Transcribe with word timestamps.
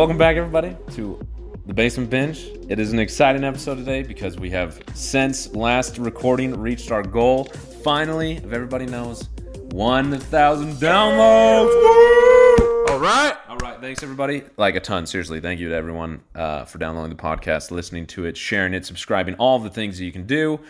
Welcome 0.00 0.16
back, 0.16 0.38
everybody, 0.38 0.74
to 0.92 1.20
the 1.66 1.74
Basement 1.74 2.08
Binge. 2.08 2.48
It 2.70 2.78
is 2.78 2.94
an 2.94 2.98
exciting 2.98 3.44
episode 3.44 3.74
today 3.74 4.02
because 4.02 4.38
we 4.38 4.48
have, 4.48 4.80
since 4.94 5.54
last 5.54 5.98
recording, 5.98 6.58
reached 6.58 6.90
our 6.90 7.02
goal. 7.02 7.44
Finally, 7.84 8.38
if 8.38 8.50
everybody 8.50 8.86
knows, 8.86 9.28
1,000 9.72 10.72
downloads. 10.76 11.68
All 12.88 12.98
right. 12.98 13.34
All 13.46 13.58
right, 13.58 13.78
thanks 13.82 14.02
everybody. 14.02 14.42
Like 14.56 14.74
a 14.74 14.80
ton, 14.80 15.04
seriously. 15.04 15.38
Thank 15.38 15.60
you 15.60 15.68
to 15.68 15.74
everyone 15.74 16.22
uh, 16.34 16.64
for 16.64 16.78
downloading 16.78 17.14
the 17.14 17.22
podcast, 17.22 17.70
listening 17.70 18.06
to 18.06 18.24
it, 18.24 18.38
sharing 18.38 18.72
it, 18.72 18.86
subscribing, 18.86 19.34
all 19.34 19.58
the 19.58 19.68
things 19.68 19.98
that 19.98 20.06
you 20.06 20.12
can 20.12 20.24
do. 20.26 20.60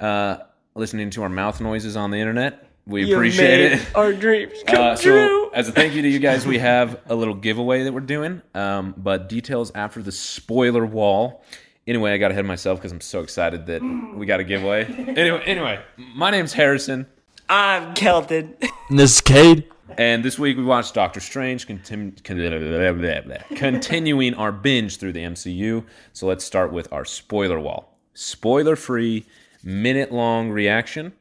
Uh, 0.00 0.38
listening 0.74 1.10
to 1.10 1.22
our 1.22 1.28
mouth 1.28 1.60
noises 1.60 1.94
on 1.96 2.10
the 2.10 2.18
internet. 2.18 2.66
We 2.86 3.04
You 3.04 3.14
appreciate 3.14 3.70
it. 3.70 3.94
Our 3.94 4.12
dreams 4.12 4.54
come 4.66 4.82
Uh, 4.82 4.96
so, 4.96 5.02
true. 5.02 5.39
As 5.52 5.68
a 5.68 5.72
thank 5.72 5.94
you 5.94 6.02
to 6.02 6.08
you 6.08 6.20
guys, 6.20 6.46
we 6.46 6.58
have 6.58 7.00
a 7.06 7.14
little 7.14 7.34
giveaway 7.34 7.82
that 7.82 7.92
we're 7.92 8.00
doing, 8.00 8.40
um, 8.54 8.94
but 8.96 9.28
details 9.28 9.72
after 9.74 10.00
the 10.00 10.12
spoiler 10.12 10.86
wall. 10.86 11.42
Anyway, 11.88 12.12
I 12.12 12.18
got 12.18 12.30
ahead 12.30 12.44
of 12.44 12.46
myself 12.46 12.78
because 12.78 12.92
I'm 12.92 13.00
so 13.00 13.20
excited 13.20 13.66
that 13.66 13.82
we 14.14 14.26
got 14.26 14.38
a 14.38 14.44
giveaway. 14.44 14.84
Anyway, 14.84 15.42
anyway, 15.44 15.80
my 16.14 16.30
name's 16.30 16.52
Harrison, 16.52 17.06
I'm 17.48 17.94
Kelton. 17.94 18.54
And 18.90 18.98
this 18.98 19.16
is 19.16 19.20
Kade. 19.20 19.64
and 19.98 20.24
this 20.24 20.38
week 20.38 20.56
we 20.56 20.62
watched 20.62 20.94
Doctor 20.94 21.18
Strange, 21.18 21.66
contim- 21.66 22.22
con- 22.22 23.56
continuing 23.56 24.34
our 24.34 24.52
binge 24.52 24.98
through 24.98 25.12
the 25.12 25.24
MCU. 25.24 25.84
So 26.12 26.26
let's 26.28 26.44
start 26.44 26.72
with 26.72 26.92
our 26.92 27.04
spoiler 27.04 27.58
wall. 27.58 27.98
Spoiler-free, 28.14 29.26
minute-long 29.64 30.50
reaction, 30.50 31.12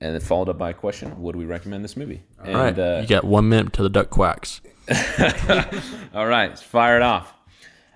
and 0.00 0.14
then 0.14 0.20
followed 0.20 0.48
up 0.48 0.58
by 0.58 0.70
a 0.70 0.74
question: 0.74 1.20
Would 1.22 1.36
we 1.36 1.44
recommend 1.44 1.84
this 1.84 1.96
movie? 1.96 2.22
And, 2.44 2.56
All 2.56 2.62
right. 2.62 2.78
uh, 2.78 2.98
you 3.02 3.08
got 3.08 3.24
one 3.24 3.48
minute 3.48 3.72
to 3.74 3.82
the 3.82 3.88
duck 3.90 4.10
quacks. 4.10 4.60
All 6.14 6.26
right, 6.26 6.48
let's 6.50 6.62
fire 6.62 6.96
it 6.96 7.02
off. 7.02 7.32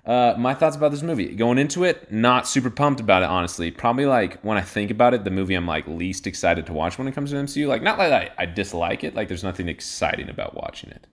Uh, 0.05 0.35
my 0.39 0.55
thoughts 0.55 0.77
about 0.77 0.91
this 0.91 1.03
movie. 1.03 1.35
Going 1.35 1.59
into 1.59 1.85
it, 1.85 2.11
not 2.11 2.49
super 2.49 2.71
pumped 2.71 3.01
about 3.01 3.23
it, 3.23 3.29
honestly. 3.29 3.71
Probably 3.71 4.07
like 4.07 4.41
when 4.43 4.57
I 4.57 4.63
think 4.63 4.91
about 4.91 5.15
it, 5.15 5.25
the 5.25 5.31
movie 5.31 5.55
I'm 5.55 5.67
like 5.67 5.87
least 5.87 6.27
excited 6.27 6.67
to 6.67 6.73
watch 6.73 6.99
when 6.99 7.07
it 7.07 7.13
comes 7.13 7.31
to 7.31 7.37
MCU. 7.37 7.69
Like, 7.69 7.83
not 7.83 7.99
like 7.99 8.13
I, 8.13 8.31
I 8.39 8.47
dislike 8.47 9.05
it. 9.05 9.15
Like, 9.15 9.29
there's 9.29 9.45
nothing 9.45 9.69
exciting 9.69 10.29
about 10.31 10.55
watching 10.55 10.91
it, 10.91 11.07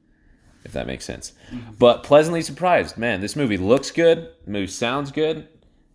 if 0.63 0.71
that 0.71 0.88
makes 0.88 1.03
sense. 1.05 1.33
But 1.77 2.03
pleasantly 2.03 2.41
surprised. 2.41 2.97
Man, 2.97 3.19
this 3.19 3.35
movie 3.35 3.58
looks 3.58 3.91
good. 3.91 4.30
The 4.45 4.52
movie 4.52 4.67
sounds 4.67 5.11
good. 5.11 5.47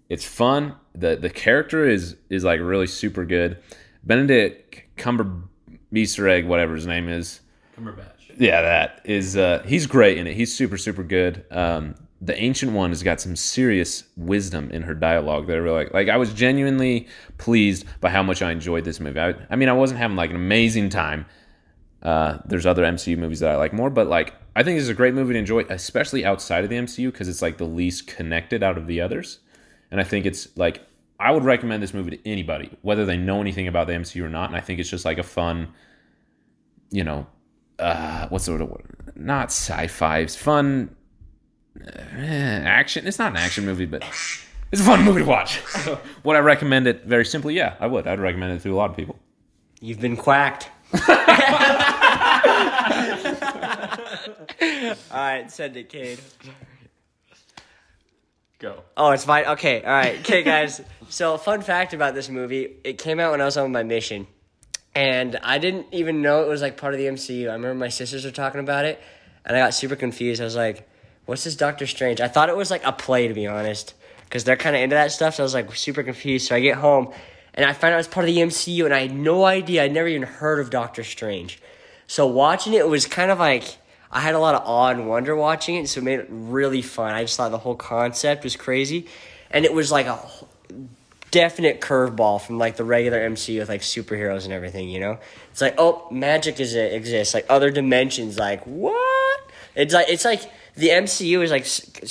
It's 0.09 0.27
fun. 0.27 0.75
the 0.95 1.17
The 1.17 1.31
character 1.31 1.89
is 1.89 2.17
is 2.29 2.45
like 2.45 2.61
really 2.61 2.87
super 2.87 3.25
good. 3.25 3.57
Benedict 4.05 4.83
Cumber 4.97 5.31
Easter 5.93 6.29
egg, 6.29 6.47
whatever 6.47 6.75
his 6.75 6.87
name 6.87 7.09
is. 7.09 7.41
Yeah, 8.39 8.63
that 8.63 9.01
is. 9.05 9.37
Uh, 9.37 9.63
he's 9.67 9.87
great 9.87 10.19
in 10.19 10.27
it. 10.27 10.35
He's 10.35 10.55
super, 10.55 10.79
super 10.79 11.03
good. 11.03 11.45
Um, 11.51 11.95
the 12.21 12.41
ancient 12.41 12.73
one 12.73 12.91
has 12.91 13.03
got 13.03 13.21
some 13.21 13.35
serious 13.35 14.05
wisdom 14.17 14.71
in 14.71 14.83
her 14.83 14.95
dialogue 14.95 15.49
that 15.49 15.55
I 15.55 15.57
really 15.57 15.85
like. 15.85 15.93
Like, 15.93 16.09
I 16.09 16.17
was 16.17 16.33
genuinely 16.33 17.09
pleased 17.37 17.85
by 18.01 18.11
how 18.11 18.23
much 18.23 18.43
I 18.43 18.53
enjoyed 18.53 18.85
this 18.85 19.01
movie. 19.01 19.19
I, 19.19 19.35
I 19.51 19.57
mean, 19.57 19.69
I 19.69 19.73
wasn't 19.73 19.99
having 19.99 20.17
like 20.17 20.31
an 20.31 20.37
amazing 20.37 20.89
time. 20.89 21.27
Uh, 22.03 22.39
there's 22.47 22.67
other 22.67 22.85
MCU 22.85 23.19
movies 23.19 23.41
that 23.41 23.51
I 23.51 23.57
like 23.57 23.73
more, 23.73 23.91
but 23.91 24.07
like, 24.07 24.35
I 24.55 24.63
think 24.63 24.77
this 24.77 24.85
is 24.85 24.89
a 24.89 24.95
great 24.95 25.15
movie 25.15 25.33
to 25.33 25.39
enjoy, 25.39 25.61
especially 25.69 26.25
outside 26.25 26.65
of 26.65 26.71
the 26.71 26.77
MCU 26.77 27.11
because 27.11 27.29
it's 27.29 27.43
like 27.43 27.59
the 27.59 27.65
least 27.65 28.07
connected 28.07 28.63
out 28.63 28.79
of 28.79 28.87
the 28.87 29.01
others. 29.01 29.41
And 29.91 30.01
I 30.01 30.05
think 30.05 30.25
it's 30.25 30.57
like 30.57 30.87
I 31.23 31.31
would 31.31 31.45
recommend 31.45 31.85
this 31.85 31.95
movie 31.95 32.17
to 32.17 32.29
anybody, 32.29 32.77
whether 32.83 33.07
they 33.07 33.17
know 33.17 33.41
anything 33.41 33.69
about 33.69 33.87
the 33.87 33.93
MCU 33.93 34.25
or 34.25 34.29
not. 34.29 34.49
And 34.49 34.57
I 34.57 34.61
think 34.61 34.81
it's 34.81 34.91
just 34.91 35.05
like 35.05 35.19
a 35.19 35.23
fun, 35.23 35.69
you 36.91 37.05
know, 37.05 37.29
uh, 37.79 38.27
what's 38.29 38.47
the 38.47 38.57
word? 38.57 39.15
Not 39.15 39.47
sci-fi. 39.47 40.19
It's 40.19 40.35
fun 40.35 40.97
eh, 41.87 42.63
action. 42.65 43.07
It's 43.07 43.21
not 43.21 43.31
an 43.31 43.37
action 43.37 43.65
movie, 43.65 43.87
but 43.87 44.03
it's 44.73 44.81
a 44.81 44.85
fun 44.85 45.05
movie 45.05 45.21
to 45.21 45.27
watch. 45.27 45.61
So, 45.67 46.01
would 46.25 46.35
I 46.35 46.41
recommend 46.41 46.89
it? 46.89 47.05
Very 47.05 47.25
simply, 47.25 47.55
yeah, 47.55 47.77
I 47.79 47.87
would. 47.87 48.09
I'd 48.09 48.19
recommend 48.19 48.55
it 48.55 48.63
to 48.65 48.71
a 48.71 48.77
lot 48.77 48.91
of 48.91 48.97
people. 48.97 49.17
You've 49.81 50.01
been 50.01 50.17
quacked. 50.17 50.71
all 50.93 50.99
right, 55.13 55.45
send 55.49 55.77
it, 55.77 55.89
Kade. 55.89 56.19
Go. 58.63 58.85
Oh, 58.97 59.11
it's 59.11 59.25
fine. 59.25 59.45
Okay, 59.45 59.83
all 59.83 59.91
right. 59.91 60.21
Okay, 60.21 60.43
guys. 60.45 60.81
So, 61.09 61.37
fun 61.37 61.63
fact 61.63 61.95
about 61.95 62.15
this 62.15 62.29
movie: 62.29 62.77
it 62.85 62.97
came 62.97 63.19
out 63.19 63.33
when 63.33 63.41
I 63.41 63.45
was 63.45 63.57
on 63.57 63.73
my 63.73 63.83
mission, 63.83 64.29
and 64.95 65.37
I 65.43 65.59
didn't 65.59 65.87
even 65.91 66.23
know 66.23 66.45
it 66.45 66.49
was 66.49 66.63
like 66.63 66.77
part 66.77 66.95
of 66.95 67.01
the 67.01 67.07
MCU. 67.07 67.51
I 67.51 67.55
remember 67.55 67.75
my 67.75 67.89
sisters 67.89 68.25
were 68.25 68.31
talking 68.31 68.61
about 68.61 68.85
it, 68.85 69.03
and 69.45 69.57
I 69.57 69.61
got 69.61 69.75
super 69.75 69.97
confused. 69.97 70.41
I 70.41 70.45
was 70.45 70.55
like, 70.55 70.89
"What's 71.27 71.43
this 71.43 71.57
Doctor 71.57 71.89
Strange?" 71.89 72.21
I 72.21 72.29
thought 72.29 72.51
it 72.51 72.57
was 72.57 72.71
like 72.71 72.85
a 72.85 72.93
play, 72.93 73.27
to 73.27 73.35
be 73.35 73.49
honest, 73.49 73.95
because 74.27 74.45
they're 74.45 74.57
kind 74.57 74.77
of 74.77 74.83
into 74.83 74.95
that 74.95 75.11
stuff. 75.11 75.35
So 75.35 75.43
I 75.43 75.45
was 75.45 75.55
like 75.55 75.75
super 75.75 76.05
confused. 76.05 76.47
So 76.47 76.55
I 76.55 76.61
get 76.61 76.77
home, 76.77 77.13
and 77.55 77.67
I 77.67 77.73
find 77.73 77.93
out 77.93 77.99
it's 77.99 78.07
part 78.07 78.29
of 78.29 78.33
the 78.33 78.41
MCU, 78.43 78.85
and 78.85 78.95
I 78.95 79.01
had 79.01 79.13
no 79.13 79.45
idea. 79.45 79.83
I'd 79.83 79.93
never 79.93 80.07
even 80.07 80.23
heard 80.23 80.61
of 80.61 80.71
Doctor 80.71 81.03
Strange. 81.03 81.61
So 82.07 82.29
watching 82.29 82.75
it 82.75 82.87
was 82.87 83.07
kind 83.07 83.33
of 83.33 83.41
like 83.41 83.77
I 84.13 84.21
had 84.21 84.35
a 84.35 84.39
lot 84.39 84.55
of 84.55 84.63
awe 84.67 84.89
and 84.89 85.09
wonder 85.09 85.35
watching 85.35 85.77
it, 85.77 85.89
so 85.89 86.01
it 86.01 86.05
made 86.05 86.21
it 86.21 86.29
really 86.31 86.83
fun. 86.83 87.15
I 87.15 87.23
just 87.23 87.37
thought 87.37 87.51
the 87.51 87.59
whole 87.59 87.75
concept 87.75 88.45
was 88.45 88.57
crazy, 88.57 89.07
and 89.51 89.65
it 89.65 89.73
was 89.73 89.91
like 89.91 90.07
a 90.07 90.21
definite 91.31 91.81
curveball 91.81 92.43
from 92.43 92.59
like 92.59 92.77
the 92.77 92.85
regular 92.85 93.19
MCU 93.31 93.61
with 93.61 93.71
like 93.71 93.81
superheroes 93.81 94.45
and 94.45 94.53
everything. 94.53 94.91
You 94.91 95.01
know, 95.01 95.19
it's 95.51 95.63
like 95.63 95.77
oh, 95.79 96.07
magic 96.11 96.61
is 96.61 96.75
it 96.75 96.93
exists, 96.93 97.33
like 97.33 97.47
other 97.49 97.71
dimensions. 97.71 98.39
Like 98.39 98.63
what? 98.65 99.51
It's 99.75 99.95
like 99.95 100.09
it's 100.11 100.27
like 100.27 100.43
the 100.77 100.91
MCU 100.91 101.43
is 101.43 101.51
like 101.51 101.67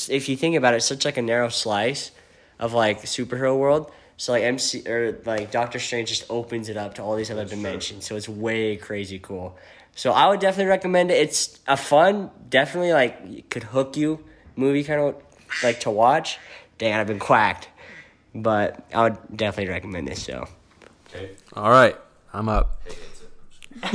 if 0.09 0.27
you 0.27 0.35
think 0.35 0.55
about 0.55 0.73
it, 0.73 0.77
it's 0.77 0.87
such 0.87 1.05
like 1.05 1.17
a 1.17 1.21
narrow 1.21 1.49
slice 1.49 2.11
of 2.59 2.73
like 2.73 3.03
superhero 3.03 3.57
world. 3.57 3.91
So 4.17 4.33
like 4.33 4.43
MC 4.43 4.87
or 4.87 5.19
like 5.25 5.51
Doctor 5.51 5.79
Strange 5.79 6.09
just 6.09 6.25
opens 6.29 6.69
it 6.69 6.77
up 6.77 6.95
to 6.95 7.03
all 7.03 7.15
these 7.15 7.31
other 7.31 7.45
dimensions. 7.45 8.05
So 8.05 8.15
it's 8.15 8.29
way 8.29 8.75
crazy 8.75 9.19
cool. 9.19 9.57
So 9.95 10.11
I 10.11 10.27
would 10.29 10.39
definitely 10.39 10.69
recommend 10.69 11.11
it. 11.11 11.15
It's 11.15 11.59
a 11.67 11.77
fun, 11.77 12.31
definitely 12.49 12.93
like 12.93 13.49
could 13.49 13.63
hook 13.63 13.97
you 13.97 14.23
movie 14.55 14.83
kind 14.83 15.01
of 15.01 15.15
like 15.63 15.79
to 15.81 15.91
watch. 15.91 16.39
Dang, 16.77 16.93
I've 16.93 17.07
been 17.07 17.19
quacked, 17.19 17.69
but 18.33 18.85
I 18.93 19.03
would 19.03 19.17
definitely 19.35 19.71
recommend 19.71 20.07
this. 20.07 20.23
show. 20.23 20.47
Okay. 21.09 21.31
All 21.53 21.69
right. 21.69 21.95
I'm 22.33 22.47
up. 22.47 22.81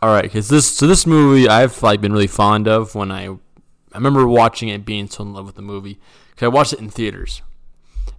All 0.00 0.10
right, 0.12 0.22
because 0.22 0.48
this 0.48 0.76
so 0.76 0.86
this 0.86 1.06
movie 1.06 1.48
I've 1.48 1.82
like 1.82 2.00
been 2.00 2.12
really 2.12 2.26
fond 2.26 2.68
of 2.68 2.94
when 2.94 3.10
I 3.10 3.28
I 3.28 3.36
remember 3.94 4.26
watching 4.26 4.68
it 4.68 4.84
being 4.84 5.08
so 5.08 5.22
in 5.24 5.32
love 5.32 5.46
with 5.46 5.56
the 5.56 5.62
movie 5.62 5.98
because 6.30 6.46
I 6.46 6.48
watched 6.48 6.72
it 6.72 6.78
in 6.78 6.88
theaters, 6.88 7.42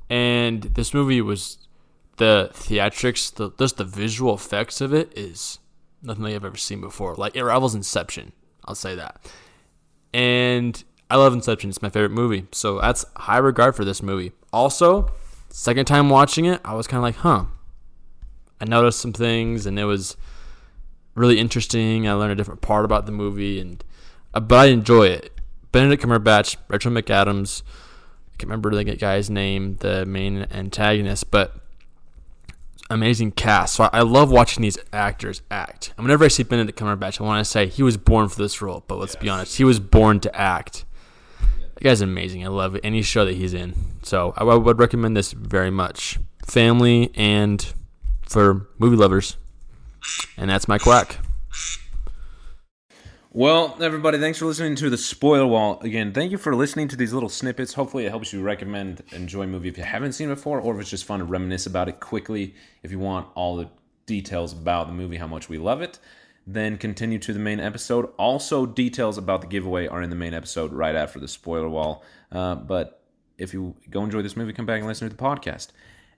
and 0.09 0.63
this 0.63 0.93
movie 0.93 1.21
was 1.21 1.57
the 2.17 2.51
theatrics, 2.53 3.33
the 3.33 3.51
just 3.57 3.77
the 3.77 3.85
visual 3.85 4.33
effects 4.33 4.81
of 4.81 4.93
it 4.93 5.11
is 5.17 5.59
nothing 6.01 6.23
like 6.23 6.35
I've 6.35 6.45
ever 6.45 6.57
seen 6.57 6.81
before. 6.81 7.15
Like 7.15 7.35
it 7.35 7.43
rivals 7.43 7.75
Inception, 7.75 8.31
I'll 8.65 8.75
say 8.75 8.95
that. 8.95 9.31
And 10.13 10.81
I 11.09 11.17
love 11.17 11.33
Inception; 11.33 11.69
it's 11.69 11.81
my 11.81 11.89
favorite 11.89 12.11
movie, 12.11 12.47
so 12.51 12.79
that's 12.79 13.05
high 13.15 13.37
regard 13.37 13.75
for 13.75 13.85
this 13.85 14.01
movie. 14.01 14.31
Also, 14.51 15.11
second 15.49 15.85
time 15.85 16.09
watching 16.09 16.45
it, 16.45 16.61
I 16.63 16.73
was 16.73 16.87
kind 16.87 16.99
of 16.99 17.03
like, 17.03 17.15
huh. 17.17 17.45
I 18.61 18.65
noticed 18.65 18.99
some 18.99 19.13
things, 19.13 19.65
and 19.65 19.79
it 19.79 19.85
was 19.85 20.17
really 21.15 21.39
interesting. 21.39 22.07
I 22.07 22.13
learned 22.13 22.33
a 22.33 22.35
different 22.35 22.61
part 22.61 22.85
about 22.85 23.05
the 23.05 23.11
movie, 23.11 23.59
and 23.59 23.83
uh, 24.33 24.39
but 24.39 24.55
I 24.59 24.65
enjoy 24.65 25.07
it. 25.07 25.31
Benedict 25.71 26.03
Cumberbatch, 26.03 26.57
Rachel 26.67 26.91
McAdams. 26.91 27.61
I 27.61 28.37
can't 28.37 28.49
remember 28.49 28.71
the 28.71 28.83
guy's 28.83 29.29
name, 29.29 29.77
the 29.77 30.05
main 30.05 30.47
antagonist, 30.51 31.29
but 31.31 31.58
amazing 32.89 33.31
cast. 33.31 33.75
So 33.75 33.85
I, 33.85 33.89
I 33.93 34.01
love 34.01 34.31
watching 34.31 34.61
these 34.61 34.77
actors 34.91 35.41
act. 35.51 35.93
And 35.97 36.05
whenever 36.05 36.25
I 36.25 36.27
see 36.27 36.43
Benedict 36.43 36.77
Cumberbatch, 36.79 37.21
I 37.21 37.23
want 37.23 37.43
to 37.43 37.49
say 37.49 37.67
he 37.67 37.83
was 37.83 37.97
born 37.97 38.29
for 38.29 38.41
this 38.41 38.61
role. 38.61 38.83
But 38.87 38.99
let's 38.99 39.15
be 39.15 39.29
honest, 39.29 39.57
he 39.57 39.63
was 39.63 39.79
born 39.79 40.19
to 40.21 40.35
act. 40.35 40.85
The 41.75 41.81
guy's 41.81 42.01
amazing. 42.01 42.43
I 42.43 42.49
love 42.49 42.77
any 42.83 43.01
show 43.01 43.25
that 43.25 43.35
he's 43.35 43.53
in. 43.53 43.73
So 44.03 44.33
I, 44.35 44.43
I 44.43 44.55
would 44.55 44.79
recommend 44.79 45.15
this 45.15 45.31
very 45.31 45.71
much. 45.71 46.19
Family 46.45 47.11
and 47.15 47.73
for 48.21 48.67
movie 48.79 48.97
lovers. 48.97 49.37
And 50.37 50.49
that's 50.49 50.67
my 50.67 50.77
quack. 50.77 51.19
Well, 53.31 53.77
everybody, 53.79 54.17
thanks 54.17 54.39
for 54.39 54.45
listening 54.45 54.73
to 54.77 54.89
the 54.89 54.97
spoiler 54.97 55.45
wall. 55.45 55.79
Again, 55.81 56.13
thank 56.13 56.31
you 56.31 56.39
for 56.39 56.55
listening 56.55 56.87
to 56.87 56.95
these 56.95 57.13
little 57.13 57.29
snippets. 57.29 57.75
Hopefully, 57.75 58.07
it 58.07 58.09
helps 58.09 58.33
you 58.33 58.41
recommend, 58.41 59.03
enjoy 59.11 59.43
a 59.43 59.47
movie 59.47 59.69
if 59.69 59.77
you 59.77 59.83
haven't 59.83 60.13
seen 60.13 60.31
it 60.31 60.33
before, 60.33 60.59
or 60.59 60.73
if 60.73 60.81
it's 60.81 60.89
just 60.89 61.05
fun 61.05 61.19
to 61.19 61.25
reminisce 61.25 61.67
about 61.67 61.87
it 61.87 61.99
quickly. 61.99 62.55
If 62.81 62.89
you 62.89 62.97
want 62.97 63.27
all 63.35 63.55
the 63.55 63.69
details 64.07 64.51
about 64.51 64.87
the 64.87 64.93
movie, 64.93 65.17
how 65.17 65.27
much 65.27 65.47
we 65.47 65.59
love 65.59 65.83
it, 65.83 65.99
then 66.47 66.75
continue 66.79 67.19
to 67.19 67.31
the 67.31 67.37
main 67.37 67.59
episode. 67.59 68.09
Also, 68.17 68.65
details 68.65 69.19
about 69.19 69.41
the 69.41 69.47
giveaway 69.47 69.85
are 69.85 70.01
in 70.01 70.09
the 70.09 70.15
main 70.15 70.33
episode 70.33 70.73
right 70.73 70.95
after 70.95 71.19
the 71.19 71.27
spoiler 71.27 71.69
wall. 71.69 72.03
Uh, 72.31 72.55
but 72.55 73.03
if 73.37 73.53
you 73.53 73.75
go 73.91 74.03
enjoy 74.03 74.23
this 74.23 74.35
movie, 74.35 74.53
come 74.53 74.65
back 74.65 74.79
and 74.79 74.87
listen 74.87 75.07
to 75.07 75.15
the 75.15 75.21
podcast. 75.21 75.67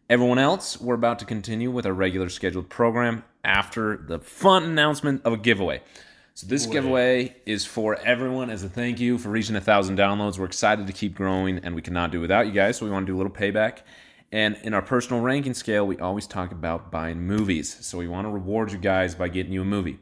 Everyone 0.10 0.40
else, 0.40 0.80
we're 0.80 0.96
about 0.96 1.20
to 1.20 1.26
continue 1.26 1.72
with 1.72 1.86
our 1.86 1.94
regular 1.94 2.30
scheduled 2.30 2.70
program 2.70 3.26
after 3.44 3.98
the 3.98 4.20
fun 4.20 4.64
announcement 4.64 5.22
of 5.26 5.34
a 5.34 5.38
giveaway. 5.38 5.82
So 6.42 6.48
this 6.48 6.66
giveaway 6.66 7.36
is 7.46 7.68
for 7.68 7.98
everyone 7.98 8.50
as 8.50 8.64
a 8.64 8.70
thank 8.70 9.00
you 9.00 9.20
for 9.20 9.30
reaching 9.30 9.56
a 9.56 9.62
thousand 9.62 9.96
downloads. 9.96 10.40
We're 10.40 10.46
excited 10.46 10.88
to 10.88 10.94
keep 10.94 11.14
growing, 11.14 11.60
and 11.60 11.76
we 11.76 11.84
cannot 11.84 12.12
do 12.12 12.20
without 12.20 12.48
you 12.48 12.52
guys. 12.52 12.78
So 12.78 12.86
we 12.88 12.92
want 12.92 13.06
to 13.06 13.12
do 13.12 13.16
a 13.16 13.20
little 13.20 13.32
payback. 13.32 13.82
And 14.32 14.58
in 14.64 14.74
our 14.74 14.82
personal 14.82 15.22
ranking 15.22 15.54
scale, 15.54 15.86
we 15.86 16.00
always 16.00 16.26
talk 16.26 16.52
about 16.52 16.90
buying 16.90 17.22
movies. 17.22 17.78
So 17.86 18.00
we 18.00 18.08
want 18.08 18.26
to 18.26 18.32
reward 18.32 18.72
you 18.72 18.80
guys 18.80 19.14
by 19.14 19.28
getting 19.28 19.54
you 19.54 19.62
a 19.62 19.66
movie. 19.66 20.00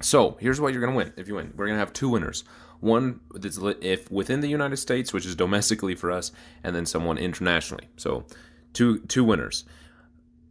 So 0.00 0.36
here's 0.38 0.60
what 0.60 0.72
you're 0.72 0.84
gonna 0.84 0.96
win 0.96 1.12
if 1.16 1.26
you 1.26 1.34
win. 1.34 1.52
We're 1.56 1.66
gonna 1.66 1.80
have 1.80 1.92
two 1.92 2.10
winners. 2.10 2.44
One 2.78 3.18
that's 3.34 3.58
if 3.80 4.08
within 4.08 4.42
the 4.42 4.48
United 4.48 4.76
States, 4.76 5.12
which 5.12 5.26
is 5.26 5.34
domestically 5.34 5.96
for 5.96 6.12
us, 6.12 6.30
and 6.62 6.76
then 6.76 6.86
someone 6.86 7.18
internationally. 7.18 7.88
So 7.96 8.24
two 8.72 9.00
two 9.00 9.24
winners. 9.24 9.64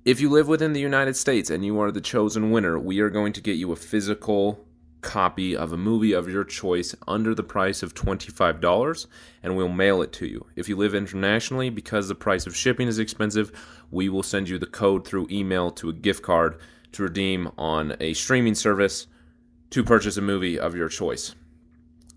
If 0.03 0.19
you 0.19 0.29
live 0.29 0.49
within 0.49 0.73
the 0.73 0.81
United 0.81 1.15
States 1.15 1.49
and 1.49 1.65
you 1.65 1.79
are 1.79 1.89
the 1.89 2.01
chosen 2.01 2.51
winner, 2.51 2.77
we 2.77 2.99
are 2.99 3.09
going 3.09 3.31
to 3.31 3.39
get 3.39 3.55
you 3.55 3.71
a 3.71 3.77
physical 3.77 4.67
copy 5.05 5.55
of 5.55 5.71
a 5.71 5.77
movie 5.77 6.13
of 6.13 6.27
your 6.27 6.43
choice 6.43 6.95
under 7.07 7.35
the 7.35 7.43
price 7.43 7.83
of 7.83 7.93
$25 7.93 9.05
and 9.43 9.55
we'll 9.55 9.69
mail 9.69 10.01
it 10.01 10.11
to 10.13 10.25
you. 10.25 10.47
If 10.55 10.67
you 10.67 10.75
live 10.75 10.95
internationally, 10.95 11.69
because 11.69 12.07
the 12.07 12.15
price 12.15 12.47
of 12.47 12.55
shipping 12.55 12.87
is 12.87 12.97
expensive, 12.97 13.51
we 13.91 14.09
will 14.09 14.23
send 14.23 14.49
you 14.49 14.57
the 14.57 14.65
code 14.65 15.07
through 15.07 15.27
email 15.29 15.69
to 15.71 15.89
a 15.89 15.93
gift 15.93 16.23
card 16.23 16.59
to 16.93 17.03
redeem 17.03 17.51
on 17.55 17.95
a 17.99 18.13
streaming 18.13 18.55
service 18.55 19.05
to 19.69 19.83
purchase 19.83 20.17
a 20.17 20.21
movie 20.21 20.59
of 20.59 20.75
your 20.75 20.89
choice. 20.89 21.35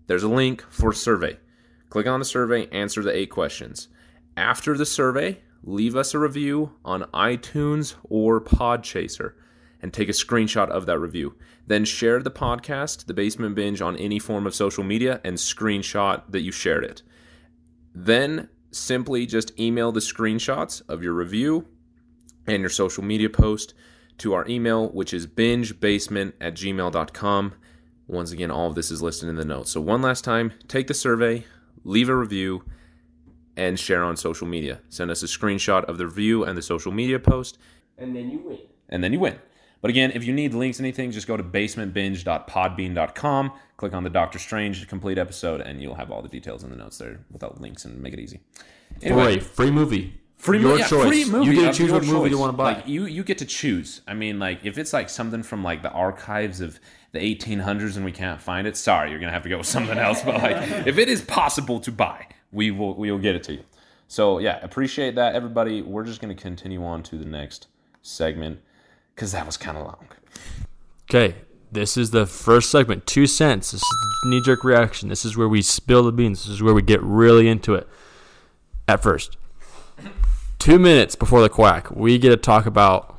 there's 0.07 0.23
a 0.23 0.29
link 0.29 0.65
for 0.69 0.93
survey. 0.93 1.39
Click 1.89 2.07
on 2.07 2.19
the 2.19 2.25
survey, 2.25 2.69
answer 2.69 3.03
the 3.03 3.17
eight 3.17 3.31
questions. 3.31 3.89
After 4.37 4.77
the 4.77 4.87
survey, 4.87 5.41
leave 5.63 5.97
us 5.97 6.15
a 6.15 6.19
review 6.19 6.73
on 6.85 7.03
iTunes 7.15 7.95
or 8.05 8.41
Podchaser 8.41 9.33
and 9.81 9.93
take 9.93 10.09
a 10.09 10.13
screenshot 10.13 10.69
of 10.69 10.87
that 10.87 10.99
review. 10.99 11.35
Then 11.67 11.85
share 11.85 12.23
the 12.23 12.31
podcast, 12.31 13.07
The 13.07 13.15
Basement 13.15 13.55
Binge, 13.55 13.81
on 13.81 13.97
any 13.97 14.19
form 14.19 14.47
of 14.47 14.55
social 14.55 14.85
media 14.85 15.21
and 15.25 15.37
screenshot 15.37 16.23
that 16.31 16.41
you 16.41 16.53
shared 16.53 16.85
it. 16.85 17.03
Then 17.95 18.49
simply 18.77 19.27
just 19.27 19.59
email 19.59 19.93
the 19.93 20.01
screenshots 20.01 20.83
of 20.89 21.03
your 21.03 21.13
review 21.15 21.67
and 22.47 22.61
your 22.61 22.71
social 22.71 23.03
media 23.03 23.29
post 23.31 23.75
to 24.19 24.33
our 24.35 24.47
email, 24.49 24.89
which 24.89 25.13
is 25.13 25.27
bingebasement 25.27 26.33
at 26.41 26.55
gmail.com. 26.55 27.55
Once 28.09 28.31
again, 28.33 28.51
all 28.51 28.69
of 28.69 28.75
this 28.75 28.91
is 28.91 29.03
listed 29.03 29.29
in 29.29 29.35
the 29.37 29.45
notes. 29.45 29.71
So, 29.71 29.81
one 29.81 30.01
last 30.01 30.25
time, 30.25 30.53
take 30.69 30.87
the 30.87 30.95
survey, 30.95 31.45
leave 31.85 32.09
a 32.09 32.15
review, 32.15 32.63
and 33.57 33.79
share 33.79 34.05
on 34.05 34.17
social 34.17 34.47
media. 34.47 34.81
Send 34.89 35.11
us 35.11 35.23
a 35.23 35.27
screenshot 35.27 35.85
of 35.87 35.99
the 35.99 36.07
review 36.07 36.45
and 36.45 36.57
the 36.57 36.63
social 36.63 36.93
media 36.93 37.19
post, 37.19 37.59
And 37.99 38.15
then 38.15 38.31
you 38.31 38.39
win. 38.39 38.59
and 38.89 39.03
then 39.03 39.13
you 39.13 39.19
win. 39.21 39.39
But 39.81 39.91
again, 39.91 40.13
if 40.15 40.25
you 40.25 40.33
need 40.33 40.55
links, 40.55 40.81
anything, 40.81 41.11
just 41.11 41.27
go 41.27 41.37
to 41.37 41.43
basementbinge.podbean.com, 41.43 43.53
click 43.77 43.93
on 43.93 44.05
the 44.05 44.11
Doctor 44.11 44.39
Strange 44.39 44.87
complete 44.89 45.19
episode, 45.19 45.61
and 45.61 45.83
you'll 45.83 45.95
have 45.95 46.11
all 46.11 46.23
the 46.23 46.29
details 46.29 46.65
in 46.65 46.71
the 46.71 46.77
notes 46.77 46.99
there 46.99 47.21
without 47.31 47.61
links 47.61 47.85
and 47.85 48.01
make 48.01 48.15
it 48.15 48.21
easy. 48.21 48.41
Anyway, 49.03 49.39
free 49.39 49.71
movie. 49.71 50.15
Free, 50.37 50.61
your 50.61 50.79
yeah, 50.79 50.87
choice. 50.87 51.09
free 51.09 51.25
movie. 51.25 51.47
You 51.47 51.55
get 51.55 51.73
to 51.73 51.79
choose 51.79 51.91
what 51.91 52.05
movie 52.05 52.31
you 52.31 52.39
want 52.39 52.53
to 52.53 52.57
buy. 52.57 52.75
Like 52.75 52.87
you, 52.87 53.07
you 53.07 53.25
get 53.25 53.39
to 53.39 53.47
choose. 53.47 54.03
I 54.07 54.15
mean, 54.15 54.39
like 54.39 54.65
if 54.65 54.77
it's 54.77 54.93
like 54.93 55.09
something 55.09 55.43
from 55.43 55.65
like 55.65 55.83
the 55.83 55.91
archives 55.91 56.61
of 56.61 56.79
the 57.13 57.19
1800s 57.19 57.97
and 57.97 58.05
we 58.05 58.13
can't 58.13 58.41
find 58.41 58.67
it, 58.67 58.77
sorry, 58.77 59.11
you're 59.11 59.19
gonna 59.19 59.33
have 59.33 59.45
to 59.45 59.49
go 59.49 59.59
with 59.59 59.67
something 59.67 59.99
else. 59.99 60.23
But 60.23 60.43
like, 60.43 60.57
if 60.87 60.99
it 60.99 61.09
is 61.09 61.23
possible 61.23 61.81
to 61.81 61.91
buy, 61.91 62.27
we 62.53 62.71
will 62.71 62.95
we 62.95 63.11
will 63.11 63.19
get 63.19 63.35
it 63.35 63.45
to 63.45 63.55
you. 63.55 63.65
So 64.09 64.39
yeah, 64.39 64.61
appreciate 64.63 65.15
that, 65.15 65.35
everybody. 65.35 65.81
We're 65.81 66.05
just 66.05 66.21
gonna 66.21 66.35
continue 66.35 66.85
on 66.85 67.03
to 67.05 67.17
the 67.17 67.25
next 67.25 67.69
segment 68.03 68.61
because 69.17 69.33
that 69.33 69.47
was 69.47 69.57
kind 69.57 69.79
of 69.79 69.85
long. 69.85 70.09
Okay, 71.11 71.37
this 71.73 71.97
is 71.97 72.11
the 72.11 72.27
first 72.27 72.71
segment. 72.71 73.07
Two 73.07 73.27
cents. 73.27 73.73
This 73.73 73.81
is 73.81 73.89
knee 74.27 74.43
jerk 74.43 74.63
reaction. 74.63 75.09
This 75.09 75.25
is 75.25 75.37
where 75.37 75.49
we 75.49 75.63
spill 75.63 76.05
the 76.05 76.13
beans. 76.13 76.45
This 76.45 76.55
is 76.55 76.63
where 76.63 76.75
we 76.75 76.83
get 76.83 77.03
really 77.03 77.49
into 77.49 77.75
it. 77.75 77.89
At 78.87 79.03
first, 79.03 79.37
two 80.59 80.79
minutes 80.79 81.17
before 81.17 81.41
the 81.41 81.49
quack, 81.49 81.91
we 81.91 82.19
get 82.19 82.29
to 82.29 82.37
talk 82.37 82.67
about 82.67 83.19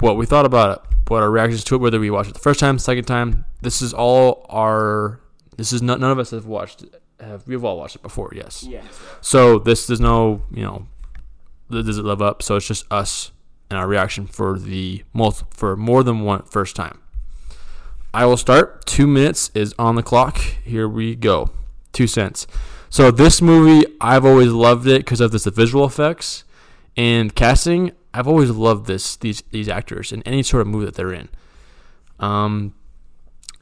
what 0.00 0.16
we 0.16 0.24
thought 0.24 0.46
about 0.46 0.78
it, 0.78 0.96
what 1.08 1.22
our 1.22 1.30
reactions 1.30 1.64
to 1.64 1.74
it, 1.74 1.78
whether 1.78 2.00
we 2.00 2.10
watched 2.10 2.30
it 2.30 2.34
the 2.34 2.40
first 2.40 2.60
time, 2.60 2.78
second 2.78 3.04
time. 3.04 3.44
This 3.60 3.82
is 3.82 3.92
all 3.92 4.46
our. 4.48 5.20
This 5.56 5.72
is 5.72 5.82
not, 5.82 6.00
none 6.00 6.10
of 6.10 6.18
us 6.18 6.30
have 6.30 6.46
watched. 6.46 6.82
it. 6.82 7.02
Have 7.20 7.46
we've 7.46 7.64
all 7.64 7.78
watched 7.78 7.96
it 7.96 8.02
before? 8.02 8.32
Yes. 8.34 8.62
Yes. 8.62 8.84
So 9.20 9.58
this 9.58 9.88
is 9.90 10.00
no, 10.00 10.42
you 10.50 10.62
know, 10.62 10.86
does 11.70 11.98
it 11.98 12.04
live 12.04 12.20
up? 12.20 12.42
So 12.42 12.56
it's 12.56 12.66
just 12.66 12.90
us 12.90 13.30
and 13.70 13.78
our 13.78 13.86
reaction 13.86 14.26
for 14.26 14.58
the 14.58 15.04
for 15.50 15.76
more 15.76 16.02
than 16.02 16.20
one 16.20 16.42
first 16.42 16.76
time. 16.76 17.00
I 18.12 18.26
will 18.26 18.36
start. 18.36 18.86
Two 18.86 19.06
minutes 19.06 19.50
is 19.54 19.74
on 19.78 19.96
the 19.96 20.02
clock. 20.02 20.38
Here 20.38 20.88
we 20.88 21.16
go. 21.16 21.50
Two 21.92 22.06
cents. 22.06 22.46
So 22.88 23.10
this 23.10 23.42
movie, 23.42 23.86
I've 24.00 24.24
always 24.24 24.52
loved 24.52 24.86
it 24.86 25.00
because 25.00 25.20
of 25.20 25.32
this 25.32 25.44
the 25.44 25.50
visual 25.50 25.84
effects 25.84 26.44
and 26.96 27.34
casting. 27.34 27.92
I've 28.12 28.28
always 28.28 28.50
loved 28.50 28.86
this 28.86 29.16
these 29.16 29.42
these 29.50 29.68
actors 29.68 30.12
in 30.12 30.22
any 30.22 30.44
sort 30.44 30.60
of 30.60 30.68
movie 30.68 30.86
that 30.86 30.94
they're 30.94 31.12
in. 31.12 31.28
Um, 32.20 32.74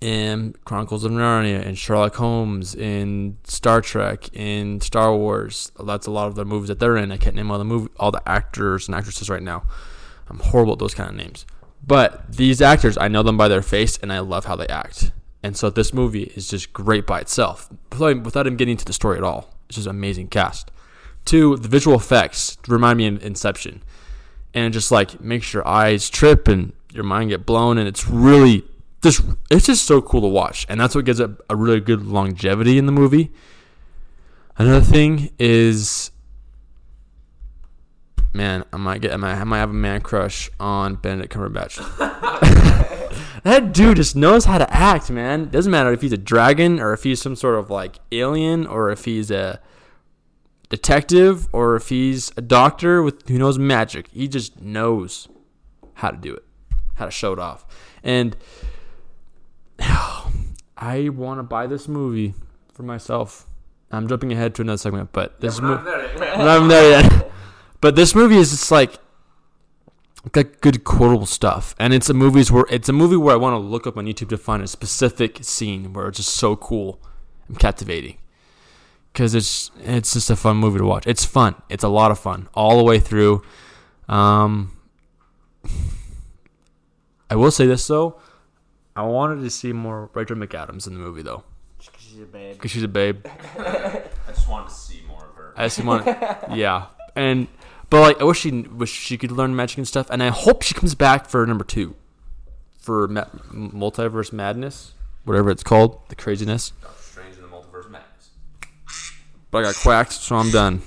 in 0.02 0.54
Chronicles 0.64 1.04
of 1.04 1.12
Narnia, 1.12 1.64
in 1.64 1.76
Sherlock 1.76 2.16
Holmes, 2.16 2.74
in 2.74 3.38
Star 3.44 3.80
Trek, 3.80 4.28
in 4.34 4.80
Star 4.80 5.16
Wars. 5.16 5.70
That's 5.82 6.06
a 6.06 6.10
lot 6.10 6.26
of 6.26 6.34
the 6.34 6.44
movies 6.44 6.68
that 6.68 6.80
they're 6.80 6.96
in. 6.96 7.12
I 7.12 7.16
can't 7.16 7.36
name 7.36 7.52
all 7.52 7.58
the 7.58 7.64
movie, 7.64 7.88
all 7.98 8.10
the 8.10 8.28
actors 8.28 8.88
and 8.88 8.96
actresses 8.96 9.30
right 9.30 9.42
now. 9.42 9.62
I'm 10.28 10.38
horrible 10.38 10.74
at 10.74 10.78
those 10.78 10.94
kind 10.94 11.10
of 11.10 11.16
names. 11.16 11.46
But 11.84 12.32
these 12.32 12.62
actors, 12.62 12.96
I 12.96 13.08
know 13.08 13.22
them 13.22 13.36
by 13.36 13.48
their 13.48 13.62
face, 13.62 13.98
and 13.98 14.12
I 14.12 14.20
love 14.20 14.44
how 14.44 14.56
they 14.56 14.68
act. 14.68 15.12
And 15.42 15.56
so 15.56 15.70
this 15.70 15.92
movie 15.92 16.32
is 16.36 16.48
just 16.48 16.72
great 16.72 17.06
by 17.06 17.20
itself, 17.20 17.68
without 17.90 18.46
even 18.46 18.56
getting 18.56 18.72
into 18.72 18.84
the 18.84 18.92
story 18.92 19.18
at 19.18 19.24
all. 19.24 19.52
It's 19.68 19.76
just 19.76 19.88
amazing 19.88 20.28
cast. 20.28 20.70
Two, 21.24 21.56
the 21.56 21.68
visual 21.68 21.96
effects 21.96 22.56
remind 22.68 22.98
me 22.98 23.06
of 23.08 23.24
Inception, 23.24 23.82
and 24.54 24.72
just 24.72 24.92
like 24.92 25.20
makes 25.20 25.52
your 25.52 25.66
eyes 25.66 26.08
trip 26.08 26.46
and 26.46 26.72
your 26.92 27.04
mind 27.04 27.30
get 27.30 27.46
blown, 27.46 27.78
and 27.78 27.88
it's 27.88 28.06
really 28.06 28.64
just 29.02 29.22
it's 29.50 29.66
just 29.66 29.84
so 29.84 30.00
cool 30.00 30.20
to 30.20 30.28
watch, 30.28 30.66
and 30.68 30.80
that's 30.80 30.94
what 30.94 31.04
gives 31.04 31.18
it 31.20 31.30
a 31.50 31.56
really 31.56 31.80
good 31.80 32.06
longevity 32.06 32.78
in 32.78 32.86
the 32.86 32.92
movie. 32.92 33.32
Another 34.58 34.84
thing 34.84 35.30
is, 35.38 36.10
man, 38.32 38.64
I 38.72 38.76
might 38.76 39.00
get 39.00 39.12
I 39.12 39.16
might, 39.16 39.34
I 39.34 39.44
might 39.44 39.58
have 39.58 39.70
a 39.70 39.74
man 39.74 40.00
crush 40.00 40.50
on 40.58 40.96
Benedict 40.96 41.32
Cumberbatch. 41.34 41.78
that 43.42 43.72
dude 43.72 43.96
just 43.96 44.16
knows 44.16 44.44
how 44.44 44.58
to 44.58 44.72
act, 44.72 45.10
man. 45.10 45.48
Doesn't 45.48 45.70
matter 45.70 45.92
if 45.92 46.00
he's 46.00 46.12
a 46.12 46.18
dragon 46.18 46.80
or 46.80 46.92
if 46.92 47.02
he's 47.02 47.20
some 47.20 47.36
sort 47.36 47.58
of 47.58 47.70
like 47.70 47.98
alien 48.10 48.66
or 48.66 48.90
if 48.90 49.04
he's 49.04 49.30
a 49.30 49.60
detective 50.68 51.48
or 51.52 51.76
if 51.76 51.88
he's 51.88 52.32
a 52.36 52.40
doctor 52.40 53.02
with 53.02 53.28
who 53.28 53.38
knows 53.38 53.58
magic. 53.58 54.08
He 54.08 54.28
just 54.28 54.60
knows 54.60 55.28
how 55.94 56.10
to 56.10 56.16
do 56.16 56.34
it, 56.34 56.44
how 56.94 57.04
to 57.04 57.10
show 57.10 57.32
it 57.32 57.38
off. 57.38 57.66
And 58.02 58.36
I 60.76 61.08
want 61.10 61.38
to 61.38 61.42
buy 61.42 61.66
this 61.66 61.88
movie 61.88 62.34
for 62.72 62.82
myself. 62.82 63.46
I'm 63.90 64.08
jumping 64.08 64.32
ahead 64.32 64.54
to 64.54 64.62
another 64.62 64.78
segment, 64.78 65.12
but 65.12 65.40
this 65.40 65.60
movie. 65.60 65.88
I'm 65.90 66.38
not 66.38 66.56
even 66.56 66.68
there 66.68 67.02
yet. 67.02 67.28
But 67.82 67.96
this 67.96 68.14
movie 68.14 68.36
is 68.36 68.50
just 68.52 68.70
like 68.70 68.98
got 70.30 70.60
good 70.60 70.84
quotable 70.84 71.26
stuff, 71.26 71.74
and 71.78 71.92
it's 71.92 72.08
a 72.08 72.14
movies 72.14 72.50
where 72.50 72.64
it's 72.70 72.88
a 72.88 72.92
movie 72.92 73.16
where 73.16 73.34
I 73.34 73.36
want 73.36 73.54
to 73.54 73.58
look 73.58 73.86
up 73.86 73.96
on 73.98 74.06
YouTube 74.06 74.28
to 74.30 74.38
find 74.38 74.62
a 74.62 74.66
specific 74.68 75.38
scene 75.42 75.92
where 75.92 76.06
it's 76.08 76.16
just 76.18 76.34
so 76.36 76.54
cool 76.56 77.00
and 77.48 77.58
captivating. 77.58 78.18
Because 79.12 79.34
it's 79.34 79.70
it's 79.80 80.14
just 80.14 80.30
a 80.30 80.36
fun 80.36 80.56
movie 80.58 80.78
to 80.78 80.84
watch. 80.86 81.06
It's 81.06 81.24
fun. 81.24 81.56
It's 81.68 81.84
a 81.84 81.88
lot 81.88 82.10
of 82.12 82.18
fun 82.18 82.48
all 82.54 82.78
the 82.78 82.84
way 82.84 82.98
through. 83.00 83.42
Um, 84.08 84.76
I 87.30 87.34
will 87.36 87.50
say 87.50 87.66
this 87.66 87.86
though, 87.86 88.18
I 88.94 89.02
wanted 89.02 89.42
to 89.42 89.50
see 89.50 89.72
more 89.72 90.08
Rachel 90.14 90.36
McAdams 90.36 90.86
in 90.86 90.94
the 90.94 91.00
movie 91.00 91.22
though, 91.22 91.42
Because 91.78 92.00
She's 92.02 92.20
a 92.20 92.26
babe. 92.26 92.52
because 92.54 92.70
she's 92.70 92.82
a 92.82 92.88
babe. 92.88 93.26
I 93.58 94.02
just 94.28 94.48
wanted 94.48 94.68
to 94.68 94.74
see 94.74 95.02
more 95.08 95.24
of 95.24 95.34
her. 95.34 95.54
I 95.56 95.64
just 95.64 95.82
want, 95.84 96.06
yeah, 96.54 96.86
and 97.16 97.48
but 97.92 98.00
like 98.00 98.22
I 98.22 98.24
wish 98.24 98.40
she 98.40 98.50
wish 98.50 98.90
she 98.90 99.18
could 99.18 99.30
learn 99.30 99.54
magic 99.54 99.76
and 99.76 99.86
stuff, 99.86 100.08
and 100.08 100.22
I 100.22 100.28
hope 100.28 100.62
she 100.62 100.72
comes 100.72 100.94
back 100.94 101.28
for 101.28 101.44
number 101.46 101.62
two, 101.62 101.94
for 102.78 103.06
Ma- 103.06 103.26
multiverse 103.52 104.32
madness, 104.32 104.94
whatever 105.24 105.50
it's 105.50 105.62
called, 105.62 106.00
the 106.08 106.14
craziness. 106.14 106.72
Doctor 106.80 107.02
Strange 107.02 107.36
in 107.36 107.42
the 107.42 107.48
Multiverse 107.48 107.90
Madness. 107.90 108.30
But 109.50 109.58
I 109.58 109.62
got 109.64 109.74
quacked, 109.74 110.12
so 110.12 110.36
I'm 110.36 110.50
done. 110.50 110.80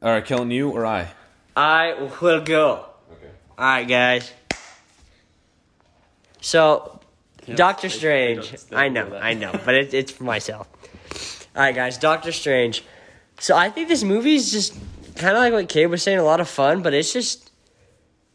All 0.00 0.12
right, 0.12 0.24
Kelton, 0.24 0.50
you 0.50 0.70
or 0.70 0.86
I? 0.86 1.08
I 1.54 1.92
will 1.92 2.40
go. 2.40 2.86
Okay. 3.12 3.30
All 3.58 3.66
right, 3.66 3.86
guys. 3.86 4.32
So, 6.40 7.00
Doctor 7.54 7.90
Strange. 7.90 8.54
I 8.72 8.88
know, 8.88 9.14
I 9.14 9.34
know, 9.34 9.52
but 9.62 9.74
it, 9.74 9.92
it's 9.92 10.10
for 10.10 10.24
myself. 10.24 10.70
All 11.54 11.62
right, 11.62 11.74
guys. 11.74 11.98
Doctor 11.98 12.32
Strange. 12.32 12.82
So 13.38 13.54
I 13.54 13.68
think 13.68 13.88
this 13.88 14.02
movie 14.02 14.36
is 14.36 14.50
just 14.50 14.74
kind 15.16 15.36
of 15.36 15.42
like 15.42 15.52
what 15.52 15.68
Kade 15.68 15.90
was 15.90 16.02
saying, 16.02 16.18
a 16.18 16.24
lot 16.24 16.40
of 16.40 16.48
fun, 16.48 16.82
but 16.82 16.94
it's 16.94 17.12
just 17.12 17.50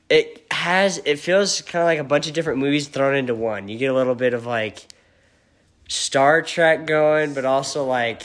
it 0.09 0.45
has 0.51 1.01
it 1.05 1.19
feels 1.19 1.61
kind 1.61 1.81
of 1.81 1.85
like 1.85 1.99
a 1.99 2.03
bunch 2.03 2.27
of 2.27 2.33
different 2.33 2.59
movies 2.59 2.87
thrown 2.87 3.15
into 3.15 3.33
one. 3.33 3.67
You 3.69 3.77
get 3.77 3.87
a 3.87 3.93
little 3.93 4.15
bit 4.15 4.33
of 4.33 4.45
like 4.45 4.85
Star 5.87 6.41
Trek 6.41 6.85
going, 6.85 7.33
but 7.33 7.45
also 7.45 7.85
like 7.85 8.23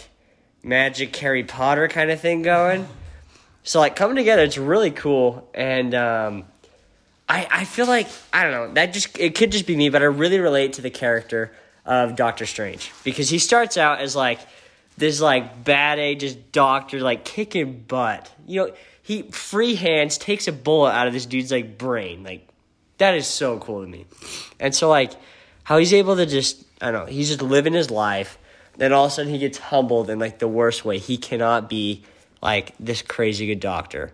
Magic 0.63 1.15
Harry 1.17 1.45
Potter 1.45 1.87
kind 1.89 2.11
of 2.11 2.21
thing 2.21 2.43
going. 2.43 2.89
So 3.63 3.79
like 3.79 3.97
coming 3.97 4.17
together, 4.17 4.43
it's 4.43 4.59
really 4.59 4.91
cool, 4.91 5.49
and 5.55 5.95
um, 5.95 6.45
I 7.29 7.47
I 7.51 7.65
feel 7.65 7.87
like 7.87 8.09
I 8.33 8.43
don't 8.43 8.53
know 8.53 8.75
that 8.75 8.93
just 8.93 9.19
it 9.19 9.35
could 9.35 9.53
just 9.53 9.67
be 9.67 9.77
me, 9.77 9.89
but 9.89 10.03
I 10.03 10.07
really 10.07 10.41
relate 10.41 10.75
to 10.75 10.83
the 10.83 10.91
character 10.91 11.53
of 11.85 12.17
Doctor 12.17 12.47
Strange 12.47 12.93
because 13.05 13.29
he 13.29 13.39
starts 13.39 13.77
out 13.77 14.01
as 14.01 14.17
like 14.17 14.41
this 14.97 15.21
like 15.21 15.65
bad 15.65 15.99
A 15.99 16.15
just 16.15 16.53
doctor 16.53 17.01
like 17.01 17.25
kicking 17.25 17.85
butt. 17.87 18.33
You 18.47 18.67
know, 18.67 18.73
he 19.03 19.23
free 19.23 19.75
hands 19.75 20.19
takes 20.19 20.49
a 20.49 20.53
bullet 20.53 20.93
out 20.93 21.07
of 21.07 21.13
this 21.13 21.27
dude's 21.27 21.53
like 21.53 21.79
brain. 21.79 22.23
Like 22.23 22.49
that 22.99 23.15
is 23.15 23.27
so 23.27 23.59
cool 23.59 23.83
to 23.83 23.89
me. 23.89 24.07
And 24.59 24.75
so 24.75 24.89
like 24.89 25.13
how 25.65 25.79
he's 25.79 25.93
able 25.93 26.17
to 26.17 26.27
just 26.27 26.65
I 26.81 26.91
don't 26.91 27.07
know, 27.07 27.13
he's 27.13 27.29
just 27.29 27.43
living 27.43 27.73
his 27.73 27.91
life. 27.91 28.39
Then 28.77 28.93
all 28.93 29.07
of 29.07 29.13
a 29.13 29.15
sudden 29.15 29.33
he 29.33 29.39
gets 29.39 29.59
humbled 29.59 30.11
in 30.11 30.19
like 30.19 30.39
the 30.39 30.49
worst 30.49 30.85
way. 30.85 30.99
He 30.99 31.19
cannot 31.19 31.69
be 31.69 32.03
like 32.43 32.75
this 32.79 33.03
crazy 33.03 33.47
good 33.47 33.61
doctor. 33.61 34.13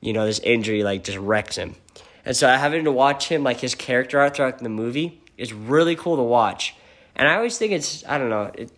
You 0.00 0.12
know, 0.12 0.26
this 0.26 0.38
injury 0.40 0.82
like 0.82 1.04
just 1.04 1.18
wrecks 1.18 1.56
him. 1.56 1.76
And 2.24 2.36
so 2.36 2.48
having 2.48 2.84
to 2.84 2.92
watch 2.92 3.28
him 3.28 3.44
like 3.44 3.60
his 3.60 3.74
character 3.74 4.20
art 4.20 4.36
throughout 4.36 4.58
the 4.58 4.68
movie 4.68 5.20
is 5.38 5.52
really 5.52 5.94
cool 5.96 6.16
to 6.16 6.22
watch. 6.22 6.74
And 7.14 7.28
I 7.28 7.36
always 7.36 7.56
think 7.56 7.72
it's 7.72 8.04
I 8.06 8.18
don't 8.18 8.30
know, 8.30 8.50
it, 8.54 8.70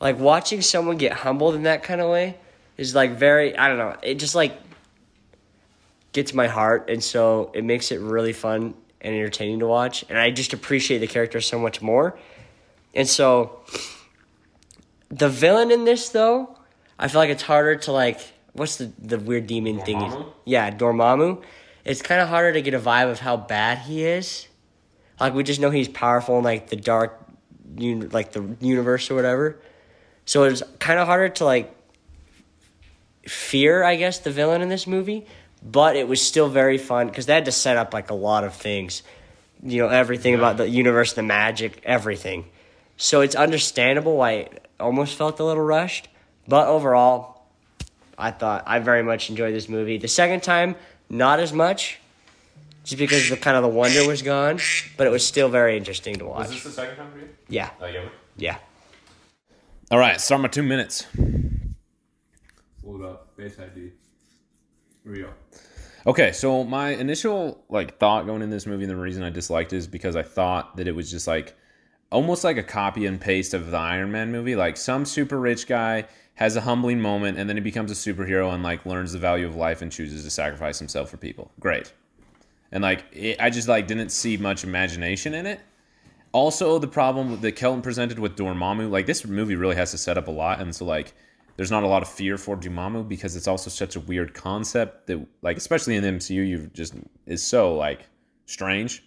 like 0.00 0.18
watching 0.18 0.62
someone 0.62 0.96
get 0.96 1.12
humbled 1.12 1.54
in 1.54 1.64
that 1.64 1.82
kind 1.82 2.00
of 2.00 2.10
way 2.10 2.36
is 2.76 2.94
like 2.94 3.12
very 3.12 3.56
I 3.56 3.68
don't 3.68 3.78
know, 3.78 3.96
it 4.02 4.16
just 4.16 4.34
like 4.34 4.58
gets 6.12 6.32
my 6.32 6.46
heart 6.46 6.90
and 6.90 7.02
so 7.02 7.50
it 7.54 7.64
makes 7.64 7.90
it 7.90 8.00
really 8.00 8.32
fun 8.32 8.74
and 9.00 9.14
entertaining 9.14 9.60
to 9.60 9.66
watch 9.66 10.04
and 10.08 10.18
I 10.18 10.30
just 10.30 10.52
appreciate 10.52 10.98
the 10.98 11.06
character 11.06 11.40
so 11.40 11.58
much 11.58 11.82
more. 11.82 12.18
And 12.94 13.08
so 13.08 13.60
the 15.08 15.28
villain 15.28 15.70
in 15.70 15.84
this 15.84 16.08
though, 16.10 16.56
I 16.98 17.08
feel 17.08 17.20
like 17.20 17.30
it's 17.30 17.42
harder 17.42 17.76
to 17.76 17.92
like 17.92 18.20
what's 18.52 18.76
the 18.76 18.92
the 18.98 19.18
weird 19.18 19.46
demon 19.46 19.80
thing? 19.80 20.00
Yeah, 20.44 20.70
Dormammu. 20.70 21.42
It's 21.84 22.00
kind 22.00 22.20
of 22.20 22.28
harder 22.28 22.52
to 22.52 22.62
get 22.62 22.72
a 22.72 22.80
vibe 22.80 23.10
of 23.10 23.20
how 23.20 23.36
bad 23.36 23.78
he 23.78 24.04
is. 24.04 24.48
Like 25.20 25.34
we 25.34 25.42
just 25.42 25.60
know 25.60 25.70
he's 25.70 25.88
powerful 25.88 26.38
in 26.38 26.44
like 26.44 26.70
the 26.70 26.76
dark, 26.76 27.20
like 27.76 28.32
the 28.32 28.56
universe 28.60 29.10
or 29.10 29.14
whatever. 29.14 29.58
So 30.26 30.44
it's 30.44 30.62
kind 30.78 30.98
of 30.98 31.06
harder 31.06 31.28
to 31.30 31.44
like 31.44 31.74
fear, 33.26 33.82
I 33.84 33.96
guess, 33.96 34.18
the 34.18 34.30
villain 34.30 34.62
in 34.62 34.68
this 34.68 34.86
movie. 34.86 35.26
But 35.62 35.96
it 35.96 36.06
was 36.06 36.20
still 36.20 36.48
very 36.48 36.76
fun 36.76 37.08
because 37.08 37.26
they 37.26 37.34
had 37.34 37.46
to 37.46 37.52
set 37.52 37.76
up 37.76 37.94
like 37.94 38.10
a 38.10 38.14
lot 38.14 38.44
of 38.44 38.54
things. 38.54 39.02
You 39.62 39.82
know, 39.82 39.88
everything 39.88 40.34
about 40.34 40.58
the 40.58 40.68
universe, 40.68 41.14
the 41.14 41.22
magic, 41.22 41.80
everything. 41.84 42.44
So 42.98 43.22
it's 43.22 43.34
understandable 43.34 44.16
why 44.18 44.32
it 44.32 44.66
almost 44.78 45.16
felt 45.16 45.40
a 45.40 45.44
little 45.44 45.62
rushed. 45.64 46.08
But 46.46 46.68
overall, 46.68 47.46
I 48.18 48.30
thought 48.30 48.64
I 48.66 48.78
very 48.80 49.02
much 49.02 49.30
enjoyed 49.30 49.54
this 49.54 49.68
movie. 49.70 49.96
The 49.96 50.08
second 50.08 50.42
time, 50.42 50.76
not 51.08 51.40
as 51.40 51.52
much, 51.54 51.98
just 52.84 52.98
because 52.98 53.30
the 53.30 53.36
kind 53.38 53.56
of 53.56 53.62
the 53.62 53.68
wonder 53.70 54.06
was 54.06 54.20
gone. 54.20 54.60
But 54.98 55.06
it 55.06 55.10
was 55.10 55.26
still 55.26 55.48
very 55.48 55.78
interesting 55.78 56.16
to 56.16 56.26
watch. 56.26 56.48
Was 56.48 56.50
this 56.50 56.64
the 56.64 56.70
second 56.72 56.96
time 56.96 57.10
for 57.10 57.18
you? 57.20 57.28
Yeah, 57.48 57.70
Oh, 57.80 57.86
yeah. 57.86 58.02
yeah. 58.36 58.56
All 59.94 60.00
right, 60.00 60.20
start 60.20 60.40
my 60.40 60.48
two 60.48 60.64
minutes. 60.64 61.06
Hold 62.84 63.02
up, 63.04 63.36
base 63.36 63.56
ID. 63.60 63.92
Here 65.04 65.12
we 65.12 65.20
go. 65.20 65.30
Okay, 66.04 66.32
so 66.32 66.64
my 66.64 66.96
initial 66.96 67.62
like 67.68 67.96
thought 68.00 68.26
going 68.26 68.42
in 68.42 68.50
this 68.50 68.66
movie, 68.66 68.82
and 68.82 68.90
the 68.90 68.96
reason 68.96 69.22
I 69.22 69.30
disliked 69.30 69.72
it 69.72 69.76
is 69.76 69.86
because 69.86 70.16
I 70.16 70.24
thought 70.24 70.78
that 70.78 70.88
it 70.88 70.96
was 70.96 71.12
just 71.12 71.28
like 71.28 71.54
almost 72.10 72.42
like 72.42 72.56
a 72.56 72.62
copy 72.64 73.06
and 73.06 73.20
paste 73.20 73.54
of 73.54 73.70
the 73.70 73.76
Iron 73.76 74.10
Man 74.10 74.32
movie. 74.32 74.56
Like 74.56 74.76
some 74.76 75.04
super 75.04 75.38
rich 75.38 75.68
guy 75.68 76.08
has 76.34 76.56
a 76.56 76.62
humbling 76.62 77.00
moment, 77.00 77.38
and 77.38 77.48
then 77.48 77.56
he 77.56 77.62
becomes 77.62 77.92
a 77.92 77.94
superhero 77.94 78.52
and 78.52 78.64
like 78.64 78.84
learns 78.84 79.12
the 79.12 79.20
value 79.20 79.46
of 79.46 79.54
life 79.54 79.80
and 79.80 79.92
chooses 79.92 80.24
to 80.24 80.30
sacrifice 80.30 80.80
himself 80.80 81.08
for 81.08 81.18
people. 81.18 81.52
Great, 81.60 81.92
and 82.72 82.82
like 82.82 83.04
it, 83.12 83.36
I 83.38 83.48
just 83.48 83.68
like 83.68 83.86
didn't 83.86 84.08
see 84.08 84.38
much 84.38 84.64
imagination 84.64 85.34
in 85.34 85.46
it. 85.46 85.60
Also, 86.34 86.80
the 86.80 86.88
problem 86.88 87.40
that 87.42 87.52
Kelton 87.52 87.80
presented 87.80 88.18
with 88.18 88.34
Dormammu, 88.34 88.90
like 88.90 89.06
this 89.06 89.24
movie 89.24 89.54
really 89.54 89.76
has 89.76 89.92
to 89.92 89.98
set 89.98 90.18
up 90.18 90.26
a 90.26 90.32
lot, 90.32 90.60
and 90.60 90.74
so 90.74 90.84
like 90.84 91.14
there's 91.56 91.70
not 91.70 91.84
a 91.84 91.86
lot 91.86 92.02
of 92.02 92.08
fear 92.08 92.36
for 92.36 92.56
Dormammu 92.56 93.06
because 93.08 93.36
it's 93.36 93.46
also 93.46 93.70
such 93.70 93.94
a 93.94 94.00
weird 94.00 94.34
concept 94.34 95.06
that 95.06 95.24
like 95.42 95.56
especially 95.56 95.94
in 95.94 96.02
the 96.02 96.08
MCU 96.08 96.44
you 96.44 96.70
just 96.74 96.94
is 97.26 97.40
so 97.40 97.76
like 97.76 98.08
strange, 98.46 99.04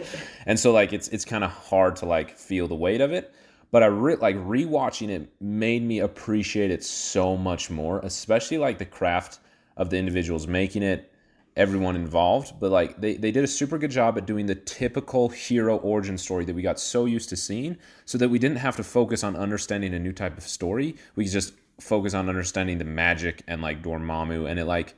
and 0.46 0.58
so 0.58 0.72
like 0.72 0.94
it's 0.94 1.08
it's 1.08 1.26
kind 1.26 1.44
of 1.44 1.50
hard 1.50 1.96
to 1.96 2.06
like 2.06 2.38
feel 2.38 2.66
the 2.66 2.74
weight 2.74 3.02
of 3.02 3.12
it. 3.12 3.34
But 3.70 3.82
I 3.82 3.86
re- 3.86 4.16
like 4.16 4.36
rewatching 4.36 5.10
it 5.10 5.30
made 5.38 5.82
me 5.82 5.98
appreciate 5.98 6.70
it 6.70 6.82
so 6.82 7.36
much 7.36 7.68
more, 7.68 8.00
especially 8.00 8.56
like 8.56 8.78
the 8.78 8.86
craft 8.86 9.40
of 9.76 9.90
the 9.90 9.98
individuals 9.98 10.46
making 10.46 10.82
it, 10.82 11.09
everyone 11.56 11.96
involved. 11.96 12.58
But 12.60 12.70
like 12.70 13.00
they, 13.00 13.14
they 13.14 13.30
did 13.30 13.44
a 13.44 13.48
super 13.48 13.78
good 13.78 13.90
job 13.90 14.16
at 14.18 14.26
doing 14.26 14.46
the 14.46 14.54
typical 14.54 15.28
hero 15.28 15.76
origin 15.78 16.18
story 16.18 16.44
that 16.44 16.54
we 16.54 16.62
got 16.62 16.80
so 16.80 17.04
used 17.04 17.28
to 17.30 17.36
seeing, 17.36 17.76
so 18.04 18.18
that 18.18 18.28
we 18.28 18.38
didn't 18.38 18.58
have 18.58 18.76
to 18.76 18.84
focus 18.84 19.24
on 19.24 19.36
understanding 19.36 19.94
a 19.94 19.98
new 19.98 20.12
type 20.12 20.36
of 20.36 20.44
story. 20.44 20.96
We 21.16 21.24
could 21.24 21.32
just 21.32 21.54
focus 21.80 22.14
on 22.14 22.28
understanding 22.28 22.78
the 22.78 22.84
magic 22.84 23.42
and 23.48 23.62
like 23.62 23.82
Dormammu 23.82 24.48
and 24.48 24.58
it 24.58 24.66
like 24.66 24.94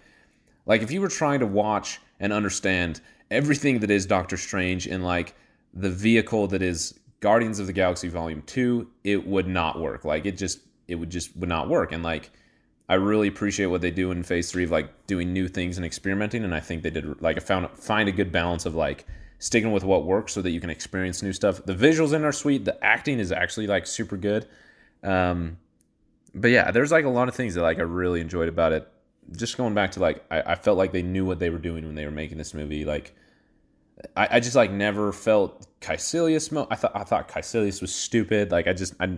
like 0.67 0.83
if 0.83 0.91
you 0.91 1.01
were 1.01 1.09
trying 1.09 1.41
to 1.41 1.47
watch 1.47 2.01
and 2.21 2.33
understand 2.33 3.01
everything 3.31 3.81
that 3.81 3.91
is 3.91 4.07
Doctor 4.07 4.37
Strange 4.37 4.87
in 4.87 5.03
like 5.03 5.35
the 5.75 5.91
vehicle 5.91 6.47
that 6.49 6.63
is 6.63 6.99
Guardians 7.21 7.59
of 7.59 7.67
the 7.67 7.73
Galaxy 7.73 8.09
Volume 8.09 8.43
2, 8.43 8.89
it 9.05 9.27
would 9.27 9.47
not 9.47 9.81
work. 9.81 10.05
Like 10.05 10.27
it 10.27 10.37
just 10.37 10.61
it 10.89 10.97
would 10.97 11.11
just 11.11 11.37
would 11.37 11.49
not 11.49 11.69
work. 11.69 11.93
And 11.93 12.03
like 12.03 12.31
I 12.93 12.97
really 12.97 13.27
appreciate 13.27 13.69
what 13.69 13.81
they 13.81 13.91
do 13.91 14.11
in 14.11 14.23
phase 14.23 14.53
3 14.53 14.65
of 14.65 14.71
like 14.71 15.07
doing 15.07 15.33
new 15.33 15.49
things 15.49 15.79
and 15.79 15.87
experimenting 15.87 16.45
and 16.45 16.55
I 16.55 16.61
think 16.61 16.83
they 16.83 16.91
did 16.91 17.23
like 17.23 17.39
I 17.39 17.41
found 17.41 17.71
find 17.71 18.07
a 18.07 18.13
good 18.13 18.31
balance 18.31 18.67
of 18.67 18.75
like 18.75 19.07
sticking 19.39 19.73
with 19.73 19.83
what 19.83 20.05
works 20.05 20.35
so 20.35 20.43
that 20.43 20.51
you 20.51 20.61
can 20.61 20.69
experience 20.69 21.23
new 21.23 21.33
stuff. 21.33 21.65
The 21.65 21.73
visuals 21.73 22.13
in 22.13 22.23
are 22.23 22.33
sweet, 22.33 22.67
the 22.67 22.77
acting 22.85 23.19
is 23.19 23.33
actually 23.33 23.67
like 23.67 23.87
super 23.87 24.19
good. 24.19 24.47
Um 25.03 25.57
but 26.35 26.51
yeah, 26.51 26.71
there's 26.71 26.93
like 26.93 27.07
a 27.07 27.09
lot 27.09 27.29
of 27.29 27.35
things 27.35 27.55
that 27.55 27.63
like 27.63 27.79
I 27.79 27.83
really 27.83 28.21
enjoyed 28.21 28.51
about 28.51 28.73
it. 28.73 28.87
Just 29.35 29.57
going 29.57 29.73
back 29.73 29.93
to 29.93 30.01
like 30.01 30.23
I, 30.31 30.43
I 30.43 30.55
felt 30.55 30.77
like 30.77 30.93
they 30.93 31.01
knew 31.01 31.25
what 31.25 31.39
they 31.39 31.49
were 31.49 31.57
doing 31.57 31.87
when 31.87 31.95
they 31.95 32.05
were 32.05 32.11
making 32.11 32.37
this 32.37 32.53
movie. 32.53 32.85
Like 32.85 33.15
I, 34.15 34.29
I 34.33 34.41
just 34.41 34.55
like 34.55 34.71
never 34.71 35.15
felt 35.15 35.67
Kaecilius. 35.81 36.53
Mo- 36.53 36.69
I 36.71 36.75
thought 36.75 36.93
I 36.95 37.05
thought 37.05 37.27
Kaecilius 37.27 37.81
was 37.81 37.95
stupid. 37.95 38.53
Like 38.53 38.67
I 38.67 38.75
just 38.75 38.93
I 39.01 39.17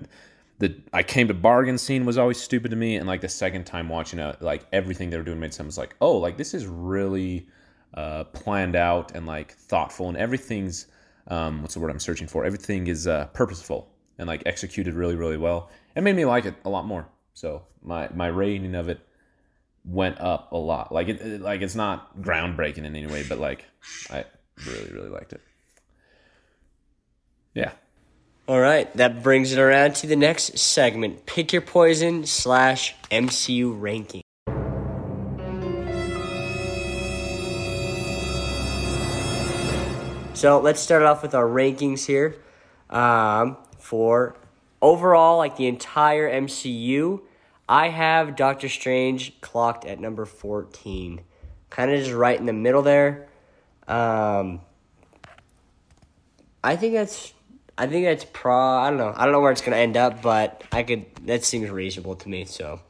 the 0.59 0.75
I 0.93 1.03
came 1.03 1.29
to 1.29 1.35
bargain 1.35 1.79
scene 1.79 2.05
was 2.07 2.17
always 2.19 2.41
stupid 2.41 2.71
to 2.71 2.77
me. 2.77 2.97
And 2.97 3.07
like 3.07 3.21
the 3.21 3.29
second 3.29 3.65
time 3.65 3.89
watching 3.89 4.19
it, 4.19 4.41
like 4.41 4.67
everything 4.73 5.11
they 5.11 5.17
were 5.17 5.23
doing 5.25 5.41
made 5.41 5.55
sense. 5.55 5.77
Like 5.79 5.97
oh 6.01 6.17
like 6.17 6.37
this 6.37 6.55
is 6.55 6.67
really 6.67 7.49
uh, 7.95 8.25
planned 8.25 8.77
out 8.77 9.13
and 9.15 9.27
like 9.27 9.53
thoughtful 9.53 10.09
and 10.09 10.17
everything's 10.17 10.87
um, 11.29 11.63
what's 11.63 11.75
the 11.75 11.81
word 11.81 11.91
I'm 11.91 11.99
searching 12.01 12.27
for? 12.29 12.45
Everything 12.45 12.87
is 12.87 13.07
uh, 13.07 13.27
purposeful 13.33 13.91
and 14.19 14.27
like 14.29 14.43
executed 14.47 14.95
really 14.95 15.17
really 15.17 15.37
well. 15.39 15.71
It 15.97 16.03
made 16.03 16.17
me 16.17 16.25
like 16.25 16.45
it 16.45 16.55
a 16.65 16.71
lot 16.71 16.85
more. 16.87 17.09
So 17.35 17.63
my 17.83 18.09
my 18.15 18.29
rating 18.29 18.75
of 18.75 18.89
it 18.89 19.01
went 19.85 20.19
up 20.21 20.53
a 20.53 20.57
lot. 20.57 20.93
Like 20.93 21.09
it, 21.09 21.21
it- 21.21 21.41
like 21.41 21.63
it's 21.63 21.75
not 21.75 22.21
groundbreaking 22.21 22.79
in 22.79 22.87
any 22.97 23.07
way, 23.07 23.25
but 23.29 23.39
like 23.39 23.65
I 24.11 24.25
really 24.67 24.91
really 24.93 25.09
liked 25.11 25.33
it. 25.33 25.41
Yeah. 27.55 27.73
All 28.47 28.61
right, 28.61 28.95
that 28.99 29.23
brings 29.23 29.53
it 29.53 29.59
around 29.59 29.95
to 29.97 30.07
the 30.07 30.17
next 30.17 30.59
segment: 30.59 31.25
pick 31.25 31.55
your 31.55 31.63
poison 31.63 32.27
slash 32.27 32.95
MCU 33.11 33.81
ranking. 33.81 34.21
So 40.35 40.61
let's 40.61 40.81
start 40.81 41.05
off 41.05 41.23
with 41.23 41.35
our 41.35 41.47
rankings 41.47 42.05
here. 42.05 42.37
Um, 42.91 43.57
for 43.79 44.37
overall, 44.83 45.39
like 45.39 45.57
the 45.57 45.67
entire 45.67 46.31
MCU, 46.31 47.23
I 47.67 47.89
have 47.89 48.37
Doctor 48.37 48.69
Strange 48.69 49.41
clocked 49.41 49.87
at 49.87 49.99
number 49.99 50.27
14. 50.27 51.23
Kind 51.71 51.91
of 51.91 51.99
just 51.99 52.13
right 52.13 52.39
in 52.39 52.45
the 52.45 52.53
middle 52.53 52.83
there. 52.83 53.27
Um, 53.89 54.61
I 56.63 56.77
think 56.77 56.93
that's 56.93 57.33
I 57.76 57.87
think 57.87 58.04
that's 58.04 58.25
pro 58.33 58.57
I 58.57 58.90
don't 58.90 58.99
know. 58.99 59.12
I 59.16 59.25
don't 59.25 59.33
know 59.33 59.40
where 59.40 59.52
it's 59.52 59.61
gonna 59.61 59.76
end 59.76 59.97
up, 59.97 60.23
but 60.23 60.62
I 60.73 60.83
could 60.83 61.07
that 61.26 61.45
seems 61.45 61.71
reasonable 61.71 62.16
to 62.16 62.28
me, 62.28 62.45
so 62.45 62.81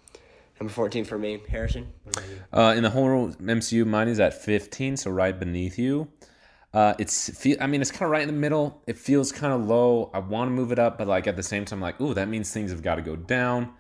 number 0.61 0.73
fourteen 0.73 1.05
for 1.05 1.19
me. 1.19 1.41
Harrison? 1.49 1.93
Uh, 2.53 2.75
in 2.77 2.83
the 2.83 2.91
whole 2.91 3.29
MCU, 3.29 3.87
mine 3.87 4.09
is 4.09 4.21
at 4.21 4.35
15, 4.35 4.97
so 4.97 5.11
right 5.11 5.39
beneath 5.39 5.79
you. 5.79 6.09
Uh, 6.75 6.93
it's 6.99 7.31
feel. 7.39 7.57
I 7.61 7.69
mean, 7.69 7.81
it's 7.81 7.93
kind 7.93 8.03
of 8.03 8.11
right 8.11 8.23
in 8.23 8.27
the 8.27 8.41
middle. 8.41 8.83
It 8.87 8.99
feels 8.99 9.31
kind 9.31 9.53
of 9.53 9.67
low. 9.67 10.11
I 10.13 10.19
want 10.19 10.49
to 10.49 10.53
move 10.53 10.73
it 10.73 10.79
up, 10.79 10.99
but 10.99 11.07
like 11.07 11.27
at 11.29 11.37
the 11.37 11.43
same 11.43 11.65
time, 11.65 11.81
like, 11.81 12.01
ooh, 12.01 12.15
that 12.15 12.29
means 12.29 12.51
things 12.51 12.73
have 12.73 12.83
got 12.83 12.97
to 12.97 13.03
go 13.03 13.15
down. 13.15 13.73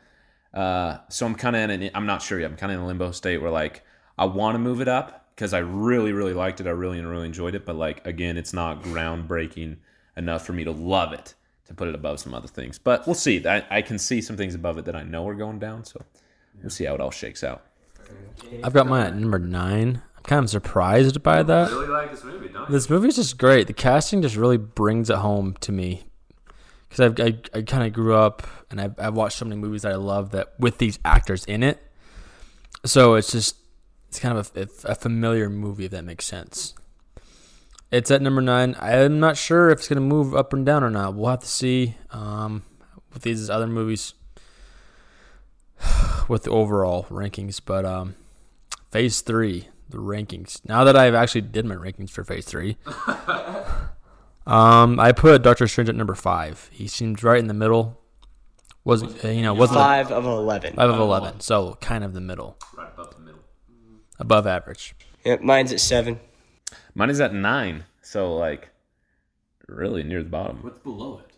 Uh, 0.54 0.98
so 1.08 1.26
I'm 1.26 1.34
kind 1.34 1.56
of 1.56 1.62
in. 1.62 1.82
An, 1.82 1.90
I'm 1.92 2.06
not 2.06 2.22
sure 2.22 2.38
yet. 2.38 2.50
I'm 2.50 2.56
kind 2.56 2.70
of 2.70 2.78
in 2.78 2.84
a 2.84 2.86
limbo 2.86 3.10
state 3.10 3.42
where 3.42 3.50
like 3.50 3.82
I 4.16 4.26
want 4.26 4.54
to 4.54 4.60
move 4.60 4.80
it 4.80 4.86
up 4.86 5.26
because 5.34 5.52
I 5.52 5.58
really, 5.58 6.12
really 6.12 6.34
liked 6.34 6.60
it. 6.60 6.68
I 6.68 6.70
really, 6.70 7.00
really 7.00 7.26
enjoyed 7.26 7.56
it. 7.56 7.66
But 7.66 7.74
like 7.74 8.06
again, 8.06 8.38
it's 8.38 8.52
not 8.52 8.82
groundbreaking 8.82 9.78
enough 10.16 10.44
for 10.46 10.52
me 10.52 10.64
to 10.64 10.70
love 10.70 11.12
it 11.12 11.34
to 11.66 11.74
put 11.74 11.88
it 11.88 11.94
above 11.94 12.20
some 12.20 12.34
other 12.34 12.48
things. 12.48 12.78
But 12.78 13.06
we'll 13.06 13.14
see. 13.14 13.46
I, 13.46 13.64
I 13.70 13.82
can 13.82 13.98
see 13.98 14.20
some 14.20 14.36
things 14.36 14.54
above 14.54 14.78
it 14.78 14.84
that 14.84 14.96
I 14.96 15.02
know 15.02 15.26
are 15.28 15.34
going 15.34 15.58
down. 15.58 15.84
So 15.84 16.02
we'll 16.60 16.70
see 16.70 16.84
how 16.84 16.94
it 16.94 17.00
all 17.00 17.10
shakes 17.10 17.42
out. 17.42 17.62
I've 18.62 18.74
got 18.74 18.86
mine 18.86 19.06
at 19.06 19.16
number 19.16 19.38
nine. 19.38 20.02
I'm 20.16 20.22
kind 20.24 20.44
of 20.44 20.50
surprised 20.50 21.22
by 21.22 21.42
that. 21.42 21.70
Really 21.70 21.86
like 21.88 22.10
this 22.10 22.24
movie, 22.24 22.48
don't 22.48 22.70
This 22.70 22.90
movie 22.90 23.08
is 23.08 23.16
just 23.16 23.38
great. 23.38 23.66
The 23.66 23.72
casting 23.72 24.22
just 24.22 24.36
really 24.36 24.58
brings 24.58 25.08
it 25.08 25.16
home 25.16 25.56
to 25.60 25.72
me. 25.72 26.04
Because 26.88 27.18
I, 27.18 27.24
I, 27.24 27.38
I 27.54 27.62
kind 27.62 27.86
of 27.86 27.92
grew 27.92 28.14
up 28.14 28.46
and 28.70 28.80
I've, 28.80 28.94
I've 28.98 29.14
watched 29.14 29.38
so 29.38 29.46
many 29.46 29.60
movies 29.60 29.82
that 29.82 29.92
I 29.92 29.96
love 29.96 30.30
that 30.30 30.52
with 30.58 30.78
these 30.78 30.98
actors 31.04 31.44
in 31.46 31.62
it. 31.62 31.82
So 32.84 33.14
it's 33.14 33.32
just, 33.32 33.56
it's 34.08 34.20
kind 34.20 34.36
of 34.36 34.52
a, 34.54 34.68
a 34.84 34.94
familiar 34.94 35.48
movie, 35.48 35.86
if 35.86 35.90
that 35.92 36.04
makes 36.04 36.26
sense. 36.26 36.74
It's 37.90 38.10
at 38.10 38.20
number 38.22 38.40
nine. 38.40 38.74
I'm 38.80 39.20
not 39.20 39.36
sure 39.36 39.70
if 39.70 39.78
it's 39.80 39.88
going 39.88 39.96
to 39.96 40.00
move 40.00 40.34
up 40.34 40.52
and 40.52 40.66
down 40.66 40.82
or 40.82 40.90
not. 40.90 41.14
We'll 41.14 41.30
have 41.30 41.40
to 41.40 41.46
see 41.46 41.94
um, 42.10 42.62
with 43.12 43.22
these 43.22 43.48
other 43.48 43.66
movies 43.68 44.14
with 46.28 46.44
the 46.44 46.50
overall 46.50 47.04
rankings. 47.04 47.60
But 47.64 47.84
um, 47.84 48.16
phase 48.90 49.20
three, 49.20 49.68
the 49.88 49.98
rankings. 49.98 50.60
Now 50.66 50.84
that 50.84 50.96
I've 50.96 51.14
actually 51.14 51.42
did 51.42 51.64
my 51.66 51.76
rankings 51.76 52.10
for 52.10 52.24
phase 52.24 52.44
three, 52.46 52.76
um, 54.46 54.98
I 55.00 55.12
put 55.12 55.42
Doctor 55.42 55.66
Strange 55.68 55.88
at 55.88 55.94
number 55.96 56.14
five. 56.14 56.68
He 56.72 56.86
seems 56.88 57.22
right 57.22 57.38
in 57.38 57.46
the 57.46 57.54
middle. 57.54 58.00
Wasn't 58.84 59.22
you 59.24 59.40
know 59.42 59.54
wasn't 59.54 59.78
Five 59.78 60.10
of 60.12 60.26
eleven. 60.26 60.74
five 60.74 60.90
of 60.90 61.00
eleven, 61.00 61.40
so 61.40 61.78
kind 61.80 62.04
of 62.04 62.12
the 62.12 62.20
middle, 62.20 62.58
Right 62.76 62.88
above 62.92 63.14
the 63.14 63.20
middle. 63.22 63.40
above 64.18 64.46
average. 64.46 64.94
Yep, 65.24 65.40
mine's 65.40 65.72
at 65.72 65.80
seven. 65.80 66.20
Mine 66.94 67.10
is 67.10 67.20
at 67.20 67.34
nine, 67.34 67.84
so 68.02 68.34
like 68.36 68.68
really 69.68 70.02
near 70.02 70.22
the 70.22 70.28
bottom. 70.28 70.58
What's 70.62 70.78
below 70.78 71.20
it? 71.24 71.30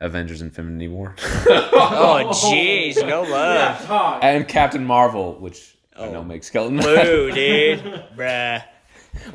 Avengers: 0.00 0.42
Infinity 0.42 0.88
War 0.88 1.14
Oh 1.46 2.30
jeez, 2.32 2.96
no 3.06 3.22
love. 3.30 4.18
and 4.22 4.46
Captain 4.46 4.84
Marvel, 4.84 5.34
which 5.34 5.76
I 5.96 6.08
know 6.08 6.20
oh. 6.20 6.24
makes 6.24 6.48
skeleton. 6.48 6.78
Boo, 6.78 7.30
dude. 7.32 7.80
Bruh. 8.16 8.62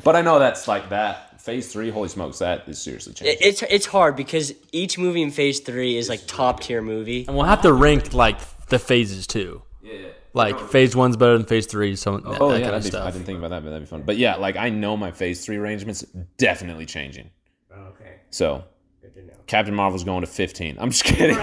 but 0.04 0.14
I 0.16 0.22
know 0.22 0.38
that's 0.38 0.68
like 0.68 0.90
that. 0.90 1.40
Phase 1.40 1.72
three, 1.72 1.90
holy 1.90 2.08
smokes, 2.08 2.38
that 2.38 2.68
is 2.68 2.80
seriously 2.80 3.14
changing. 3.14 3.38
It's 3.40 3.62
it's 3.62 3.86
hard 3.86 4.14
because 4.14 4.54
each 4.70 4.96
movie 4.96 5.22
in 5.22 5.32
Phase 5.32 5.58
Three 5.58 5.96
is 5.96 6.08
like 6.08 6.20
top 6.28 6.60
tier 6.60 6.80
movie. 6.80 7.24
And 7.26 7.36
we'll 7.36 7.46
have 7.46 7.62
to 7.62 7.72
rank 7.72 8.14
like 8.14 8.38
the 8.66 8.78
phases 8.78 9.26
too. 9.26 9.62
yeah. 9.82 10.08
Like 10.34 10.58
phase 10.70 10.96
one's 10.96 11.16
better 11.18 11.36
than 11.36 11.46
phase 11.46 11.66
three, 11.66 11.94
so 11.96 12.16
that, 12.16 12.40
Oh 12.40 12.50
that 12.50 12.60
yeah, 12.60 12.70
kind 12.70 12.82
that'd 12.82 12.92
be, 12.92 12.98
I 12.98 13.10
didn't 13.10 13.26
think 13.26 13.38
about 13.38 13.50
that, 13.50 13.62
but 13.62 13.70
that'd 13.70 13.82
be 13.82 13.90
fun. 13.90 14.02
But 14.02 14.16
yeah, 14.16 14.36
like 14.36 14.56
I 14.56 14.70
know 14.70 14.96
my 14.96 15.10
phase 15.10 15.44
three 15.44 15.56
arrangements 15.56 16.02
definitely 16.38 16.86
changing. 16.86 17.30
Okay, 17.70 18.16
So 18.30 18.64
good 19.02 19.14
to 19.14 19.22
know. 19.24 19.34
Captain 19.46 19.74
Marvel's 19.74 20.04
going 20.04 20.22
to 20.22 20.26
fifteen. 20.26 20.76
I'm 20.80 20.90
just 20.90 21.04
kidding. 21.04 21.36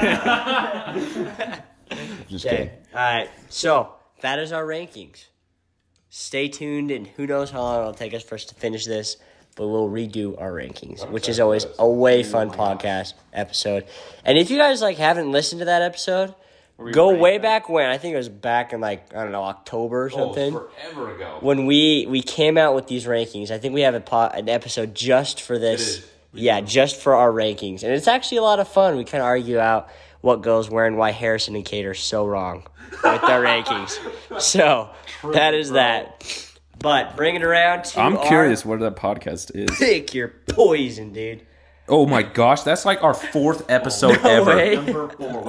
just 2.30 2.46
kidding. 2.46 2.68
Okay, 2.68 2.72
all 2.94 3.00
right. 3.00 3.30
So 3.50 3.94
that 4.22 4.40
is 4.40 4.52
our 4.52 4.66
rankings. 4.66 5.26
Stay 6.10 6.48
tuned, 6.48 6.90
and 6.90 7.06
who 7.08 7.28
knows 7.28 7.52
how 7.52 7.62
long 7.62 7.80
it'll 7.82 7.94
take 7.94 8.14
us 8.16 8.24
for 8.24 8.34
us 8.36 8.46
to 8.46 8.56
finish 8.56 8.86
this, 8.86 9.18
but 9.56 9.68
we'll 9.68 9.88
redo 9.90 10.40
our 10.42 10.52
rankings, 10.52 11.08
which 11.12 11.30
is 11.30 11.40
always 11.40 11.68
a 11.78 11.88
way 11.88 12.24
fun 12.24 12.50
podcast 12.50 13.14
episode. 13.34 13.86
And 14.26 14.36
if 14.38 14.50
you 14.50 14.58
guys 14.58 14.82
like 14.82 14.98
haven't 14.98 15.32
listened 15.32 15.60
to 15.60 15.66
that 15.66 15.84
episode, 15.84 16.34
go 16.92 17.14
way 17.16 17.38
back 17.38 17.70
when. 17.70 17.90
I 17.90 17.98
think 17.98 18.14
it 18.14 18.18
was 18.18 18.30
back 18.30 18.74
in 18.74 18.82
like 18.82 19.14
I 19.16 19.24
don't 19.24 19.32
know 19.32 19.44
October 19.44 20.06
or 20.06 20.10
something. 20.10 20.56
Oh, 20.56 20.70
forever 20.82 21.16
ago. 21.16 21.38
when 21.42 21.66
we 21.66 22.06
we 22.08 22.22
came 22.22 22.58
out 22.58 22.76
with 22.76 22.88
these 22.88 23.06
rankings, 23.06 23.52
I 23.52 23.58
think 23.58 23.74
we 23.74 23.82
have 23.82 23.96
a 23.96 24.02
po- 24.02 24.28
an 24.34 24.50
episode 24.50 24.96
just 24.96 25.42
for 25.42 25.58
this. 25.58 26.06
Yeah, 26.32 26.62
just 26.62 26.98
for 27.02 27.16
our 27.16 27.32
rankings, 27.32 27.82
and 27.82 27.92
it's 27.92 28.08
actually 28.08 28.38
a 28.38 28.44
lot 28.44 28.60
of 28.60 28.68
fun. 28.68 28.98
We 28.98 29.04
kind 29.04 29.22
of 29.22 29.26
argue 29.26 29.58
out 29.58 29.90
what 30.22 30.42
goes 30.44 30.70
where 30.70 30.86
and 30.86 30.96
why 30.96 31.12
Harrison 31.12 31.56
and 31.56 31.66
Kade 31.66 31.86
are 31.86 31.96
so 31.96 32.26
wrong 32.28 32.68
with 32.92 33.22
their 33.22 33.42
rankings. 33.42 33.98
So 34.40 34.92
that 35.24 35.56
is 35.56 35.72
that. 35.72 36.24
But 36.78 37.18
bring 37.18 37.36
it 37.36 37.44
around 37.44 37.84
to 37.86 38.00
I'm 38.00 38.16
our 38.16 38.26
curious 38.28 38.64
what 38.64 38.80
that 38.82 38.96
podcast 38.96 39.52
is. 39.56 39.76
Pick 39.80 40.14
your 40.14 40.30
poison, 40.48 41.12
dude. 41.12 41.46
Oh 41.90 42.06
my 42.06 42.22
gosh, 42.24 42.62
that's 42.62 42.86
like 42.86 43.04
our 43.04 43.14
fourth 43.14 43.66
episode 43.70 44.22
No 44.24 44.30
ever. 44.30 44.56
way. 44.56 44.76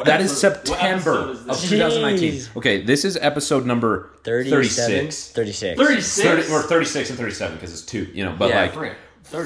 That 0.04 0.20
is 0.20 0.36
September 0.38 1.30
of 1.48 1.60
2019. 1.60 2.32
Jeez. 2.32 2.56
Okay, 2.56 2.82
this 2.82 3.04
is 3.04 3.16
episode 3.20 3.66
number 3.66 4.10
37? 4.24 5.10
36. 5.10 5.30
36. 5.32 6.22
30, 6.22 6.52
or 6.52 6.62
36 6.62 7.10
and 7.10 7.18
37 7.18 7.56
because 7.56 7.72
it's 7.72 7.82
two, 7.82 8.04
you 8.14 8.24
know, 8.24 8.34
but 8.38 8.48
Yeah. 8.50 8.62
like 8.62 8.96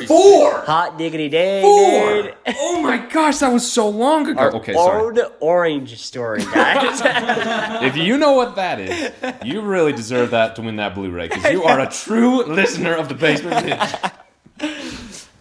four. 0.06 0.52
Hot 0.64 0.96
diggity 0.96 1.28
day, 1.28 1.60
Four. 1.60 2.22
dude. 2.22 2.34
Oh 2.58 2.80
my 2.80 2.96
gosh, 2.96 3.38
that 3.38 3.52
was 3.52 3.70
so 3.70 3.88
long 3.88 4.26
ago. 4.28 4.40
Our 4.40 4.54
okay, 4.56 4.72
sorry. 4.72 5.02
old 5.02 5.18
orange 5.40 5.98
story, 5.98 6.42
guys. 6.42 7.02
If 7.84 7.96
you 7.96 8.16
know 8.16 8.32
what 8.32 8.56
that 8.56 8.80
is, 8.80 9.12
you 9.44 9.60
really 9.60 9.92
deserve 9.92 10.30
that 10.30 10.56
to 10.56 10.62
win 10.62 10.76
that 10.76 10.94
Blu-ray 10.94 11.28
because 11.28 11.52
you 11.52 11.64
are 11.64 11.80
a 11.80 11.90
true 12.04 12.44
listener 12.44 12.94
of 12.94 13.08
the 13.10 13.14
Basement 13.14 13.66
Binge. 13.66 13.80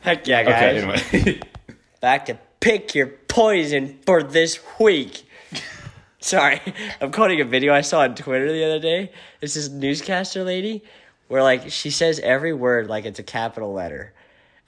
Heck 0.04 0.28
yeah, 0.28 0.44
guys. 0.44 0.84
Okay, 0.84 1.18
anyway. 1.22 1.40
back 2.02 2.26
to 2.26 2.38
pick 2.60 2.94
your 2.94 3.08
poison 3.08 4.00
for 4.06 4.22
this 4.22 4.60
week. 4.80 5.24
Sorry, 6.20 6.62
I'm 7.02 7.12
quoting 7.12 7.42
a 7.42 7.46
video 7.46 7.74
I 7.74 7.82
saw 7.82 8.02
on 8.02 8.16
Twitter 8.16 8.52
the 8.52 8.64
other 8.66 8.80
day. 8.80 9.12
It's 9.42 9.56
this 9.56 9.70
newscaster 9.70 10.44
lady 10.44 10.84
where 11.28 11.42
like 11.42 11.70
she 11.72 11.90
says 11.90 12.20
every 12.20 12.54
word 12.54 12.88
like 12.88 13.06
it's 13.06 13.20
a 13.20 13.24
capital 13.24 13.74
letter. 13.74 14.14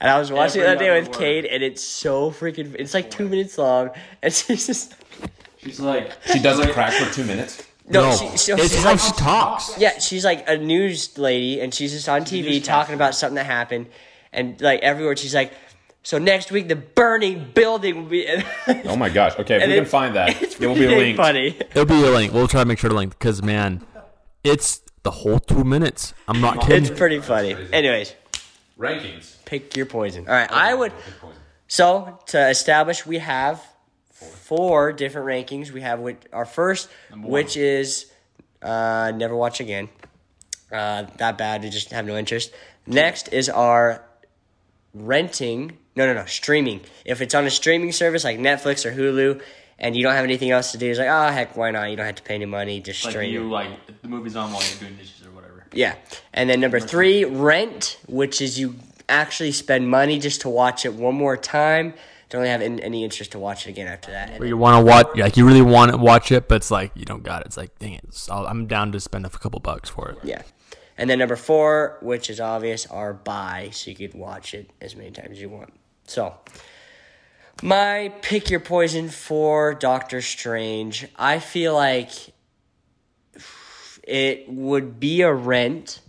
And 0.00 0.10
I 0.10 0.18
was 0.18 0.30
watching 0.30 0.60
it 0.60 0.64
the 0.64 0.70
other 0.72 0.84
day 0.84 1.00
with 1.00 1.10
Kade, 1.10 1.46
and 1.50 1.62
it's 1.62 1.82
so 1.82 2.30
freaking. 2.30 2.74
It's 2.78 2.92
like 2.92 3.10
two 3.10 3.28
minutes 3.28 3.56
long, 3.56 3.90
and 4.22 4.32
she's 4.32 4.66
just 4.66 4.94
She's 5.58 5.80
like, 5.80 6.12
she 6.26 6.38
doesn't 6.38 6.72
crack 6.72 6.92
for 6.92 7.12
two 7.12 7.24
minutes. 7.24 7.62
no. 7.88 8.10
no, 8.10 8.16
she, 8.16 8.36
she- 8.36 8.52
it's 8.52 8.72
she's 8.72 8.82
how 8.82 8.90
like, 8.90 9.00
she 9.00 9.12
talks. 9.12 9.78
yeah, 9.78 9.98
she's 9.98 10.24
like 10.24 10.48
a 10.48 10.56
news 10.56 11.16
lady, 11.18 11.60
and 11.60 11.74
she's 11.74 11.92
just 11.92 12.08
on 12.08 12.22
TV 12.22 12.62
talking 12.62 12.94
about 12.94 13.14
something 13.14 13.36
that 13.36 13.46
happened, 13.46 13.86
and 14.32 14.60
like 14.60 14.80
everywhere 14.80 15.16
she's 15.16 15.34
like, 15.34 15.52
"So 16.02 16.18
next 16.18 16.50
week 16.52 16.68
the 16.68 16.76
burning 16.76 17.50
building 17.54 17.96
will 18.02 18.08
be." 18.10 18.26
Oh 18.84 18.96
my 18.96 19.08
gosh. 19.08 19.38
Okay, 19.38 19.56
if 19.56 19.62
And 19.62 19.70
we 19.72 19.78
it- 19.78 19.80
can 19.82 19.88
find 19.88 20.16
that, 20.16 20.42
it's 20.42 20.60
it 20.60 20.66
will 20.66 20.74
be 20.74 20.80
really 20.86 20.96
linked. 20.96 21.16
funny. 21.18 21.48
It'll 21.70 21.84
be 21.84 22.02
a 22.02 22.10
link. 22.10 22.32
We'll 22.32 22.48
try 22.48 22.60
to 22.62 22.66
make 22.66 22.78
sure 22.78 22.90
to 22.90 22.96
link 22.96 23.18
because 23.18 23.42
man, 23.42 23.84
it's 24.44 24.80
the 25.02 25.10
whole 25.10 25.38
two 25.38 25.64
minutes. 25.64 26.14
I'm 26.28 26.40
not 26.40 26.60
kidding 26.60 26.84
It's 26.90 26.98
pretty 26.98 27.20
funny. 27.20 27.56
Anyways, 27.72 28.14
Rankings. 28.78 29.36
pick 29.44 29.76
your 29.76 29.86
poison. 29.86 30.26
All 30.28 30.34
right, 30.34 30.50
I 30.50 30.74
would. 30.74 30.92
So 31.68 32.18
to 32.26 32.48
establish, 32.48 33.04
we 33.06 33.18
have 33.18 33.62
four 34.12 34.92
different 34.92 35.26
rankings. 35.26 35.70
We 35.70 35.80
have 35.82 36.00
which, 36.00 36.18
our 36.32 36.44
first, 36.44 36.88
which 37.14 37.56
is 37.56 38.10
uh, 38.62 39.12
never 39.14 39.34
watch 39.36 39.60
again. 39.60 39.88
Uh, 40.72 41.04
that 41.18 41.38
bad. 41.38 41.62
We 41.62 41.70
just 41.70 41.90
have 41.90 42.06
no 42.06 42.16
interest. 42.16 42.52
Next 42.86 43.28
is 43.32 43.48
our 43.48 44.02
renting. 45.04 45.78
No, 45.94 46.06
no, 46.06 46.14
no, 46.14 46.26
streaming. 46.26 46.80
If 47.04 47.20
it's 47.20 47.34
on 47.34 47.46
a 47.46 47.50
streaming 47.50 47.92
service 47.92 48.24
like 48.24 48.38
Netflix 48.38 48.84
or 48.84 48.92
Hulu, 48.92 49.40
and 49.78 49.94
you 49.96 50.02
don't 50.02 50.14
have 50.14 50.24
anything 50.24 50.50
else 50.50 50.72
to 50.72 50.78
do, 50.78 50.88
it's 50.90 50.98
like, 50.98 51.08
oh 51.10 51.28
heck, 51.32 51.56
why 51.56 51.70
not? 51.70 51.90
You 51.90 51.96
don't 51.96 52.06
have 52.06 52.14
to 52.16 52.22
pay 52.22 52.34
any 52.34 52.46
money. 52.46 52.80
Just 52.80 53.04
Like 53.04 53.12
stream. 53.12 53.32
you 53.32 53.48
like 53.50 53.68
the 54.02 54.08
movie's 54.08 54.36
on 54.36 54.52
while 54.52 54.62
you're 54.62 54.78
doing 54.80 54.96
dishes 54.96 55.24
or 55.26 55.30
whatever. 55.30 55.66
Yeah. 55.72 55.94
And 56.32 56.48
then 56.48 56.60
number 56.60 56.80
three, 56.80 57.24
Rent, 57.24 57.98
which 58.08 58.40
is 58.40 58.58
you 58.58 58.74
actually 59.08 59.52
spend 59.52 59.88
money 59.88 60.18
just 60.18 60.40
to 60.42 60.48
watch 60.48 60.84
it 60.84 60.94
one 60.94 61.14
more 61.14 61.36
time. 61.36 61.94
Don't 62.28 62.40
really 62.40 62.50
have 62.50 62.62
in- 62.62 62.80
any 62.80 63.04
interest 63.04 63.32
to 63.32 63.38
watch 63.38 63.66
it 63.66 63.70
again 63.70 63.86
after 63.86 64.10
that. 64.10 64.30
And 64.30 64.40
Where 64.40 64.48
you 64.48 64.56
want 64.56 64.80
to 64.80 64.84
watch, 64.84 65.06
like 65.16 65.36
you 65.36 65.46
really 65.46 65.62
want 65.62 65.92
to 65.92 65.96
watch 65.96 66.32
it, 66.32 66.48
but 66.48 66.56
it's 66.56 66.70
like 66.70 66.90
you 66.96 67.04
don't 67.04 67.22
got 67.22 67.42
it. 67.42 67.46
It's 67.46 67.56
like, 67.56 67.78
dang 67.78 67.92
it, 67.94 68.12
so 68.12 68.34
I'm 68.34 68.66
down 68.66 68.92
to 68.92 69.00
spend 69.00 69.26
a 69.26 69.28
couple 69.28 69.60
bucks 69.60 69.88
for 69.88 70.08
it. 70.10 70.18
Yeah. 70.24 70.42
And 70.98 71.10
then 71.10 71.18
number 71.18 71.36
four, 71.36 71.98
which 72.00 72.30
is 72.30 72.40
obvious, 72.40 72.86
are 72.86 73.12
buy, 73.12 73.70
so 73.72 73.90
you 73.90 73.96
could 73.96 74.14
watch 74.14 74.54
it 74.54 74.70
as 74.80 74.96
many 74.96 75.10
times 75.10 75.32
as 75.32 75.40
you 75.40 75.50
want. 75.50 75.72
So, 76.06 76.34
my 77.62 78.12
pick 78.22 78.50
your 78.50 78.60
poison 78.60 79.08
for 79.08 79.74
Doctor 79.74 80.22
Strange, 80.22 81.06
I 81.16 81.38
feel 81.38 81.74
like 81.74 82.10
it 84.06 84.48
would 84.48 85.00
be 85.00 85.22
a 85.22 85.32
rent 85.32 86.00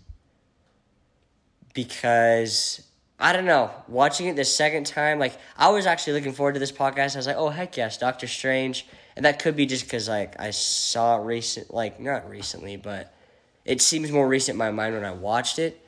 because 1.74 2.84
I 3.20 3.34
don't 3.34 3.46
know. 3.46 3.72
Watching 3.88 4.28
it 4.28 4.36
the 4.36 4.46
second 4.46 4.86
time, 4.86 5.20
like 5.20 5.38
I 5.58 5.70
was 5.70 5.86
actually 5.86 6.14
looking 6.14 6.34
forward 6.34 6.54
to 6.54 6.60
this 6.60 6.72
podcast. 6.72 7.16
I 7.16 7.20
was 7.20 7.28
like, 7.28 7.38
oh 7.38 7.50
heck 7.50 7.76
yes, 7.76 7.98
Doctor 7.98 8.28
Strange, 8.28 8.86
and 9.16 9.26
that 9.26 9.40
could 9.40 9.56
be 9.56 9.66
just 9.66 9.84
because 9.84 10.08
like 10.08 10.40
I 10.40 10.52
saw 10.52 11.20
it 11.20 11.26
recent, 11.26 11.74
like 11.74 12.00
not 12.00 12.30
recently, 12.30 12.78
but 12.78 13.14
it 13.68 13.82
seems 13.82 14.12
more 14.12 14.28
recent 14.28 14.56
in 14.56 14.58
my 14.58 14.72
mind 14.72 14.96
when 14.96 15.06
I 15.06 15.12
watched 15.12 15.60
it, 15.60 15.80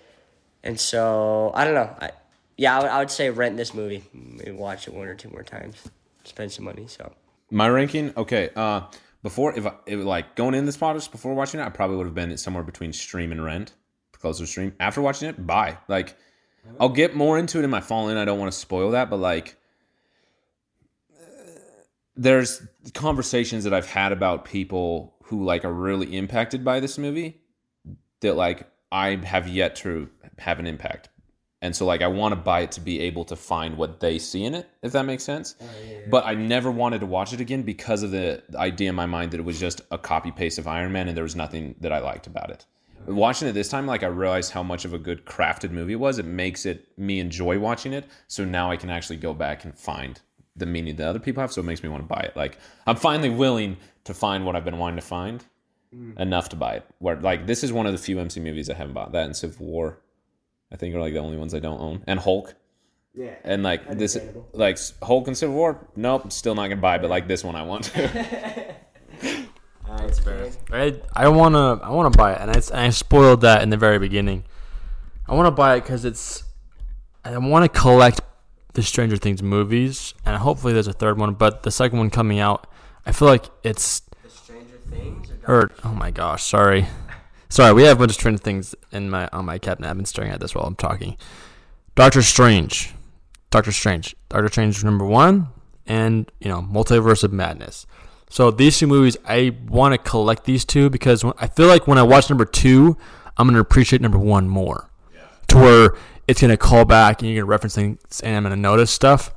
and 0.63 0.79
so 0.79 1.51
I 1.55 1.63
don't 1.65 1.73
know. 1.73 1.95
I 1.99 2.11
yeah, 2.57 2.77
I 2.77 2.81
would, 2.81 2.89
I 2.89 2.99
would 2.99 3.09
say 3.09 3.29
rent 3.29 3.55
this 3.55 3.73
movie, 3.73 4.03
maybe 4.13 4.51
watch 4.51 4.87
it 4.87 4.93
one 4.93 5.07
or 5.07 5.15
two 5.15 5.29
more 5.29 5.43
times, 5.43 5.77
spend 6.25 6.51
some 6.51 6.65
money. 6.65 6.87
So 6.87 7.13
My 7.49 7.69
ranking, 7.69 8.13
okay. 8.17 8.49
Uh, 8.53 8.81
before 9.23 9.57
if, 9.57 9.65
I, 9.65 9.73
if 9.85 10.01
like 10.01 10.35
going 10.35 10.53
in 10.55 10.65
this 10.65 10.75
podcast 10.75 11.09
before 11.09 11.33
watching 11.33 11.61
it, 11.61 11.63
I 11.63 11.69
probably 11.69 11.95
would 11.95 12.05
have 12.05 12.15
been 12.15 12.37
somewhere 12.37 12.63
between 12.63 12.91
stream 12.91 13.31
and 13.31 13.43
rent, 13.43 13.71
closer 14.11 14.45
stream. 14.45 14.73
After 14.77 15.01
watching 15.01 15.29
it, 15.29 15.47
buy. 15.47 15.77
Like, 15.87 16.17
I'll 16.81 16.89
get 16.89 17.15
more 17.15 17.39
into 17.39 17.59
it 17.59 17.63
in 17.63 17.69
my 17.69 17.79
fall 17.79 18.09
in. 18.09 18.17
I 18.17 18.25
don't 18.25 18.39
want 18.39 18.51
to 18.51 18.57
spoil 18.57 18.91
that, 18.91 19.09
but 19.09 19.17
like, 19.17 19.55
there's 22.17 22.61
conversations 22.93 23.63
that 23.63 23.73
I've 23.73 23.87
had 23.87 24.11
about 24.11 24.43
people 24.43 25.15
who 25.23 25.45
like 25.45 25.63
are 25.63 25.71
really 25.71 26.17
impacted 26.17 26.65
by 26.65 26.81
this 26.81 26.97
movie 26.97 27.38
that 28.21 28.35
like 28.35 28.67
I 28.91 29.15
have 29.17 29.47
yet 29.47 29.75
to 29.77 30.09
have 30.37 30.59
an 30.59 30.67
impact. 30.67 31.09
And 31.61 31.75
so 31.75 31.85
like 31.85 32.01
I 32.01 32.07
want 32.07 32.31
to 32.31 32.37
buy 32.37 32.61
it 32.61 32.71
to 32.73 32.81
be 32.81 33.01
able 33.01 33.25
to 33.25 33.35
find 33.35 33.75
what 33.77 33.99
they 33.99 34.17
see 34.17 34.45
in 34.45 34.55
it, 34.55 34.69
if 34.81 34.93
that 34.93 35.05
makes 35.05 35.23
sense. 35.23 35.55
Oh, 35.61 35.65
but 36.09 36.25
I 36.25 36.33
never 36.33 36.71
wanted 36.71 36.99
to 36.99 37.05
watch 37.05 37.33
it 37.33 37.41
again 37.41 37.63
because 37.63 38.01
of 38.01 38.11
the 38.11 38.41
idea 38.55 38.89
in 38.89 38.95
my 38.95 39.05
mind 39.05 39.31
that 39.31 39.39
it 39.39 39.45
was 39.45 39.59
just 39.59 39.81
a 39.91 39.97
copy 39.97 40.31
paste 40.31 40.57
of 40.57 40.67
Iron 40.67 40.93
Man 40.93 41.09
and 41.09 41.17
there 41.17 41.23
was 41.23 41.35
nothing 41.35 41.75
that 41.81 41.91
I 41.91 41.99
liked 41.99 42.27
about 42.27 42.49
it. 42.49 42.65
Watching 43.07 43.47
it 43.47 43.53
this 43.53 43.69
time, 43.69 43.87
like 43.87 44.03
I 44.03 44.07
realized 44.07 44.51
how 44.51 44.63
much 44.63 44.85
of 44.85 44.93
a 44.93 44.97
good 44.97 45.25
crafted 45.25 45.71
movie 45.71 45.93
it 45.93 45.99
was. 45.99 46.19
It 46.19 46.25
makes 46.25 46.65
it 46.65 46.87
me 46.97 47.19
enjoy 47.19 47.59
watching 47.59 47.91
it. 47.93 48.05
So 48.27 48.45
now 48.45 48.71
I 48.71 48.77
can 48.77 48.89
actually 48.89 49.17
go 49.17 49.33
back 49.33 49.65
and 49.65 49.77
find 49.77 50.19
the 50.55 50.65
meaning 50.65 50.95
that 50.97 51.07
other 51.07 51.19
people 51.19 51.41
have. 51.41 51.51
So 51.51 51.61
it 51.61 51.65
makes 51.65 51.83
me 51.83 51.89
want 51.89 52.03
to 52.03 52.07
buy 52.07 52.21
it. 52.21 52.35
Like 52.37 52.57
I'm 52.87 52.95
finally 52.95 53.29
willing 53.29 53.77
to 54.05 54.13
find 54.13 54.45
what 54.45 54.55
I've 54.55 54.65
been 54.65 54.77
wanting 54.77 54.99
to 54.99 55.05
find 55.05 55.43
Hmm. 55.93 56.11
enough 56.19 56.49
to 56.49 56.55
buy 56.55 56.75
it. 56.75 56.85
Where 56.99 57.15
like 57.15 57.47
this 57.47 57.63
is 57.63 57.73
one 57.73 57.85
of 57.87 57.91
the 57.93 57.97
few 57.97 58.19
MC 58.19 58.39
movies 58.39 58.69
I 58.69 58.75
haven't 58.75 58.93
bought. 58.93 59.11
That 59.13 59.25
and 59.25 59.35
Civil 59.35 59.65
War, 59.65 59.97
I 60.71 60.75
think 60.75 60.93
are 60.93 60.99
like 60.99 61.13
the 61.13 61.19
only 61.19 61.37
ones 61.37 61.53
I 61.55 61.59
don't 61.59 61.79
own. 61.81 62.03
And 62.05 62.19
Hulk. 62.19 62.53
yeah, 63.15 63.33
And 63.43 63.63
like 63.63 63.97
this, 63.97 64.15
like 64.53 64.77
Hulk 65.01 65.27
and 65.27 65.35
Civil 65.37 65.55
War, 65.55 65.87
nope, 65.95 66.31
still 66.31 66.53
not 66.53 66.67
gonna 66.67 66.81
buy. 66.81 66.99
But 66.99 67.09
like 67.09 67.27
this 67.27 67.43
one, 67.43 67.55
I 67.55 67.63
want 67.63 67.83
to. 67.95 68.75
that's 69.87 70.19
fair. 70.19 70.51
I 70.71 70.99
I 71.15 71.27
wanna 71.29 71.79
I 71.81 71.89
wanna 71.89 72.11
buy 72.11 72.33
it, 72.33 72.41
and 72.41 72.51
I, 72.51 72.53
and 72.55 72.79
I 72.81 72.89
spoiled 72.91 73.41
that 73.41 73.63
in 73.63 73.69
the 73.69 73.77
very 73.77 73.97
beginning. 73.99 74.43
I 75.27 75.33
wanna 75.33 75.51
buy 75.51 75.75
it 75.77 75.81
because 75.81 76.05
it's 76.05 76.43
I 77.25 77.37
want 77.37 77.71
to 77.71 77.79
collect 77.79 78.21
the 78.73 78.81
Stranger 78.83 79.17
Things 79.17 79.41
movies, 79.43 80.13
and 80.25 80.37
hopefully 80.37 80.73
there's 80.73 80.87
a 80.87 80.93
third 80.93 81.17
one. 81.17 81.33
But 81.33 81.63
the 81.63 81.71
second 81.71 81.97
one 81.97 82.09
coming 82.09 82.39
out, 82.39 82.67
I 83.05 83.11
feel 83.11 83.27
like 83.27 83.45
it's 83.63 84.01
The 84.23 84.29
Stranger 84.29 84.77
Things. 84.89 85.28
Or 85.49 85.71
oh 85.83 85.95
my 85.95 86.11
gosh, 86.11 86.43
sorry, 86.43 86.85
sorry. 87.49 87.73
We 87.73 87.81
have 87.83 87.97
a 87.97 87.99
bunch 88.01 88.11
of 88.11 88.15
Stranger 88.15 88.37
Things 88.37 88.75
in 88.91 89.09
my 89.09 89.27
on 89.33 89.45
my 89.45 89.57
cabinet. 89.57 89.89
I've 89.89 89.95
been 89.95 90.05
staring 90.05 90.29
at 90.29 90.39
this 90.39 90.53
while 90.53 90.65
I'm 90.65 90.75
talking. 90.75 91.17
Doctor 91.95 92.21
Strange, 92.21 92.93
Doctor 93.49 93.71
Strange, 93.71 94.15
Doctor 94.29 94.47
Strange 94.47 94.83
number 94.83 95.05
one, 95.05 95.47
and 95.87 96.31
you 96.39 96.49
know 96.49 96.61
Multiverse 96.61 97.23
of 97.23 97.33
Madness. 97.33 97.87
So 98.29 98.51
these 98.51 98.77
two 98.77 98.85
movies, 98.85 99.17
I 99.25 99.55
want 99.67 99.93
to 99.93 99.97
collect 99.97 100.43
these 100.43 100.65
two 100.65 100.91
because 100.91 101.25
I 101.39 101.47
feel 101.47 101.65
like 101.65 101.87
when 101.87 101.97
I 101.97 102.03
watch 102.03 102.29
number 102.29 102.45
two, 102.45 102.95
I'm 103.35 103.47
gonna 103.47 103.59
appreciate 103.59 104.03
number 104.03 104.19
one 104.19 104.47
more. 104.47 104.87
To 105.47 105.57
where 105.57 105.89
it's 106.27 106.41
gonna 106.41 106.57
call 106.57 106.85
back 106.85 107.23
and 107.23 107.31
you're 107.31 107.41
gonna 107.41 107.49
reference 107.49 107.73
things 107.73 108.21
and 108.21 108.37
I'm 108.37 108.43
gonna 108.43 108.55
notice 108.55 108.91
stuff. 108.91 109.33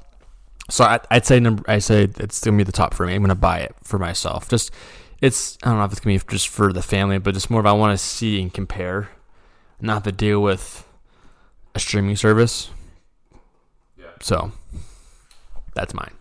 So 0.68 0.84
I, 0.84 1.00
I'd 1.10 1.24
say 1.24 1.40
number, 1.40 1.64
I 1.66 1.78
say 1.78 2.02
it's 2.18 2.44
gonna 2.44 2.58
be 2.58 2.64
the 2.64 2.72
top 2.72 2.92
for 2.92 3.06
me. 3.06 3.14
I'm 3.14 3.22
gonna 3.22 3.34
buy 3.34 3.60
it 3.60 3.74
for 3.82 3.98
myself. 3.98 4.46
Just 4.50 4.70
it's 5.22 5.56
I 5.62 5.68
don't 5.68 5.78
know 5.78 5.84
if 5.84 5.92
it's 5.92 6.00
gonna 6.00 6.18
be 6.18 6.24
just 6.28 6.48
for 6.48 6.72
the 6.72 6.82
family, 6.82 7.18
but 7.18 7.32
just 7.32 7.48
more 7.48 7.60
of 7.60 7.66
I 7.66 7.72
want 7.72 7.98
to 7.98 8.04
see 8.04 8.42
and 8.42 8.52
compare, 8.52 9.08
not 9.80 10.04
to 10.04 10.12
deal 10.12 10.42
with 10.42 10.86
a 11.74 11.78
streaming 11.78 12.16
service. 12.16 12.70
Yeah. 13.96 14.06
So 14.20 14.52
that's 15.74 15.94
mine. 15.94 16.12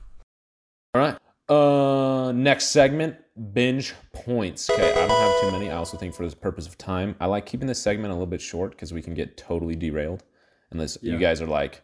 All 0.94 1.02
right. 1.02 1.18
Uh, 1.50 2.32
next 2.32 2.68
segment, 2.68 3.18
binge 3.54 3.94
points. 4.14 4.70
Okay, 4.70 4.92
I 4.92 5.08
don't 5.08 5.10
have 5.10 5.42
too 5.42 5.52
many. 5.52 5.70
I 5.70 5.76
also 5.76 5.98
think 5.98 6.14
for 6.14 6.26
the 6.26 6.36
purpose 6.36 6.68
of 6.68 6.78
time, 6.78 7.16
I 7.20 7.26
like 7.26 7.46
keeping 7.46 7.68
this 7.68 7.82
segment 7.82 8.12
a 8.12 8.14
little 8.14 8.28
bit 8.28 8.40
short 8.40 8.72
because 8.72 8.94
we 8.94 9.02
can 9.02 9.16
get 9.16 9.36
totally 9.36 9.76
derailed, 9.76 10.24
unless 10.70 10.98
you 11.02 11.18
guys 11.18 11.42
are 11.42 11.48
like 11.48 11.82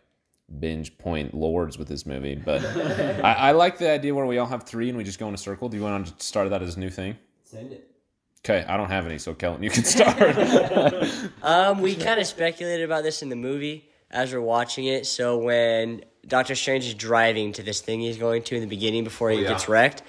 binge 0.59 0.97
point 0.97 1.33
lords 1.33 1.77
with 1.77 1.87
this 1.87 2.05
movie. 2.05 2.35
But 2.35 2.65
I, 3.23 3.33
I 3.33 3.51
like 3.51 3.77
the 3.77 3.89
idea 3.89 4.13
where 4.15 4.25
we 4.25 4.37
all 4.37 4.47
have 4.47 4.63
three 4.63 4.89
and 4.89 4.97
we 4.97 5.03
just 5.03 5.19
go 5.19 5.27
in 5.27 5.33
a 5.33 5.37
circle. 5.37 5.69
Do 5.69 5.77
you 5.77 5.83
want 5.83 6.17
to 6.17 6.25
start 6.25 6.49
that 6.49 6.61
as 6.61 6.77
a 6.77 6.79
new 6.79 6.89
thing? 6.89 7.17
Send 7.43 7.73
it. 7.73 7.89
Okay, 8.45 8.65
I 8.65 8.77
don't 8.77 8.89
have 8.89 9.05
any, 9.05 9.17
so 9.17 9.33
Kelton, 9.33 9.63
you 9.63 9.69
can 9.69 9.83
start. 9.83 10.17
Um, 11.43 11.81
we 11.81 11.95
kind 11.95 12.19
of 12.19 12.27
speculated 12.27 12.83
about 12.85 13.03
this 13.03 13.21
in 13.21 13.29
the 13.29 13.35
movie 13.35 13.89
as 14.11 14.33
we're 14.33 14.41
watching 14.41 14.85
it. 14.85 15.05
So 15.05 15.37
when 15.37 16.03
Doctor 16.25 16.55
Strange 16.55 16.85
is 16.85 16.93
driving 16.93 17.51
to 17.53 17.63
this 17.63 17.81
thing 17.81 17.99
he's 18.01 18.17
going 18.17 18.43
to 18.43 18.55
in 18.55 18.61
the 18.61 18.67
beginning 18.67 19.03
before 19.03 19.31
he 19.31 19.41
gets 19.41 19.67
wrecked, 19.67 20.03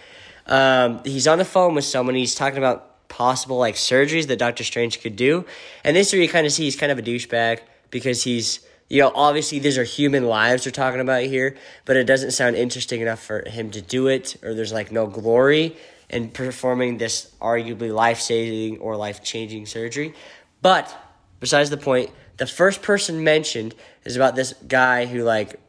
um, 0.47 1.01
he's 1.05 1.27
on 1.27 1.39
the 1.39 1.45
phone 1.45 1.75
with 1.75 1.85
someone. 1.85 2.15
He's 2.15 2.35
talking 2.35 2.59
about 2.59 3.09
possible 3.09 3.59
like 3.59 3.75
surgeries 3.75 4.27
that 4.29 4.39
Doctor 4.39 4.65
Strange 4.65 5.01
could 5.01 5.17
do, 5.17 5.45
and 5.85 5.97
this 5.97 6.09
is 6.09 6.13
where 6.13 6.23
you 6.23 6.29
kind 6.29 6.47
of 6.47 6.53
see 6.53 6.65
he's 6.65 6.77
kind 6.77 6.93
of 6.93 6.99
a 6.99 7.03
douchebag 7.03 7.61
because 7.91 8.23
he's 8.23 8.61
you 8.89 9.01
know 9.03 9.13
obviously 9.15 9.59
these 9.59 9.79
are 9.79 9.85
human 9.85 10.25
lives 10.27 10.67
we're 10.67 10.73
talking 10.73 11.01
about 11.01 11.23
here, 11.25 11.57
but 11.85 11.97
it 11.97 12.05
doesn't 12.05 12.33
sound 12.33 12.57
interesting 12.57 13.01
enough 13.01 13.23
for 13.23 13.49
him 13.49 13.71
to 13.73 13.83
do 13.83 14.09
it, 14.09 14.37
or 14.43 14.55
there's 14.55 14.73
like 14.73 14.93
no 14.93 15.07
glory 15.07 15.77
in 16.11 16.31
performing 16.31 16.99
this 16.99 17.31
arguably 17.41 17.93
life 17.95 18.21
saving 18.21 18.79
or 18.79 18.97
life 18.97 19.23
changing 19.23 19.67
surgery. 19.67 20.15
But 20.63 20.95
besides 21.41 21.71
the 21.71 21.77
point, 21.77 22.11
the 22.39 22.47
first 22.47 22.83
person 22.83 23.23
mentioned 23.25 23.75
is 24.05 24.17
about 24.17 24.35
this 24.35 24.55
guy 24.67 25.07
who 25.07 25.23
like 25.23 25.61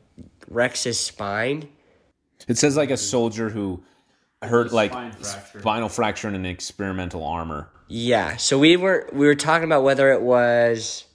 wrecks 0.49 0.83
his 0.83 0.99
spine. 0.99 1.67
it 2.47 2.57
says 2.57 2.77
like 2.77 2.89
a 2.89 2.97
soldier 2.97 3.49
who 3.49 3.83
hurt 4.41 4.71
like 4.71 4.91
fracture. 4.91 5.59
spinal 5.59 5.89
fracture 5.89 6.27
in 6.27 6.35
an 6.35 6.45
experimental 6.45 7.23
armor. 7.23 7.69
Yeah, 7.87 8.37
so 8.37 8.59
we 8.59 8.77
were 8.77 9.09
we 9.11 9.25
were 9.25 9.35
talking 9.35 9.65
about 9.65 9.83
whether 9.83 10.11
it 10.11 10.21
was 10.21 11.05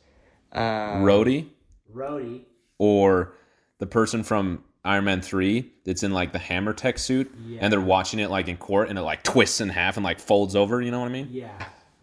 uh, 0.52 0.96
Rhodey. 0.96 1.46
Rhodey. 1.94 2.42
or 2.78 3.32
the 3.78 3.86
person 3.86 4.22
from 4.22 4.64
Iron 4.84 5.04
Man 5.04 5.20
3 5.22 5.70
that's 5.84 6.02
in 6.02 6.12
like 6.12 6.32
the 6.32 6.38
hammer 6.38 6.72
tech 6.72 6.98
suit 6.98 7.32
and 7.60 7.72
they're 7.72 7.80
watching 7.80 8.20
it 8.20 8.30
like 8.30 8.48
in 8.48 8.56
court 8.56 8.88
and 8.90 8.98
it 8.98 9.02
like 9.02 9.22
twists 9.22 9.60
in 9.60 9.68
half 9.70 9.96
and 9.96 10.04
like 10.04 10.18
folds 10.20 10.54
over, 10.54 10.82
you 10.82 10.90
know 10.90 11.00
what 11.00 11.08
I 11.08 11.12
mean? 11.12 11.28
Yeah. 11.30 11.50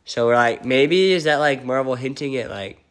So 0.05 0.25
we're 0.25 0.35
like, 0.35 0.65
maybe 0.65 1.11
is 1.11 1.25
that 1.25 1.37
like 1.37 1.63
Marvel 1.63 1.95
hinting 1.95 2.35
at 2.37 2.49
like, 2.49 2.83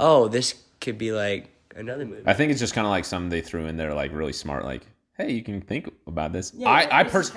oh, 0.00 0.28
this 0.28 0.54
could 0.80 0.96
be 0.98 1.12
like 1.12 1.50
another 1.76 2.04
movie. 2.06 2.22
I 2.26 2.32
think 2.32 2.50
it's 2.50 2.60
just 2.60 2.74
kind 2.74 2.86
of 2.86 2.90
like 2.90 3.04
something 3.04 3.28
they 3.28 3.40
threw 3.42 3.66
in 3.66 3.76
there 3.76 3.92
like 3.94 4.12
really 4.12 4.32
smart 4.32 4.64
like, 4.64 4.82
hey, 5.18 5.30
you 5.30 5.42
can 5.42 5.60
think 5.60 5.92
about 6.06 6.32
this. 6.32 6.52
I 6.64 6.88
I 6.90 7.04
pers- 7.04 7.32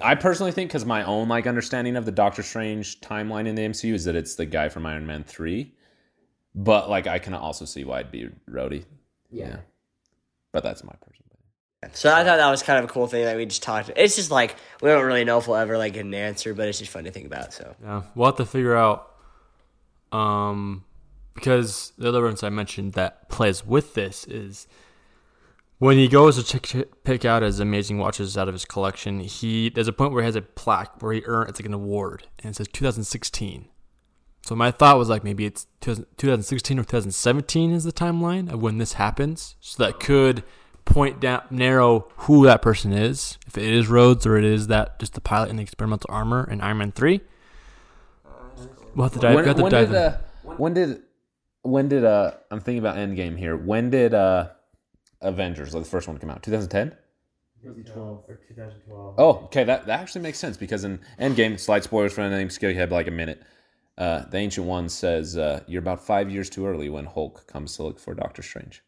I 0.00 0.14
personally 0.14 0.52
think 0.52 0.70
cuz 0.70 0.84
my 0.86 1.04
own 1.04 1.28
like 1.28 1.46
understanding 1.46 1.94
of 1.96 2.06
the 2.06 2.12
Doctor 2.12 2.42
Strange 2.42 3.00
timeline 3.02 3.46
in 3.46 3.54
the 3.54 3.62
MCU 3.62 3.92
is 3.92 4.04
that 4.06 4.16
it's 4.16 4.34
the 4.34 4.46
guy 4.46 4.68
from 4.70 4.86
Iron 4.86 5.06
Man 5.06 5.22
3. 5.24 5.74
But 6.54 6.90
like 6.90 7.06
I 7.06 7.18
can 7.18 7.34
also 7.34 7.64
see 7.64 7.84
why 7.84 8.00
it'd 8.00 8.12
be 8.12 8.28
Rhodey. 8.48 8.84
Yeah. 9.30 9.58
But 10.52 10.62
that's 10.64 10.82
my 10.82 10.92
personal 11.00 11.26
opinion. 11.82 11.96
So 11.96 12.12
I 12.12 12.24
thought 12.24 12.36
that 12.36 12.50
was 12.50 12.62
kind 12.62 12.78
of 12.82 12.90
a 12.90 12.92
cool 12.92 13.06
thing 13.06 13.24
that 13.24 13.36
we 13.36 13.46
just 13.46 13.62
talked. 13.62 13.90
It's 13.96 14.16
just 14.16 14.30
like 14.30 14.56
we 14.82 14.88
don't 14.88 15.04
really 15.04 15.24
know 15.24 15.38
if 15.38 15.46
we'll 15.46 15.56
ever 15.56 15.78
like 15.78 15.94
get 15.94 16.04
an 16.04 16.14
answer, 16.14 16.54
but 16.54 16.68
it's 16.68 16.78
just 16.78 16.90
fun 16.90 17.04
to 17.04 17.10
think 17.10 17.26
about. 17.26 17.52
So 17.52 17.74
Yeah, 17.82 18.02
we'll 18.14 18.26
have 18.26 18.36
to 18.36 18.46
figure 18.46 18.76
out, 18.76 19.14
um, 20.12 20.84
because 21.34 21.92
the 21.96 22.08
other 22.08 22.22
ones 22.22 22.42
I 22.42 22.50
mentioned 22.50 22.94
that 22.94 23.28
plays 23.28 23.64
with 23.64 23.94
this 23.94 24.24
is 24.24 24.66
when 25.78 25.96
he 25.96 26.08
goes 26.08 26.36
to 26.36 26.58
check, 26.58 26.88
pick 27.04 27.24
out 27.24 27.42
his 27.42 27.60
amazing 27.60 27.98
watches 27.98 28.36
out 28.36 28.48
of 28.48 28.54
his 28.54 28.64
collection. 28.64 29.20
He 29.20 29.70
there's 29.70 29.88
a 29.88 29.92
point 29.92 30.12
where 30.12 30.22
he 30.22 30.26
has 30.26 30.36
a 30.36 30.42
plaque 30.42 31.00
where 31.00 31.12
he 31.12 31.22
earned 31.24 31.50
it's 31.50 31.60
like 31.60 31.66
an 31.66 31.74
award 31.74 32.26
and 32.40 32.50
it 32.50 32.56
says 32.56 32.68
2016. 32.68 33.68
So 34.42 34.56
my 34.56 34.70
thought 34.70 34.98
was 34.98 35.08
like 35.08 35.22
maybe 35.22 35.44
it's 35.46 35.66
2016 35.80 36.78
or 36.78 36.82
2017 36.82 37.72
is 37.72 37.84
the 37.84 37.92
timeline 37.92 38.52
of 38.52 38.60
when 38.60 38.78
this 38.78 38.94
happens. 38.94 39.56
So 39.60 39.82
that 39.84 40.00
could 40.00 40.42
point 40.84 41.20
down, 41.20 41.42
narrow 41.50 42.08
who 42.18 42.44
that 42.46 42.62
person 42.62 42.92
is. 42.92 43.38
If 43.46 43.56
it 43.56 43.72
is 43.72 43.88
Rhodes 43.88 44.26
or 44.26 44.36
it 44.36 44.44
is 44.44 44.66
that 44.66 44.98
just 44.98 45.14
the 45.14 45.20
pilot 45.20 45.50
in 45.50 45.56
the 45.56 45.62
experimental 45.62 46.08
armor 46.12 46.48
in 46.50 46.60
Iron 46.60 46.78
Man 46.78 46.92
3. 46.92 47.20
We'll 48.94 49.04
have 49.04 49.12
to 49.12 49.20
dive, 49.20 49.34
when, 49.36 49.44
we 49.44 49.48
have 49.48 49.56
to 49.56 49.62
when 49.62 49.72
dive 49.72 49.88
did 49.88 49.96
in. 49.96 50.02
uh, 50.02 50.20
when 50.56 50.74
did 50.74 51.02
when 51.62 51.88
did 51.88 52.04
uh 52.04 52.32
I'm 52.50 52.60
thinking 52.60 52.80
about 52.80 52.96
Endgame 52.96 53.38
here. 53.38 53.56
When 53.56 53.90
did 53.90 54.14
uh 54.14 54.48
Avengers, 55.20 55.74
like 55.74 55.84
the 55.84 55.90
first 55.90 56.08
one, 56.08 56.18
come 56.18 56.30
out? 56.30 56.42
2010. 56.42 56.96
2012 57.62 58.24
or 58.26 58.40
2012. 58.48 59.14
Oh, 59.18 59.30
okay. 59.44 59.64
That 59.64 59.86
that 59.86 60.00
actually 60.00 60.22
makes 60.22 60.38
sense 60.38 60.56
because 60.56 60.82
in 60.84 60.98
Endgame, 61.20 61.60
slight 61.60 61.84
spoilers 61.84 62.12
for 62.12 62.22
anything, 62.22 62.50
skill 62.50 62.70
you 62.70 62.78
have 62.80 62.90
like 62.90 63.06
a 63.06 63.12
minute. 63.12 63.42
Uh, 64.00 64.24
the 64.30 64.38
Ancient 64.38 64.66
One 64.66 64.88
says 64.88 65.36
uh, 65.36 65.60
you're 65.66 65.82
about 65.82 66.02
five 66.02 66.30
years 66.30 66.48
too 66.48 66.66
early 66.66 66.88
when 66.88 67.04
Hulk 67.04 67.46
comes 67.46 67.76
to 67.76 67.82
look 67.82 67.98
for 67.98 68.14
Doctor 68.14 68.40
Strange. 68.42 68.82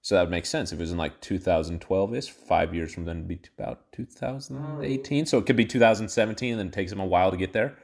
So 0.00 0.14
that 0.14 0.22
would 0.22 0.30
make 0.30 0.46
sense 0.46 0.72
if 0.72 0.78
it 0.78 0.82
was 0.82 0.92
in 0.92 0.96
like 0.96 1.20
2012 1.20 2.14
ish. 2.14 2.30
Five 2.30 2.74
years 2.74 2.94
from 2.94 3.04
then 3.04 3.18
would 3.18 3.28
be 3.28 3.40
about 3.58 3.92
2018. 3.92 5.26
So 5.26 5.36
it 5.36 5.44
could 5.44 5.56
be 5.56 5.66
2017, 5.66 6.52
and 6.52 6.58
then 6.58 6.68
it 6.68 6.72
takes 6.72 6.90
him 6.90 7.00
a 7.00 7.04
while 7.06 7.30
to 7.30 7.36
get 7.36 7.52
there. 7.52 7.76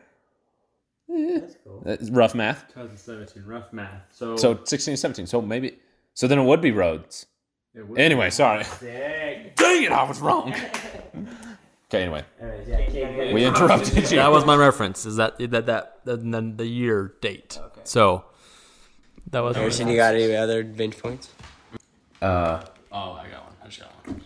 That's 1.09 1.57
cool. 1.62 1.83
That's 1.85 2.09
rough 2.09 2.35
math. 2.35 2.68
2017, 2.68 3.44
rough 3.44 3.70
math. 3.74 4.03
So, 4.11 4.37
So 4.37 4.61
16, 4.64 4.96
17. 4.96 5.26
So 5.26 5.42
maybe. 5.42 5.79
So 6.14 6.26
then 6.26 6.38
it 6.38 6.44
would 6.44 6.62
be 6.62 6.70
Rhodes. 6.70 7.26
it 7.74 7.87
would 7.87 7.98
Anyway, 7.98 8.31
sorry. 8.31 8.64
Sick. 8.64 9.57
Dang 9.57 9.83
it, 9.83 9.92
I 9.92 10.05
was 10.05 10.20
wrong. 10.20 10.55
Okay, 11.90 12.03
anyway, 12.03 12.24
Anyways, 12.40 12.68
yeah, 12.68 12.81
Kade, 12.83 13.35
we 13.35 13.44
interrupted 13.44 14.09
you. 14.12 14.18
That 14.18 14.31
was 14.31 14.44
my 14.46 14.55
reference. 14.55 15.05
Is 15.07 15.16
that 15.16 15.38
that 15.38 15.66
that 15.66 15.96
and 16.07 16.33
then 16.33 16.57
the 16.57 16.64
year 16.66 17.16
date. 17.20 17.59
So 17.83 18.26
that 19.31 19.40
was. 19.40 19.57
Harrison, 19.57 19.88
you 19.88 19.96
got 19.96 20.14
any 20.14 20.37
other 20.37 20.62
binge 20.62 20.96
points? 20.98 21.31
Uh, 22.22 22.62
Oh, 22.92 23.12
I 23.12 23.29
got 23.29 23.44
one. 23.44 23.53
I 23.62 23.66
just 23.66 23.81
got 23.81 24.07
one. 24.07 24.22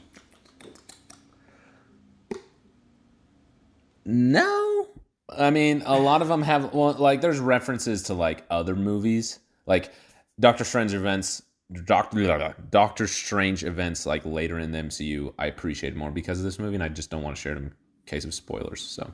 No, 4.05 4.89
I 5.31 5.51
mean 5.51 5.83
a 5.87 5.99
lot 5.99 6.21
of 6.21 6.29
them 6.29 6.43
have 6.43 6.75
well, 6.75 6.93
like 6.93 7.23
there's 7.23 7.39
references 7.39 8.03
to 8.05 8.15
like 8.15 8.45
other 8.51 8.77
movies, 8.77 9.39
like 9.67 9.91
Doctor 10.39 10.65
Strange 10.65 10.93
events, 10.93 11.43
Doctor 11.73 12.55
Doctor 12.71 13.07
Strange 13.07 13.65
events 13.65 14.07
like 14.07 14.25
later 14.25 14.59
in 14.59 14.71
the 14.71 14.79
MCU. 14.79 15.33
I 15.39 15.47
appreciate 15.47 15.97
more 15.97 16.11
because 16.11 16.39
of 16.39 16.45
this 16.45 16.59
movie, 16.59 16.75
and 16.75 16.83
I 16.83 16.89
just 16.89 17.11
don't 17.11 17.23
want 17.23 17.37
to 17.37 17.41
share 17.41 17.55
them 17.55 17.65
in 17.65 17.73
case 18.07 18.25
of 18.25 18.35
spoilers. 18.35 18.83
So 18.83 19.11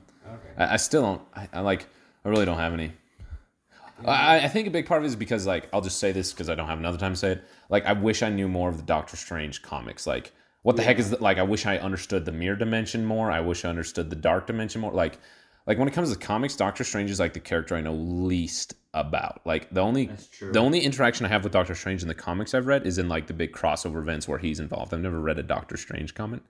I, 0.59 0.75
I 0.75 0.77
still 0.77 1.03
don't. 1.03 1.23
I, 1.35 1.49
I 1.53 1.61
like. 1.61 1.87
I 2.25 2.29
really 2.29 2.45
don't 2.45 2.59
have 2.59 2.73
any. 2.73 2.93
I, 4.05 4.41
I 4.41 4.49
think 4.49 4.67
a 4.67 4.71
big 4.71 4.87
part 4.87 4.99
of 4.99 5.05
it 5.05 5.09
is 5.09 5.17
because 5.17 5.47
like 5.47 5.69
I'll 5.73 5.81
just 5.81 5.99
say 5.99 6.13
this 6.13 6.33
because 6.33 6.49
I 6.51 6.55
don't 6.55 6.67
have 6.67 6.79
another 6.79 6.99
time 6.99 7.13
to 7.13 7.19
say 7.19 7.33
it. 7.33 7.45
Like 7.69 7.87
I 7.87 7.93
wish 7.93 8.23
I 8.23 8.31
knew 8.31 8.49
more 8.49 8.69
of 8.69 8.77
the 8.77 8.83
Doctor 8.83 9.17
Strange 9.17 9.63
comics. 9.63 10.07
Like 10.07 10.33
what 10.63 10.77
the 10.77 10.83
heck 10.83 10.99
is 10.99 11.11
that? 11.11 11.23
Like 11.23 11.39
I 11.39 11.43
wish 11.43 11.67
I 11.67 11.79
understood 11.79 12.25
the 12.25 12.33
mirror 12.33 12.57
dimension 12.57 13.05
more. 13.05 13.31
I 13.31 13.41
wish 13.41 13.65
I 13.65 13.69
understood 13.69 14.11
the 14.11 14.17
dark 14.17 14.47
dimension 14.47 14.81
more. 14.81 14.93
Like 14.93 15.19
like 15.67 15.79
when 15.79 15.89
it 15.89 15.95
comes 15.95 16.13
to 16.13 16.19
comics, 16.19 16.57
Doctor 16.57 16.83
Strange 16.83 17.11
is 17.11 17.21
like 17.21 17.33
the 17.33 17.41
character 17.41 17.77
I 17.77 17.81
know 17.81 17.95
least 17.95 18.75
about. 18.95 19.41
Like 19.45 19.71
the 19.71 19.81
only 19.81 20.11
the 20.41 20.59
only 20.59 20.81
interaction 20.81 21.27
I 21.27 21.29
have 21.29 21.45
with 21.45 21.53
Doctor 21.53 21.75
Strange 21.75 22.03
in 22.03 22.09
the 22.09 22.15
comics 22.15 22.55
I've 22.55 22.67
read 22.67 22.87
is 22.87 22.99
in 22.99 23.09
like 23.09 23.27
the 23.27 23.35
big 23.35 23.53
crossover 23.53 24.01
events 24.01 24.27
where 24.27 24.39
he's 24.39 24.61
involved. 24.61 24.93
I've 24.93 25.01
never 25.01 25.21
read 25.21 25.39
a 25.39 25.43
Doctor 25.43 25.77
Strange 25.77 26.15
comic. 26.15 26.43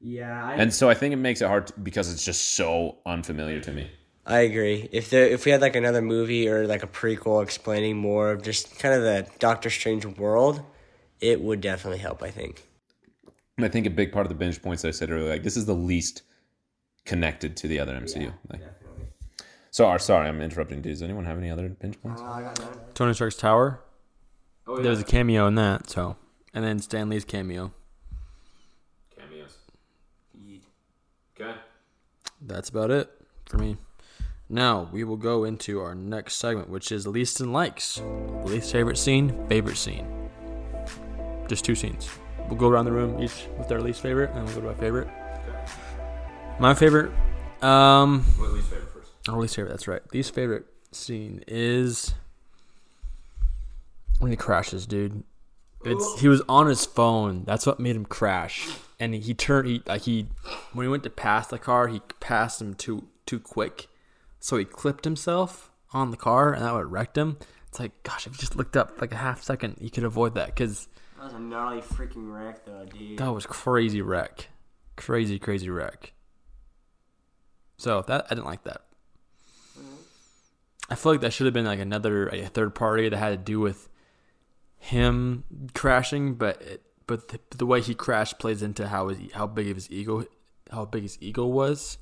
Yeah, 0.00 0.44
I, 0.44 0.54
And 0.54 0.74
so 0.74 0.90
I 0.90 0.94
think 0.94 1.12
it 1.12 1.16
makes 1.16 1.40
it 1.40 1.46
hard 1.46 1.68
to, 1.68 1.80
because 1.80 2.12
it's 2.12 2.24
just 2.24 2.54
so 2.54 2.98
unfamiliar 3.06 3.60
to 3.60 3.72
me. 3.72 3.88
I 4.26 4.40
agree. 4.40 4.88
If 4.92 5.10
there, 5.10 5.26
if 5.26 5.44
we 5.44 5.52
had 5.52 5.60
like 5.60 5.76
another 5.76 6.02
movie 6.02 6.48
or 6.48 6.66
like 6.66 6.82
a 6.82 6.88
prequel 6.88 7.42
explaining 7.42 7.96
more 7.96 8.30
of 8.30 8.42
just 8.42 8.78
kind 8.78 8.94
of 8.94 9.02
the 9.02 9.26
Doctor 9.38 9.70
Strange 9.70 10.04
world, 10.04 10.62
it 11.20 11.40
would 11.40 11.60
definitely 11.60 11.98
help. 11.98 12.22
I 12.22 12.30
think. 12.30 12.62
And 13.56 13.66
I 13.66 13.68
think 13.68 13.86
a 13.86 13.90
big 13.90 14.12
part 14.12 14.26
of 14.26 14.28
the 14.28 14.34
binge 14.34 14.60
points 14.60 14.84
I 14.84 14.90
said 14.90 15.10
earlier, 15.10 15.28
like 15.28 15.42
this 15.42 15.56
is 15.56 15.66
the 15.66 15.74
least 15.74 16.22
connected 17.04 17.56
to 17.58 17.68
the 17.68 17.80
other 17.80 17.94
MCU. 17.94 18.32
like, 18.50 18.62
so, 19.72 19.88
uh, 19.88 19.98
sorry, 19.98 20.28
I'm 20.28 20.40
interrupting. 20.40 20.82
Does 20.82 21.02
anyone 21.02 21.24
have 21.24 21.38
any 21.38 21.50
other 21.50 21.68
binge 21.68 22.00
points? 22.00 22.22
Tony 22.94 23.12
Stark's 23.14 23.36
Tower. 23.36 23.80
Oh, 24.68 24.80
There's 24.80 25.00
a 25.00 25.04
cameo 25.04 25.48
in 25.48 25.56
that. 25.56 25.90
So 25.90 26.16
and 26.54 26.64
then 26.64 26.78
Stan 26.78 27.08
Lee's 27.08 27.24
cameo. 27.24 27.72
Cameos. 29.18 29.56
Okay. 31.34 31.54
That's 32.40 32.68
about 32.68 32.90
it 32.90 33.10
for 33.46 33.58
me. 33.58 33.76
Now 34.48 34.88
we 34.92 35.02
will 35.02 35.16
go 35.16 35.44
into 35.44 35.80
our 35.80 35.94
next 35.94 36.36
segment, 36.36 36.68
which 36.68 36.92
is 36.92 37.06
least 37.06 37.40
and 37.40 37.52
likes. 37.52 38.00
Least 38.44 38.70
favorite 38.70 38.98
scene, 38.98 39.46
favorite 39.48 39.78
scene. 39.78 40.06
Just 41.48 41.64
two 41.64 41.74
scenes. 41.74 42.08
We'll 42.48 42.58
go 42.58 42.68
around 42.68 42.84
the 42.84 42.92
room 42.92 43.22
each 43.22 43.48
with 43.58 43.72
our 43.72 43.80
least 43.80 44.00
favorite, 44.02 44.30
and 44.30 44.38
then 44.38 44.44
we'll 44.44 44.54
go 44.56 44.60
to 44.60 44.68
our 44.68 44.74
favorite. 44.74 45.08
Okay. 45.08 45.58
My 46.58 46.74
favorite, 46.74 47.10
um, 47.62 48.22
What 48.36 48.52
least 48.52 48.68
favorite 48.68 48.91
our 49.28 49.38
least 49.38 49.56
favorite. 49.56 49.70
That's 49.70 49.88
right. 49.88 50.02
Least 50.12 50.34
favorite 50.34 50.66
scene 50.90 51.42
is 51.46 52.14
when 54.18 54.30
he 54.30 54.36
crashes, 54.36 54.86
dude. 54.86 55.24
It's 55.84 56.20
he 56.20 56.28
was 56.28 56.42
on 56.48 56.68
his 56.68 56.86
phone. 56.86 57.44
That's 57.44 57.66
what 57.66 57.80
made 57.80 57.96
him 57.96 58.04
crash. 58.04 58.68
And 59.00 59.14
he 59.14 59.34
turned. 59.34 59.66
He 59.66 59.82
like 59.86 60.02
he 60.02 60.28
when 60.72 60.84
he 60.84 60.88
went 60.90 61.02
to 61.02 61.10
pass 61.10 61.48
the 61.48 61.58
car, 61.58 61.88
he 61.88 62.00
passed 62.20 62.60
him 62.62 62.74
too 62.74 63.08
too 63.26 63.40
quick, 63.40 63.88
so 64.38 64.56
he 64.56 64.64
clipped 64.64 65.04
himself 65.04 65.70
on 65.92 66.10
the 66.10 66.16
car, 66.16 66.52
and 66.52 66.64
that 66.64 66.72
would 66.72 66.90
wrecked 66.90 67.18
him. 67.18 67.36
It's 67.66 67.80
like, 67.80 68.02
gosh, 68.02 68.26
if 68.26 68.34
you 68.34 68.38
just 68.38 68.54
looked 68.54 68.76
up 68.76 69.00
like 69.00 69.12
a 69.12 69.16
half 69.16 69.42
second, 69.42 69.76
you 69.80 69.90
could 69.90 70.04
avoid 70.04 70.34
that 70.34 70.46
because 70.46 70.86
That 71.16 71.24
was 71.24 71.32
a 71.34 71.38
gnarly 71.40 71.80
freaking 71.80 72.32
wreck, 72.32 72.64
though, 72.64 72.84
dude. 72.84 73.18
that 73.18 73.32
was 73.32 73.46
crazy 73.46 74.02
wreck, 74.02 74.48
crazy 74.96 75.38
crazy 75.38 75.68
wreck. 75.70 76.12
So 77.78 78.02
that 78.06 78.26
I 78.26 78.34
didn't 78.34 78.46
like 78.46 78.62
that. 78.64 78.82
I 80.92 80.94
feel 80.94 81.12
like 81.12 81.22
that 81.22 81.32
should 81.32 81.46
have 81.46 81.54
been 81.54 81.64
like 81.64 81.78
another 81.78 82.28
a 82.28 82.48
third 82.48 82.74
party 82.74 83.08
that 83.08 83.16
had 83.16 83.30
to 83.30 83.38
do 83.38 83.58
with 83.58 83.88
him 84.78 85.44
crashing, 85.72 86.34
but 86.34 86.60
it, 86.60 86.82
but 87.06 87.28
the, 87.28 87.40
the 87.56 87.64
way 87.64 87.80
he 87.80 87.94
crashed 87.94 88.38
plays 88.38 88.62
into 88.62 88.88
how 88.88 89.08
his 89.08 89.32
how 89.32 89.46
big 89.46 89.68
of 89.70 89.76
his 89.76 89.90
ego 89.90 90.26
how 90.70 90.84
big 90.84 91.04
his 91.04 91.16
ego 91.22 91.46
was, 91.46 91.96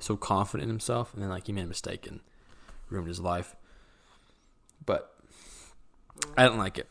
so 0.00 0.18
confident 0.18 0.64
in 0.64 0.68
himself, 0.68 1.14
and 1.14 1.22
then 1.22 1.30
like 1.30 1.46
he 1.46 1.52
made 1.54 1.64
a 1.64 1.66
mistake 1.66 2.06
and 2.06 2.20
ruined 2.90 3.08
his 3.08 3.20
life. 3.20 3.56
But 4.84 5.14
I 6.36 6.42
didn't 6.42 6.58
like 6.58 6.76
it. 6.76 6.88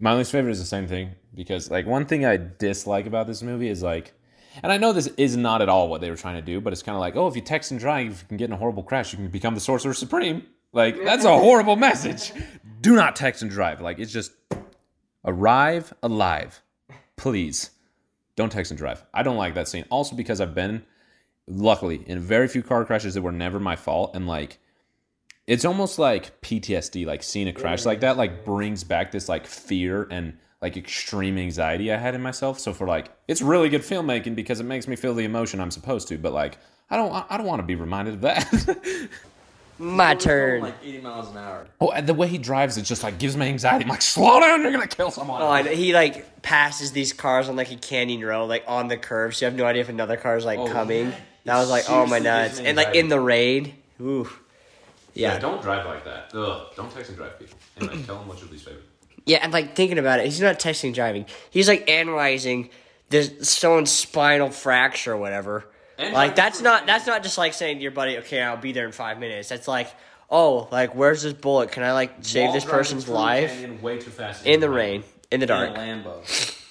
My 0.00 0.14
least 0.14 0.32
favorite 0.32 0.52
is 0.52 0.58
the 0.58 0.64
same 0.64 0.86
thing 0.86 1.16
because 1.34 1.70
like 1.70 1.84
one 1.84 2.06
thing 2.06 2.24
I 2.24 2.38
dislike 2.38 3.04
about 3.04 3.26
this 3.26 3.42
movie 3.42 3.68
is 3.68 3.82
like, 3.82 4.14
and 4.62 4.72
I 4.72 4.78
know 4.78 4.92
this 4.92 5.06
is 5.16 5.36
not 5.36 5.62
at 5.62 5.68
all 5.68 5.88
what 5.88 6.00
they 6.00 6.10
were 6.10 6.16
trying 6.16 6.36
to 6.36 6.42
do, 6.42 6.60
but 6.60 6.72
it's 6.72 6.82
kind 6.82 6.96
of 6.96 7.00
like, 7.00 7.16
oh, 7.16 7.26
if 7.26 7.36
you 7.36 7.42
text 7.42 7.70
and 7.70 7.80
drive, 7.80 8.22
you 8.22 8.28
can 8.28 8.36
get 8.36 8.46
in 8.46 8.52
a 8.52 8.56
horrible 8.56 8.82
crash, 8.82 9.12
you 9.12 9.18
can 9.18 9.28
become 9.28 9.54
the 9.54 9.60
sorcerer 9.60 9.94
supreme. 9.94 10.46
Like 10.72 11.02
that's 11.02 11.24
a 11.24 11.38
horrible 11.38 11.76
message. 11.88 12.32
Do 12.80 12.94
not 12.94 13.16
text 13.16 13.42
and 13.42 13.50
drive. 13.50 13.80
Like 13.80 13.98
it's 13.98 14.12
just 14.12 14.32
arrive 15.24 15.92
alive, 16.02 16.62
please. 17.16 17.70
Don't 18.36 18.50
text 18.52 18.70
and 18.70 18.78
drive. 18.78 19.04
I 19.12 19.22
don't 19.22 19.36
like 19.36 19.54
that 19.54 19.66
scene. 19.66 19.84
Also 19.90 20.14
because 20.14 20.40
I've 20.40 20.54
been, 20.54 20.84
luckily, 21.48 22.04
in 22.06 22.20
very 22.20 22.46
few 22.46 22.62
car 22.62 22.84
crashes 22.84 23.14
that 23.14 23.22
were 23.22 23.32
never 23.32 23.58
my 23.58 23.74
fault, 23.74 24.14
and 24.14 24.26
like 24.28 24.58
it's 25.46 25.64
almost 25.64 25.98
like 25.98 26.40
PTSD, 26.42 27.06
like 27.06 27.22
seeing 27.22 27.48
a 27.48 27.52
crash 27.52 27.86
like 27.86 28.00
that, 28.00 28.16
like 28.16 28.44
brings 28.44 28.84
back 28.84 29.10
this 29.10 29.28
like 29.28 29.46
fear 29.46 30.06
and 30.10 30.36
like 30.60 30.76
extreme 30.76 31.38
anxiety 31.38 31.92
I 31.92 31.96
had 31.96 32.14
in 32.14 32.22
myself. 32.22 32.58
So 32.58 32.72
for 32.72 32.86
like, 32.86 33.10
it's 33.28 33.42
really 33.42 33.68
good 33.68 33.82
filmmaking 33.82 34.34
because 34.34 34.60
it 34.60 34.64
makes 34.64 34.88
me 34.88 34.96
feel 34.96 35.14
the 35.14 35.24
emotion 35.24 35.60
I'm 35.60 35.70
supposed 35.70 36.08
to. 36.08 36.18
But 36.18 36.32
like, 36.32 36.58
I 36.90 36.96
don't, 36.96 37.12
I 37.30 37.36
don't 37.36 37.46
want 37.46 37.60
to 37.60 37.66
be 37.66 37.74
reminded 37.74 38.14
of 38.14 38.20
that. 38.22 39.08
My 39.80 40.16
turn. 40.16 40.62
Like 40.62 40.74
80 40.82 41.00
miles 41.02 41.30
an 41.30 41.36
hour. 41.36 41.68
oh, 41.80 41.90
and 41.90 42.06
the 42.06 42.14
way 42.14 42.26
he 42.26 42.38
drives, 42.38 42.76
it 42.76 42.82
just 42.82 43.04
like 43.04 43.18
gives 43.18 43.36
me 43.36 43.46
anxiety. 43.46 43.84
I'm 43.84 43.90
like, 43.90 44.02
slow 44.02 44.40
down, 44.40 44.62
you're 44.62 44.72
gonna 44.72 44.88
kill 44.88 45.12
someone. 45.12 45.40
Oh, 45.40 45.52
and 45.52 45.68
he 45.68 45.92
like 45.92 46.42
passes 46.42 46.90
these 46.90 47.12
cars 47.12 47.48
on 47.48 47.54
like 47.54 47.70
a 47.70 47.76
canyon 47.76 48.24
road, 48.24 48.46
like 48.46 48.64
on 48.66 48.88
the 48.88 48.96
curve. 48.96 49.36
So 49.36 49.46
you 49.46 49.50
have 49.50 49.56
no 49.56 49.64
idea 49.64 49.82
if 49.82 49.88
another 49.88 50.16
car 50.16 50.36
is 50.36 50.44
like 50.44 50.58
oh, 50.58 50.66
coming. 50.66 51.12
That 51.44 51.58
was 51.58 51.70
like, 51.70 51.84
oh 51.88 52.06
my 52.06 52.18
nuts, 52.18 52.58
and 52.58 52.76
like 52.76 52.96
in 52.96 53.08
the 53.08 53.20
rain. 53.20 53.74
Ooh. 54.00 54.28
Yeah. 55.14 55.38
don't 55.38 55.62
drive 55.62 55.86
like 55.86 56.04
that. 56.04 56.34
Ugh, 56.34 56.68
don't 56.76 56.92
text 56.92 57.10
and 57.10 57.16
drive 57.16 57.38
people. 57.38 57.56
Anyway, 57.76 58.02
tell 58.02 58.18
them 58.18 58.28
what's 58.28 58.40
your 58.40 58.50
least 58.50 58.64
favorite. 58.64 58.84
Yeah, 59.28 59.38
and 59.42 59.52
like 59.52 59.76
thinking 59.76 59.98
about 59.98 60.20
it, 60.20 60.24
he's 60.24 60.40
not 60.40 60.58
texting 60.58 60.94
driving. 60.94 61.26
He's 61.50 61.68
like 61.68 61.88
analyzing 61.88 62.70
this 63.10 63.48
someone's 63.48 63.90
spinal 63.90 64.50
fracture 64.50 65.12
or 65.12 65.16
whatever. 65.18 65.66
And 65.98 66.14
like 66.14 66.34
that's 66.34 66.62
not 66.62 66.86
that's 66.86 67.06
not 67.06 67.22
just 67.22 67.36
like 67.36 67.52
saying 67.52 67.76
to 67.76 67.82
your 67.82 67.90
buddy, 67.90 68.16
okay, 68.18 68.40
I'll 68.40 68.56
be 68.56 68.72
there 68.72 68.86
in 68.86 68.92
five 68.92 69.18
minutes. 69.20 69.50
That's 69.50 69.68
like, 69.68 69.94
oh, 70.30 70.66
like 70.72 70.94
where's 70.94 71.22
this 71.22 71.34
bullet? 71.34 71.72
Can 71.72 71.82
I 71.82 71.92
like 71.92 72.14
save 72.22 72.54
this 72.54 72.64
person's 72.64 73.06
life 73.06 73.82
way 73.82 73.98
too 73.98 74.10
fast 74.10 74.46
in 74.46 74.60
the 74.60 74.70
rain, 74.70 75.04
in 75.30 75.40
the 75.40 75.46
dark? 75.46 75.74
Lambo. 75.74 76.54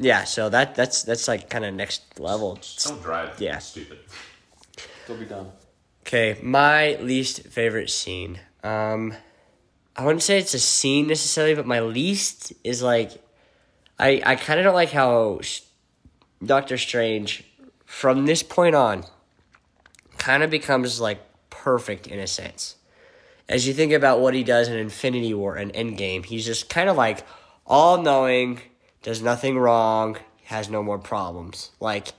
Yeah, 0.00 0.22
so 0.24 0.48
that 0.48 0.76
that's 0.76 1.02
that's 1.02 1.26
like 1.26 1.50
kind 1.50 1.64
of 1.64 1.74
next 1.74 2.20
level. 2.20 2.56
Don't 2.84 3.02
drive. 3.02 3.40
Yeah. 3.40 3.58
Stupid. 3.58 3.98
They'll 5.08 5.16
be 5.16 5.24
done. 5.24 5.50
Okay, 6.02 6.38
my 6.40 6.94
least 7.00 7.48
favorite 7.48 7.90
scene. 7.90 8.38
Um, 8.62 9.12
I 9.98 10.04
wouldn't 10.04 10.22
say 10.22 10.38
it's 10.38 10.54
a 10.54 10.60
scene 10.60 11.08
necessarily, 11.08 11.56
but 11.56 11.66
my 11.66 11.80
least 11.80 12.52
is 12.62 12.82
like, 12.82 13.10
I 13.98 14.22
I 14.24 14.36
kind 14.36 14.60
of 14.60 14.64
don't 14.64 14.74
like 14.74 14.92
how 14.92 15.40
Doctor 16.44 16.78
Strange, 16.78 17.42
from 17.84 18.24
this 18.24 18.44
point 18.44 18.76
on, 18.76 19.04
kind 20.16 20.44
of 20.44 20.50
becomes 20.50 21.00
like 21.00 21.20
perfect 21.50 22.06
in 22.06 22.20
a 22.20 22.28
sense. 22.28 22.76
As 23.48 23.66
you 23.66 23.74
think 23.74 23.92
about 23.92 24.20
what 24.20 24.34
he 24.34 24.44
does 24.44 24.68
in 24.68 24.76
Infinity 24.76 25.34
War 25.34 25.56
and 25.56 25.72
Endgame, 25.72 26.24
he's 26.24 26.46
just 26.46 26.70
kind 26.70 26.88
of 26.88 26.96
like 26.96 27.26
all 27.66 28.00
knowing, 28.00 28.60
does 29.02 29.20
nothing 29.20 29.58
wrong, 29.58 30.16
has 30.44 30.70
no 30.70 30.80
more 30.80 31.00
problems. 31.00 31.72
Like 31.80 32.12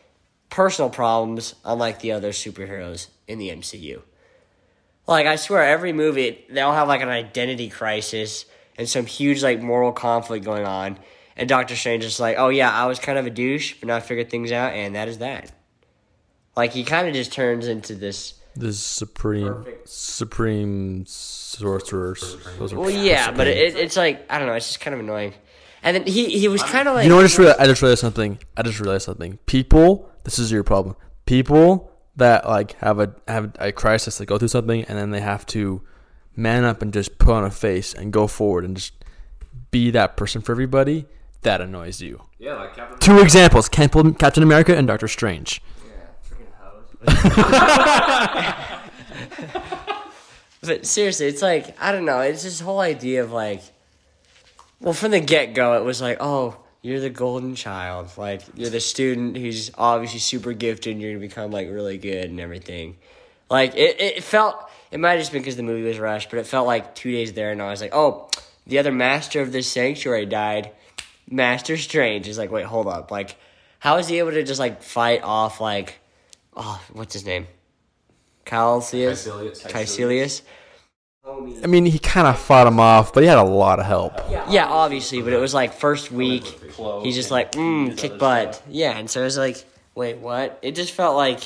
personal 0.49 0.89
problems, 0.89 1.55
unlike 1.63 2.01
the 2.01 2.11
other 2.11 2.31
superheroes 2.31 3.07
in 3.25 3.39
the 3.39 3.49
MCU. 3.49 4.01
Like 5.09 5.25
I 5.25 5.37
swear, 5.37 5.63
every 5.63 5.91
movie 5.91 6.45
they 6.51 6.61
all 6.61 6.73
have 6.73 6.87
like 6.87 7.01
an 7.01 7.09
identity 7.09 7.67
crisis 7.67 8.45
and 8.77 8.87
some 8.87 9.07
huge 9.07 9.41
like 9.41 9.59
moral 9.59 9.91
conflict 9.91 10.45
going 10.45 10.65
on. 10.65 10.99
And 11.35 11.49
Doctor 11.49 11.75
Strange 11.75 12.03
is 12.03 12.19
like, 12.19 12.37
oh 12.37 12.49
yeah, 12.49 12.71
I 12.71 12.85
was 12.85 12.99
kind 12.99 13.17
of 13.17 13.25
a 13.25 13.31
douche, 13.31 13.73
but 13.79 13.87
now 13.87 13.95
I 13.95 14.01
figured 14.01 14.29
things 14.29 14.51
out, 14.51 14.73
and 14.73 14.93
that 14.93 15.07
is 15.07 15.17
that. 15.17 15.51
Like 16.55 16.73
he 16.73 16.83
kind 16.83 17.07
of 17.07 17.15
just 17.15 17.33
turns 17.33 17.67
into 17.67 17.95
this. 17.95 18.35
The 18.55 18.71
supreme, 18.71 19.65
supreme 19.85 21.05
sorcerers. 21.07 22.37
Those 22.59 22.73
are 22.73 22.79
Well, 22.79 22.91
yeah, 22.91 23.31
but 23.31 23.47
it, 23.47 23.75
it's 23.77 23.97
like 23.97 24.23
I 24.29 24.37
don't 24.37 24.47
know. 24.47 24.53
It's 24.53 24.67
just 24.67 24.79
kind 24.79 24.93
of 24.93 24.99
annoying. 24.99 25.33
And 25.81 25.95
then 25.95 26.05
he 26.05 26.37
he 26.37 26.47
was 26.47 26.61
kind 26.61 26.87
of 26.87 26.93
like 26.93 27.05
You 27.05 27.09
know, 27.09 27.15
what 27.15 27.23
I 27.23 27.27
just 27.27 27.39
realized, 27.39 27.59
I 27.59 27.65
just 27.65 27.81
realized 27.81 28.01
something. 28.01 28.37
I 28.55 28.61
just 28.61 28.79
realized 28.79 29.05
something. 29.05 29.39
People, 29.47 30.07
this 30.23 30.37
is 30.37 30.51
your 30.51 30.63
problem. 30.63 30.95
People 31.25 31.89
that 32.19 32.47
like 32.47 32.73
have 32.79 32.99
a 32.99 33.13
have 33.27 33.55
a 33.59 33.71
crisis, 33.71 34.17
they 34.17 34.25
go 34.25 34.37
through 34.37 34.47
something, 34.49 34.83
and 34.85 34.97
then 34.97 35.11
they 35.11 35.21
have 35.21 35.45
to 35.47 35.81
man 36.35 36.63
up 36.63 36.81
and 36.81 36.93
just 36.93 37.17
put 37.17 37.33
on 37.33 37.43
a 37.43 37.51
face 37.51 37.93
and 37.93 38.13
go 38.13 38.27
forward 38.27 38.63
and 38.63 38.77
just 38.77 38.93
be 39.71 39.91
that 39.91 40.15
person 40.15 40.41
for 40.41 40.51
everybody. 40.51 41.05
That 41.41 41.61
annoys 41.61 42.01
you. 42.01 42.23
Yeah, 42.37 42.55
like 42.55 42.75
Captain. 42.75 42.99
Two 42.99 43.19
examples: 43.19 43.69
Captain 43.69 44.13
Captain 44.13 44.43
America 44.43 44.75
and 44.75 44.87
Doctor 44.87 45.07
Strange. 45.07 45.61
Yeah. 47.07 47.07
freaking 47.07 48.75
But 50.61 50.85
seriously, 50.85 51.27
it's 51.27 51.41
like 51.41 51.81
I 51.81 51.91
don't 51.91 52.05
know. 52.05 52.19
It's 52.19 52.43
this 52.43 52.59
whole 52.59 52.79
idea 52.79 53.23
of 53.23 53.31
like, 53.31 53.61
well, 54.81 54.93
from 54.93 55.11
the 55.11 55.19
get 55.19 55.53
go, 55.53 55.79
it 55.79 55.85
was 55.85 56.01
like, 56.01 56.17
oh, 56.19 56.57
you're 56.81 56.99
the 56.99 57.09
golden 57.09 57.55
child. 57.55 58.09
Like 58.17 58.41
you're 58.55 58.69
the 58.69 58.79
student 58.79 59.37
who's 59.37 59.71
obviously 59.77 60.19
super 60.19 60.53
gifted. 60.53 60.93
and 60.93 61.01
You're 61.01 61.11
gonna 61.11 61.27
become 61.27 61.51
like 61.51 61.69
really 61.69 61.97
good 61.97 62.29
and 62.29 62.39
everything. 62.39 62.97
Like 63.49 63.75
it, 63.75 63.99
it 63.99 64.23
felt. 64.23 64.69
It 64.91 64.99
might 64.99 65.11
have 65.11 65.19
just 65.19 65.31
been 65.31 65.41
because 65.41 65.55
the 65.55 65.63
movie 65.63 65.83
was 65.83 65.99
rushed, 65.99 66.29
but 66.31 66.39
it 66.39 66.47
felt 66.47 66.65
like 66.65 66.95
two 66.95 67.11
days 67.11 67.33
there, 67.33 67.51
and 67.51 67.61
I 67.61 67.69
was 67.69 67.79
like, 67.79 67.93
oh, 67.93 68.27
the 68.65 68.79
other 68.79 68.91
master 68.91 69.41
of 69.41 69.51
this 69.51 69.71
sanctuary 69.71 70.25
died. 70.25 70.71
Master 71.29 71.77
Strange 71.77 72.27
is 72.27 72.39
like, 72.39 72.49
wait, 72.51 72.65
hold 72.65 72.87
up. 72.87 73.11
Like, 73.11 73.37
how 73.77 73.97
is 73.97 74.07
he 74.07 74.17
able 74.17 74.31
to 74.31 74.43
just 74.43 74.59
like 74.59 74.81
fight 74.81 75.21
off 75.21 75.61
like, 75.61 75.99
oh, 76.55 76.81
what's 76.91 77.13
his 77.13 77.23
name? 77.25 77.45
Calcius? 78.45 79.27
Kaecilius. 79.71 80.41
Kaecilius. 81.25 81.63
I 81.63 81.67
mean, 81.67 81.85
he 81.85 81.99
kind 81.99 82.27
of 82.27 82.39
fought 82.39 82.67
him 82.67 82.79
off, 82.79 83.13
but 83.13 83.23
he 83.23 83.29
had 83.29 83.37
a 83.37 83.43
lot 83.43 83.79
of 83.79 83.85
help. 83.85 84.13
Yeah, 84.29 84.67
obviously, 84.67 85.21
but 85.21 85.33
it 85.33 85.39
was 85.39 85.53
like 85.53 85.73
first 85.73 86.11
week, 86.11 86.43
he's 87.03 87.15
just 87.15 87.31
like, 87.31 87.51
mm, 87.53 87.97
kick 87.97 88.17
butt. 88.17 88.61
Yeah, 88.69 88.97
and 88.97 89.09
so 89.09 89.21
it 89.21 89.25
was 89.25 89.37
like, 89.37 89.63
wait, 89.95 90.17
what? 90.17 90.59
It 90.61 90.75
just 90.75 90.93
felt 90.93 91.15
like 91.15 91.41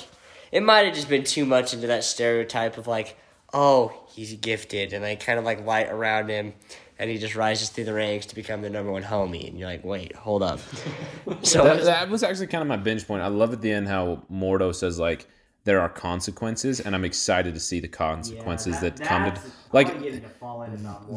it 0.51 0.61
might 0.63 0.85
have 0.85 0.93
just 0.95 1.09
been 1.09 1.23
too 1.23 1.45
much 1.45 1.73
into 1.73 1.87
that 1.87 2.03
stereotype 2.03 2.77
of 2.77 2.87
like, 2.87 3.17
oh, 3.53 3.93
he's 4.09 4.33
gifted, 4.35 4.93
and 4.93 5.03
like 5.03 5.19
kind 5.23 5.39
of 5.39 5.45
like 5.45 5.65
light 5.65 5.89
around 5.89 6.29
him, 6.29 6.53
and 6.99 7.09
he 7.09 7.17
just 7.17 7.35
rises 7.35 7.69
through 7.69 7.85
the 7.85 7.93
ranks 7.93 8.27
to 8.27 8.35
become 8.35 8.61
the 8.61 8.69
number 8.69 8.91
one 8.91 9.03
homie, 9.03 9.47
and 9.47 9.57
you're 9.57 9.67
like, 9.67 9.83
wait, 9.83 10.15
hold 10.15 10.43
up. 10.43 10.59
so 11.41 11.63
That, 11.63 11.83
that 11.83 12.09
was 12.09 12.23
actually 12.23 12.47
kind 12.47 12.61
of 12.61 12.67
my 12.67 12.77
binge 12.77 13.07
point. 13.07 13.21
I 13.23 13.27
love 13.27 13.53
at 13.53 13.61
the 13.61 13.71
end 13.71 13.87
how 13.87 14.23
Mordo 14.31 14.73
says 14.73 14.99
like 14.99 15.27
there 15.65 15.79
are 15.79 15.89
consequences, 15.89 16.79
and 16.81 16.93
I'm 16.93 17.05
excited 17.05 17.53
to 17.53 17.59
see 17.59 17.79
the 17.79 17.87
consequences 17.87 18.79
that, 18.81 18.99
come 19.01 19.25
to 19.31 19.41
like 19.71 19.87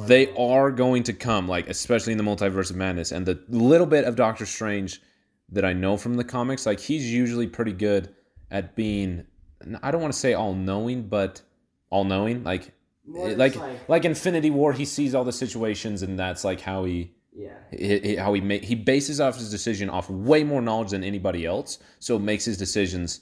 they 0.06 0.32
are 0.36 0.70
going 0.70 1.02
to 1.04 1.12
come, 1.12 1.48
like 1.48 1.68
especially 1.68 2.12
in 2.12 2.18
the 2.18 2.24
multiverse 2.24 2.70
of 2.70 2.76
madness, 2.76 3.12
and 3.12 3.26
the 3.26 3.40
little 3.48 3.86
bit 3.86 4.04
of 4.04 4.16
Doctor 4.16 4.46
Strange 4.46 5.00
that 5.50 5.64
I 5.64 5.72
know 5.72 5.96
from 5.96 6.14
the 6.14 6.24
comics, 6.24 6.66
like 6.66 6.80
he's 6.80 7.12
usually 7.12 7.46
pretty 7.46 7.72
good 7.72 8.14
at 8.50 8.74
being. 8.76 9.24
I 9.82 9.90
don't 9.90 10.00
want 10.00 10.12
to 10.12 10.18
say 10.18 10.34
all 10.34 10.54
knowing, 10.54 11.08
but 11.08 11.42
all 11.90 12.04
knowing, 12.04 12.44
like 12.44 12.72
like 13.06 13.56
like 13.88 14.04
Infinity 14.04 14.50
War, 14.50 14.72
he 14.72 14.84
sees 14.84 15.14
all 15.14 15.24
the 15.24 15.32
situations, 15.32 16.02
and 16.02 16.18
that's 16.18 16.44
like 16.44 16.60
how 16.60 16.84
he 16.84 17.12
Yeah. 17.32 17.50
he, 17.70 17.98
he- 17.98 18.16
how 18.16 18.32
he 18.32 18.40
make 18.40 18.64
he 18.64 18.74
bases 18.76 19.20
off 19.20 19.36
his 19.38 19.50
decision 19.50 19.90
off 19.90 20.08
way 20.08 20.44
more 20.44 20.60
knowledge 20.62 20.90
than 20.90 21.02
anybody 21.02 21.44
else, 21.46 21.78
so 21.98 22.14
it 22.16 22.20
makes 22.22 22.44
his 22.44 22.56
decisions 22.56 23.20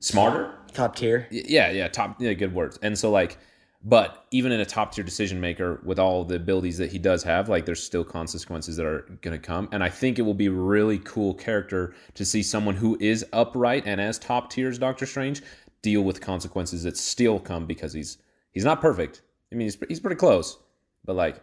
smarter. 0.00 0.54
top 0.72 0.96
tier. 0.96 1.26
Yeah, 1.30 1.70
yeah, 1.70 1.88
top 1.88 2.20
yeah, 2.20 2.32
good 2.32 2.54
words. 2.54 2.78
And 2.82 2.98
so 2.98 3.10
like 3.10 3.38
but 3.84 4.26
even 4.32 4.50
in 4.50 4.58
a 4.60 4.66
top 4.66 4.92
tier 4.92 5.04
decision 5.04 5.40
maker 5.40 5.80
with 5.84 6.00
all 6.00 6.24
the 6.24 6.34
abilities 6.34 6.78
that 6.78 6.90
he 6.90 6.98
does 6.98 7.22
have, 7.22 7.48
like 7.48 7.64
there's 7.64 7.82
still 7.82 8.02
consequences 8.02 8.76
that 8.76 8.84
are 8.84 9.02
going 9.22 9.38
to 9.40 9.44
come. 9.44 9.68
And 9.70 9.84
I 9.84 9.88
think 9.88 10.18
it 10.18 10.22
will 10.22 10.34
be 10.34 10.48
really 10.48 10.98
cool 10.98 11.32
character 11.32 11.94
to 12.14 12.24
see 12.24 12.42
someone 12.42 12.74
who 12.74 12.98
is 13.00 13.24
upright 13.32 13.84
and 13.86 14.00
as 14.00 14.18
top 14.18 14.50
tier 14.50 14.68
as 14.68 14.78
Doctor 14.78 15.06
Strange 15.06 15.42
deal 15.80 16.02
with 16.02 16.20
consequences 16.20 16.82
that 16.82 16.96
still 16.96 17.38
come 17.38 17.66
because 17.66 17.92
he's 17.92 18.18
he's 18.50 18.64
not 18.64 18.80
perfect. 18.80 19.22
I 19.52 19.54
mean, 19.54 19.66
he's 19.66 19.78
he's 19.88 20.00
pretty 20.00 20.16
close, 20.16 20.58
but 21.04 21.14
like 21.14 21.40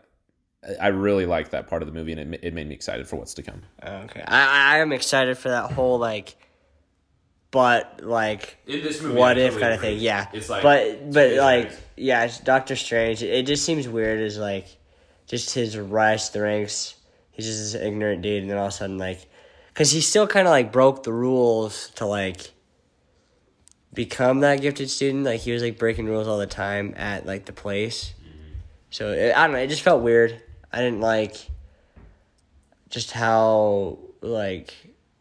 I- 0.81 0.87
really 0.87 1.25
like 1.25 1.51
that 1.51 1.67
part 1.67 1.81
of 1.81 1.87
the 1.87 1.93
movie, 1.93 2.11
and 2.11 2.33
it, 2.35 2.39
it 2.43 2.53
made 2.53 2.67
me 2.67 2.75
excited 2.75 3.07
for 3.07 3.15
what's 3.15 3.33
to 3.35 3.43
come. 3.43 3.61
Okay, 3.81 4.23
I 4.27 4.75
I 4.75 4.77
am 4.79 4.91
excited 4.91 5.37
for 5.37 5.49
that 5.49 5.71
whole 5.71 5.99
like, 5.99 6.35
but 7.55 8.01
like 8.03 8.57
In 8.67 8.83
this 8.83 9.01
movie, 9.01 9.15
what 9.15 9.37
if 9.37 9.57
kind 9.57 9.73
of 9.73 9.79
thing. 9.79 9.97
Yeah, 9.97 10.27
it's 10.33 10.49
but 10.49 11.09
but 11.09 11.35
like 11.35 11.71
yeah, 11.95 12.29
Doctor 12.43 12.75
Strange. 12.75 13.23
It 13.23 13.47
just 13.47 13.63
seems 13.63 13.87
weird 13.87 14.19
as 14.19 14.37
like 14.37 14.67
just 15.25 15.53
his 15.53 15.77
rise 15.77 16.27
to 16.27 16.33
the 16.33 16.41
ranks. 16.41 16.95
He's 17.31 17.45
just 17.45 17.59
this 17.71 17.81
ignorant 17.81 18.23
dude, 18.23 18.41
and 18.41 18.51
then 18.51 18.57
all 18.57 18.65
of 18.65 18.73
a 18.73 18.75
sudden 18.75 18.97
like, 18.97 19.25
because 19.69 19.89
he 19.89 20.01
still 20.01 20.27
kind 20.27 20.45
of 20.49 20.51
like 20.51 20.73
broke 20.73 21.03
the 21.03 21.13
rules 21.13 21.91
to 21.91 22.05
like 22.05 22.51
become 23.93 24.41
that 24.41 24.59
gifted 24.59 24.89
student. 24.89 25.23
Like 25.23 25.39
he 25.39 25.53
was 25.53 25.63
like 25.63 25.79
breaking 25.79 26.07
rules 26.07 26.27
all 26.27 26.37
the 26.37 26.47
time 26.47 26.93
at 26.97 27.25
like 27.25 27.45
the 27.45 27.53
place. 27.53 28.13
So 28.89 29.13
it, 29.13 29.33
I 29.33 29.47
don't 29.47 29.53
know. 29.53 29.59
It 29.59 29.67
just 29.67 29.81
felt 29.81 30.03
weird. 30.03 30.43
I 30.73 30.79
didn't 30.79 30.99
like 30.99 31.37
just 32.89 33.11
how 33.11 33.99
like 34.19 34.73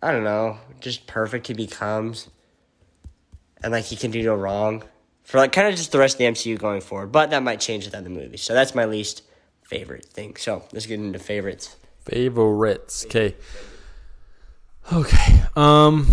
I 0.04 0.12
don't 0.12 0.22
know, 0.22 0.58
just 0.80 1.06
perfect 1.06 1.46
he 1.46 1.54
becomes, 1.54 2.28
and 3.62 3.72
like 3.72 3.84
he 3.86 3.96
can 3.96 4.10
do 4.10 4.22
no 4.22 4.34
wrong 4.34 4.82
for 5.22 5.38
like 5.38 5.50
kind 5.50 5.66
of 5.66 5.76
just 5.76 5.92
the 5.92 5.98
rest 5.98 6.16
of 6.16 6.18
the 6.18 6.26
MCU 6.26 6.58
going 6.58 6.82
forward. 6.82 7.10
But 7.10 7.30
that 7.30 7.42
might 7.42 7.58
change 7.58 7.86
within 7.86 8.04
the 8.04 8.10
movie. 8.10 8.36
So 8.36 8.52
that's 8.52 8.74
my 8.74 8.84
least 8.84 9.22
favorite 9.62 10.04
thing. 10.04 10.36
So 10.36 10.62
let's 10.74 10.84
get 10.84 11.00
into 11.00 11.18
favorites. 11.18 11.76
Favorites. 12.04 13.06
Okay. 13.06 13.34
Okay. 14.92 15.42
Um. 15.56 16.06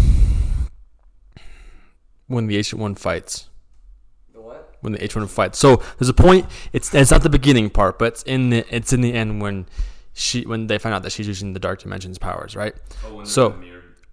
When 2.27 2.47
the 2.47 2.55
H 2.55 2.73
one 2.73 2.95
fights. 2.95 3.49
What? 4.33 4.73
When 4.79 4.93
the 4.93 5.03
H 5.03 5.17
one 5.17 5.27
fights. 5.27 5.59
So 5.59 5.83
there's 5.99 6.07
a 6.07 6.13
point. 6.13 6.45
It's 6.71 6.95
it's 6.95 7.11
not 7.11 7.23
the 7.23 7.29
beginning 7.29 7.69
part, 7.69 7.99
but 7.99 8.05
it's 8.13 8.23
in 8.23 8.51
the 8.51 8.65
it's 8.73 8.93
in 8.93 9.01
the 9.01 9.13
end 9.13 9.41
when 9.41 9.65
she 10.13 10.45
when 10.45 10.67
they 10.67 10.77
find 10.77 10.95
out 10.95 11.03
that 11.03 11.11
she's 11.11 11.27
using 11.27 11.51
the 11.51 11.59
dark 11.59 11.81
dimensions 11.81 12.17
powers, 12.17 12.55
right? 12.55 12.73
Oh, 13.05 13.25
so 13.25 13.61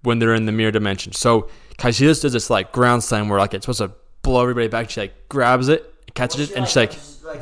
when 0.03 0.19
they're 0.19 0.35
in 0.35 0.47
the 0.47 0.53
mirror 0.53 0.71
dimension. 0.71 1.13
So 1.13 1.49
Kaecilius 1.79 2.23
does 2.23 2.33
this 2.33 2.51
like 2.51 2.73
ground 2.73 3.05
slam 3.05 3.29
where 3.29 3.39
like 3.39 3.55
it's 3.55 3.65
supposed 3.65 3.81
to 3.81 3.93
blow 4.23 4.43
everybody 4.43 4.69
back. 4.69 4.91
She 4.91 5.01
like 5.01 5.29
grabs 5.29 5.69
it, 5.69 5.93
catches 6.15 6.51
it, 6.51 6.57
and 6.57 6.67
she 6.67 6.81
like 6.81 6.97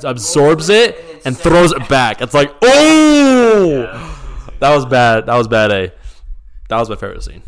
absorbs 0.05 0.68
it 0.68 1.22
and 1.24 1.37
throws 1.37 1.72
it 1.72 1.89
back. 1.89 2.20
It's 2.20 2.35
like 2.35 2.53
oh, 2.62 4.53
that 4.61 4.74
was 4.74 4.87
bad. 4.87 5.26
That 5.26 5.37
was 5.37 5.49
bad. 5.49 5.72
A 5.72 5.93
that 6.68 6.78
was 6.78 6.89
my 6.89 6.97
favorite 6.97 7.22
scene. 7.22 7.43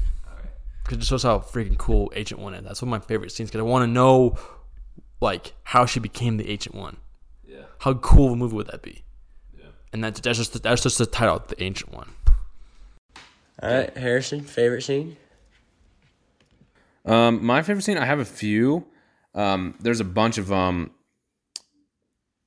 Because 0.85 0.99
it 0.99 1.05
shows 1.05 1.23
how 1.23 1.41
freaking 1.41 1.77
cool 1.77 2.11
Ancient 2.17 2.41
One 2.41 2.55
is. 2.55 2.65
That's 2.65 2.81
one 2.81 2.89
of 2.89 3.03
my 3.03 3.07
favorite 3.07 3.31
scenes. 3.31 3.51
Because 3.51 3.61
I 3.61 3.65
want 3.65 3.83
to 3.83 3.87
know 3.87 4.39
like 5.21 5.53
how 5.65 5.85
she 5.85 6.01
became 6.01 6.37
the 6.37 6.49
Ancient 6.49 6.75
One. 6.75 6.97
Yeah. 7.47 7.63
How 7.81 7.95
cool 7.95 8.29
of 8.29 8.33
a 8.33 8.37
movie 8.37 8.57
would 8.57 8.69
that 8.69 8.83
be? 8.83 9.05
Yeah. 9.59 9.67
And 9.93 10.03
that, 10.05 10.15
that's 10.15 10.39
just 10.39 10.63
that's 10.63 10.83
just 10.83 10.99
the 10.99 11.07
title, 11.07 11.43
the 11.47 11.63
Ancient 11.63 11.93
One. 11.93 12.15
All 13.61 13.73
right, 13.73 13.97
Harrison, 13.97 14.41
favorite 14.41 14.83
scene? 14.83 15.17
Um, 17.05 17.45
my 17.45 17.63
favorite 17.63 17.83
scene, 17.83 17.99
I 17.99 18.05
have 18.05 18.21
a 18.21 18.25
few. 18.25 18.87
Um, 19.35 19.75
there's 19.81 20.01
a 20.01 20.05
bunch 20.05 20.39
of 20.39 20.53
um. 20.53 20.93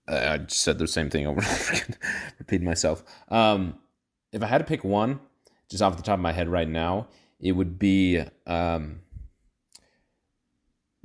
I 0.07 0.39
just 0.39 0.61
said 0.61 0.77
the 0.77 0.87
same 0.87 1.09
thing 1.09 1.25
over 1.27 1.41
and 1.41 1.49
over 1.51 1.73
again, 1.73 1.95
repeating 2.39 2.65
myself. 2.65 3.03
Um, 3.29 3.75
if 4.31 4.41
I 4.41 4.45
had 4.45 4.59
to 4.59 4.63
pick 4.63 4.83
one, 4.83 5.19
just 5.69 5.81
off 5.81 5.97
the 5.97 6.03
top 6.03 6.15
of 6.15 6.19
my 6.21 6.31
head 6.31 6.49
right 6.49 6.67
now, 6.67 7.07
it 7.39 7.53
would 7.53 7.77
be 7.77 8.23
um. 8.47 9.01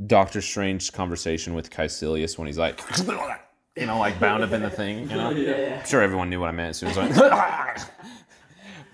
Doctor 0.06 0.42
Strange's 0.42 0.90
conversation 0.90 1.54
with 1.54 1.70
Kaecilius 1.70 2.36
when 2.36 2.46
he's 2.46 2.58
like, 2.58 2.80
you 3.76 3.86
know, 3.86 3.98
like 3.98 4.20
bound 4.20 4.44
up 4.44 4.52
in 4.52 4.60
the 4.60 4.68
thing. 4.68 5.10
You 5.10 5.16
know, 5.16 5.30
I'm 5.80 5.86
sure 5.86 6.02
everyone 6.02 6.28
knew 6.28 6.38
what 6.38 6.48
I 6.48 6.52
meant 6.52 6.70
as 6.70 6.76
soon 6.76 6.90
as 6.90 6.98
I. 6.98 7.82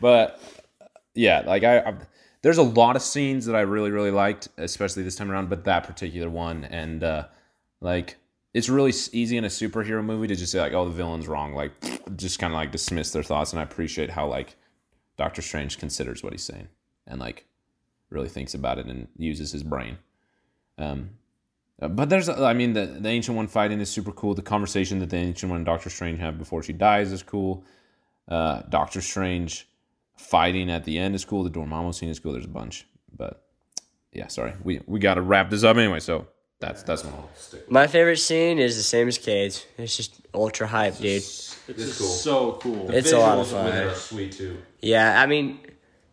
but 0.00 0.40
yeah, 1.14 1.42
like 1.46 1.64
I, 1.64 1.80
I, 1.80 1.94
there's 2.42 2.58
a 2.58 2.62
lot 2.62 2.96
of 2.96 3.02
scenes 3.02 3.46
that 3.46 3.54
I 3.54 3.60
really 3.60 3.90
really 3.90 4.10
liked, 4.10 4.48
especially 4.58 5.02
this 5.02 5.16
time 5.16 5.30
around. 5.30 5.48
But 5.48 5.64
that 5.64 5.84
particular 5.84 6.30
one, 6.30 6.64
and 6.64 7.02
uh, 7.02 7.26
like 7.80 8.16
it's 8.54 8.68
really 8.68 8.92
easy 9.12 9.36
in 9.36 9.44
a 9.44 9.48
superhero 9.48 10.04
movie 10.04 10.26
to 10.26 10.36
just 10.36 10.52
say 10.52 10.60
like, 10.60 10.72
oh, 10.72 10.84
the 10.84 10.90
villain's 10.90 11.28
wrong, 11.28 11.54
like 11.54 11.72
just 12.16 12.38
kind 12.38 12.52
of 12.52 12.56
like 12.56 12.72
dismiss 12.72 13.10
their 13.10 13.22
thoughts. 13.22 13.52
And 13.52 13.60
I 13.60 13.62
appreciate 13.62 14.10
how 14.10 14.26
like 14.26 14.56
Doctor 15.16 15.42
Strange 15.42 15.78
considers 15.78 16.22
what 16.22 16.32
he's 16.32 16.44
saying 16.44 16.68
and 17.06 17.20
like 17.20 17.46
really 18.10 18.28
thinks 18.28 18.54
about 18.54 18.78
it 18.78 18.86
and 18.86 19.08
uses 19.16 19.52
his 19.52 19.62
brain. 19.62 19.98
Um, 20.78 21.10
uh, 21.80 21.88
but 21.88 22.10
there's, 22.10 22.28
I 22.28 22.52
mean, 22.52 22.74
the 22.74 22.86
the 22.86 23.08
ancient 23.08 23.36
one 23.36 23.48
fighting 23.48 23.80
is 23.80 23.88
super 23.88 24.12
cool. 24.12 24.34
The 24.34 24.42
conversation 24.42 24.98
that 25.00 25.10
the 25.10 25.16
ancient 25.16 25.50
one 25.50 25.58
and 25.58 25.66
Doctor 25.66 25.90
Strange 25.90 26.20
have 26.20 26.38
before 26.38 26.62
she 26.62 26.72
dies 26.72 27.10
is 27.12 27.22
cool. 27.22 27.64
Uh, 28.28 28.62
Doctor 28.68 29.00
Strange 29.00 29.68
fighting 30.16 30.70
at 30.70 30.84
the 30.84 30.98
end 30.98 31.14
is 31.14 31.24
cool. 31.24 31.44
The 31.44 31.50
Dormammu 31.50 31.94
scene 31.94 32.08
is 32.08 32.18
cool. 32.18 32.32
There's 32.32 32.44
a 32.44 32.48
bunch, 32.48 32.86
but 33.16 33.44
yeah, 34.12 34.28
sorry, 34.28 34.54
we 34.62 34.80
we 34.86 34.98
got 34.98 35.14
to 35.14 35.22
wrap 35.22 35.50
this 35.50 35.64
up 35.64 35.76
anyway. 35.76 36.00
So 36.00 36.26
that's 36.60 36.82
that's 36.82 37.04
one. 37.04 37.24
My 37.68 37.86
favorite 37.86 38.18
scene 38.18 38.58
is 38.58 38.76
the 38.76 38.82
same 38.82 39.08
as 39.08 39.18
Kade's. 39.18 39.66
It's 39.78 39.96
just 39.96 40.20
ultra 40.32 40.66
hype, 40.66 40.96
dude. 40.96 41.22
It's 41.68 41.94
so 42.22 42.52
cool. 42.62 42.90
It's 42.90 43.12
a 43.12 43.18
lot 43.18 43.38
of 43.38 43.48
fun. 43.48 43.94
sweet 43.94 44.32
too. 44.32 44.58
Yeah, 44.80 45.20
I 45.20 45.26
mean, 45.26 45.60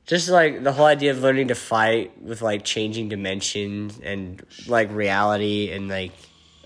just 0.06 0.28
like 0.30 0.64
the 0.64 0.72
whole 0.72 0.88
idea 0.88 1.12
of 1.12 1.22
learning 1.22 1.50
to 1.50 1.56
fight 1.56 2.20
with 2.22 2.41
like 2.41 2.64
changing 2.64 3.10
dimensions 3.10 4.00
and 4.04 4.41
like 4.68 4.91
reality 4.91 5.72
and 5.72 5.88
like 5.88 6.14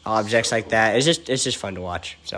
objects 0.06 0.52
like 0.52 0.70
that. 0.70 0.96
It's 0.96 1.06
just 1.06 1.30
it's 1.30 1.44
just 1.44 1.58
fun 1.58 1.76
to 1.76 1.82
watch. 1.82 2.18
So, 2.24 2.38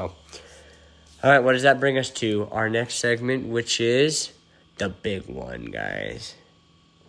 all 1.23 1.31
right, 1.31 1.39
what 1.39 1.53
does 1.53 1.63
that 1.63 1.79
bring 1.79 1.97
us 1.97 2.09
to? 2.11 2.47
Our 2.51 2.69
next 2.69 2.95
segment, 2.95 3.47
which 3.47 3.79
is 3.79 4.31
the 4.77 4.89
big 4.89 5.27
one, 5.27 5.65
guys. 5.65 6.35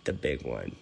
The 0.05 0.13
big 0.13 0.43
one. 0.43 0.75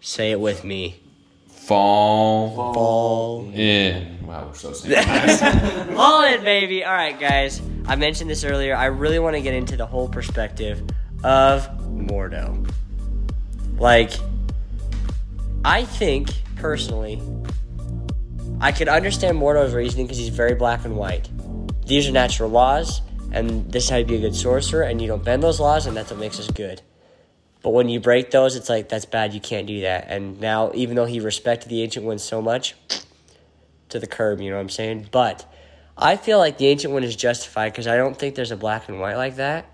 Say 0.00 0.30
it 0.30 0.40
with 0.40 0.64
me. 0.64 1.00
Fall 1.48 2.54
Fall 2.54 3.50
in. 3.52 4.24
Wow, 4.24 4.46
we're 4.46 4.54
so 4.54 4.72
synchronized. 4.72 5.42
All 5.96 6.24
in, 6.24 6.44
baby. 6.44 6.84
All 6.84 6.92
right, 6.92 7.18
guys. 7.18 7.60
I 7.86 7.96
mentioned 7.96 8.30
this 8.30 8.44
earlier. 8.44 8.76
I 8.76 8.86
really 8.86 9.18
want 9.18 9.34
to 9.34 9.42
get 9.42 9.54
into 9.54 9.76
the 9.76 9.86
whole 9.86 10.08
perspective 10.08 10.80
of 11.24 11.68
Mordo. 11.80 12.70
Like, 13.78 14.12
I 15.64 15.84
think 15.84 16.28
personally, 16.54 17.20
I 18.60 18.70
could 18.70 18.88
understand 18.88 19.36
Mordo's 19.38 19.74
reasoning 19.74 20.06
because 20.06 20.18
he's 20.18 20.28
very 20.28 20.54
black 20.54 20.84
and 20.84 20.96
white. 20.96 21.28
These 21.84 22.08
are 22.08 22.12
natural 22.12 22.50
laws, 22.50 23.00
and 23.36 23.70
this 23.70 23.84
is 23.84 23.90
how 23.90 23.96
you 23.96 24.04
be 24.04 24.16
a 24.16 24.20
good 24.20 24.34
sorcerer, 24.34 24.82
and 24.82 25.00
you 25.00 25.08
don't 25.08 25.24
bend 25.24 25.42
those 25.42 25.60
laws, 25.60 25.86
and 25.86 25.96
that's 25.96 26.10
what 26.10 26.18
makes 26.18 26.40
us 26.40 26.50
good. 26.50 26.82
But 27.62 27.70
when 27.70 27.88
you 27.88 28.00
break 28.00 28.30
those, 28.30 28.56
it's 28.56 28.68
like 28.68 28.88
that's 28.88 29.06
bad. 29.06 29.34
You 29.34 29.40
can't 29.40 29.66
do 29.66 29.80
that. 29.82 30.06
And 30.08 30.40
now, 30.40 30.72
even 30.74 30.96
though 30.96 31.04
he 31.04 31.20
respected 31.20 31.68
the 31.68 31.82
ancient 31.82 32.06
One 32.06 32.18
so 32.18 32.40
much, 32.40 32.74
to 33.90 33.98
the 33.98 34.06
curb. 34.06 34.40
You 34.40 34.50
know 34.50 34.56
what 34.56 34.62
I'm 34.62 34.68
saying? 34.68 35.08
But 35.10 35.50
I 35.96 36.16
feel 36.16 36.38
like 36.38 36.58
the 36.58 36.66
ancient 36.66 36.92
one 36.92 37.04
is 37.04 37.16
justified 37.16 37.72
because 37.72 37.86
I 37.86 37.96
don't 37.96 38.18
think 38.18 38.34
there's 38.34 38.50
a 38.50 38.56
black 38.56 38.88
and 38.88 39.00
white 39.00 39.16
like 39.16 39.36
that. 39.36 39.66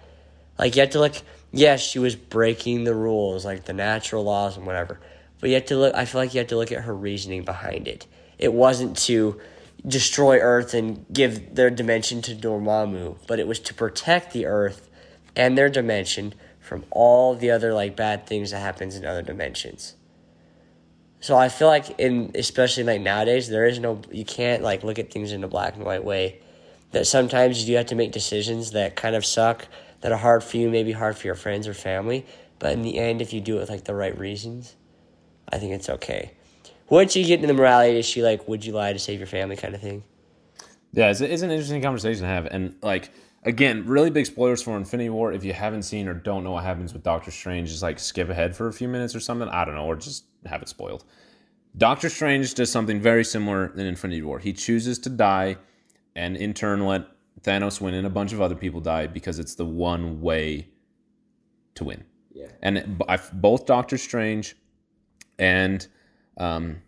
Like 0.59 0.77
you 0.77 0.81
have 0.83 0.91
to 0.91 1.01
look. 1.01 1.15
Yes, 1.51 1.83
she 1.83 1.99
was 1.99 2.17
breaking 2.17 2.85
the 2.85 2.95
rules, 2.95 3.45
like 3.45 3.65
the 3.65 3.73
natural 3.73 4.25
laws 4.25 4.57
and 4.57 4.67
whatever. 4.67 5.01
But 5.41 5.51
you 5.51 5.55
have 5.55 5.67
to 5.67 5.77
look. 5.77 5.95
I 5.95 6.05
feel 6.05 6.21
like 6.21 6.35
you 6.35 6.39
have 6.39 6.49
to 6.49 6.57
look 6.57 6.73
at 6.73 6.85
her 6.85 6.95
reasoning 6.95 7.45
behind 7.45 7.89
it. 7.89 8.07
It 8.39 8.53
wasn't 8.53 8.97
to 8.99 9.41
destroy 9.87 10.39
Earth 10.39 10.75
and 10.75 11.05
give 11.13 11.55
their 11.55 11.71
dimension 11.71 12.23
to 12.23 12.35
Dormammu, 12.35 13.17
but 13.27 13.41
it 13.41 13.47
was 13.47 13.59
to 13.61 13.75
protect 13.75 14.33
the 14.33 14.47
Earth 14.47 14.89
and 15.35 15.57
their 15.57 15.69
dimension 15.69 16.35
from 16.61 16.85
all 16.91 17.35
the 17.35 17.51
other 17.51 17.75
like 17.75 17.97
bad 17.97 18.27
things 18.27 18.53
that 18.53 18.61
happens 18.61 18.97
in 18.97 19.05
other 19.05 19.23
dimensions. 19.23 19.95
So 21.21 21.37
I 21.37 21.49
feel 21.49 21.69
like 21.69 21.99
in 21.99 22.33
especially 22.35 22.85
like 22.85 23.01
nowadays 23.01 23.49
there 23.49 23.67
is 23.67 23.79
no 23.79 24.01
you 24.11 24.25
can't 24.25 24.63
like 24.63 24.83
look 24.83 24.99
at 24.99 25.13
things 25.13 25.33
in 25.33 25.45
a 25.45 25.49
black 25.49 25.75
and 25.75 25.85
white 25.85 26.05
way. 26.05 26.41
That 26.93 27.07
sometimes 27.07 27.61
you 27.61 27.67
do 27.67 27.77
have 27.77 27.87
to 27.87 27.95
make 27.95 28.13
decisions 28.13 28.73
that 28.73 28.97
kind 28.97 29.17
of 29.17 29.25
suck, 29.25 29.67
that 30.03 30.13
are 30.13 30.19
hard 30.19 30.45
for 30.45 30.59
you, 30.59 30.69
maybe 30.69 30.93
hard 30.93 31.17
for 31.17 31.27
your 31.27 31.35
friends 31.35 31.67
or 31.67 31.75
family. 31.75 32.27
But 32.59 32.73
in 32.73 32.83
the 32.83 32.99
end, 32.99 33.23
if 33.23 33.33
you 33.33 33.41
do 33.41 33.57
it 33.57 33.61
with 33.61 33.71
like 33.71 33.85
the 33.85 33.95
right 33.95 34.17
reasons, 34.19 34.77
I 35.49 35.59
think 35.59 35.73
it's 35.73 35.89
okay. 35.89 36.33
Once 36.93 37.17
you 37.17 37.25
get 37.25 37.37
into 37.37 37.47
the 37.47 37.55
morality 37.55 37.99
issue, 37.99 38.23
like 38.23 38.47
would 38.47 38.63
you 38.63 38.75
lie 38.75 38.93
to 38.93 38.99
save 38.99 39.19
your 39.19 39.27
family 39.27 39.57
kind 39.57 39.75
of 39.75 39.81
thing? 39.81 40.05
Yeah, 40.93 41.11
it's, 41.11 41.23
it's 41.23 41.41
an 41.41 41.51
interesting 41.51 41.81
conversation 41.81 42.21
to 42.21 42.29
have. 42.29 42.45
And, 42.45 42.77
like, 42.83 43.09
again, 43.45 43.87
really 43.87 44.11
big 44.11 44.27
spoilers 44.27 44.63
for 44.63 44.77
Infinity 44.77 45.09
War. 45.09 45.33
If 45.33 45.43
you 45.43 45.55
haven't 45.55 45.85
seen 45.85 46.07
or 46.07 46.13
don't 46.13 46.45
know 46.45 46.51
what 46.51 46.65
happens 46.65 46.93
with 46.93 47.03
Doctor 47.03 47.31
Strange, 47.31 47.71
just 47.71 47.83
like 47.83 47.99
skip 47.99 48.29
ahead 48.29 48.55
for 48.55 48.69
a 48.69 48.75
few 48.75 48.89
minutes 48.89 49.15
or 49.15 49.21
something. 49.21 49.49
I 49.49 49.65
don't 49.65 49.75
know, 49.75 49.87
or 49.87 49.97
just 49.97 50.27
have 50.45 50.61
it 50.61 50.69
spoiled. 50.69 51.07
Doctor 51.79 52.11
Strange 52.11 52.53
does 52.53 52.71
something 52.71 53.01
very 53.01 53.25
similar 53.25 53.73
in 53.75 53.81
Infinity 53.87 54.21
War. 54.21 54.39
He 54.39 54.53
chooses 54.53 54.99
to 54.99 55.09
die 55.09 55.57
and 56.15 56.37
in 56.37 56.53
turn 56.53 56.85
let 56.85 57.07
Thanos 57.41 57.81
win 57.81 57.95
and 57.95 58.07
a 58.07 58.11
bunch 58.11 58.35
of 58.35 58.43
other 58.43 58.55
people 58.55 58.83
die 58.83 59.07
because 59.07 59.39
it's 59.39 59.55
the 59.55 59.65
one 59.65 60.21
way 60.21 60.69
to 61.77 61.85
win. 61.85 62.05
Yeah. 62.35 62.49
And 62.61 62.77
it- 62.77 62.99
b- 62.99 63.05
I've- 63.09 63.31
both 63.33 63.65
Doctor 63.65 63.97
Strange 63.97 64.57
and 65.39 65.89
um, 66.37 66.83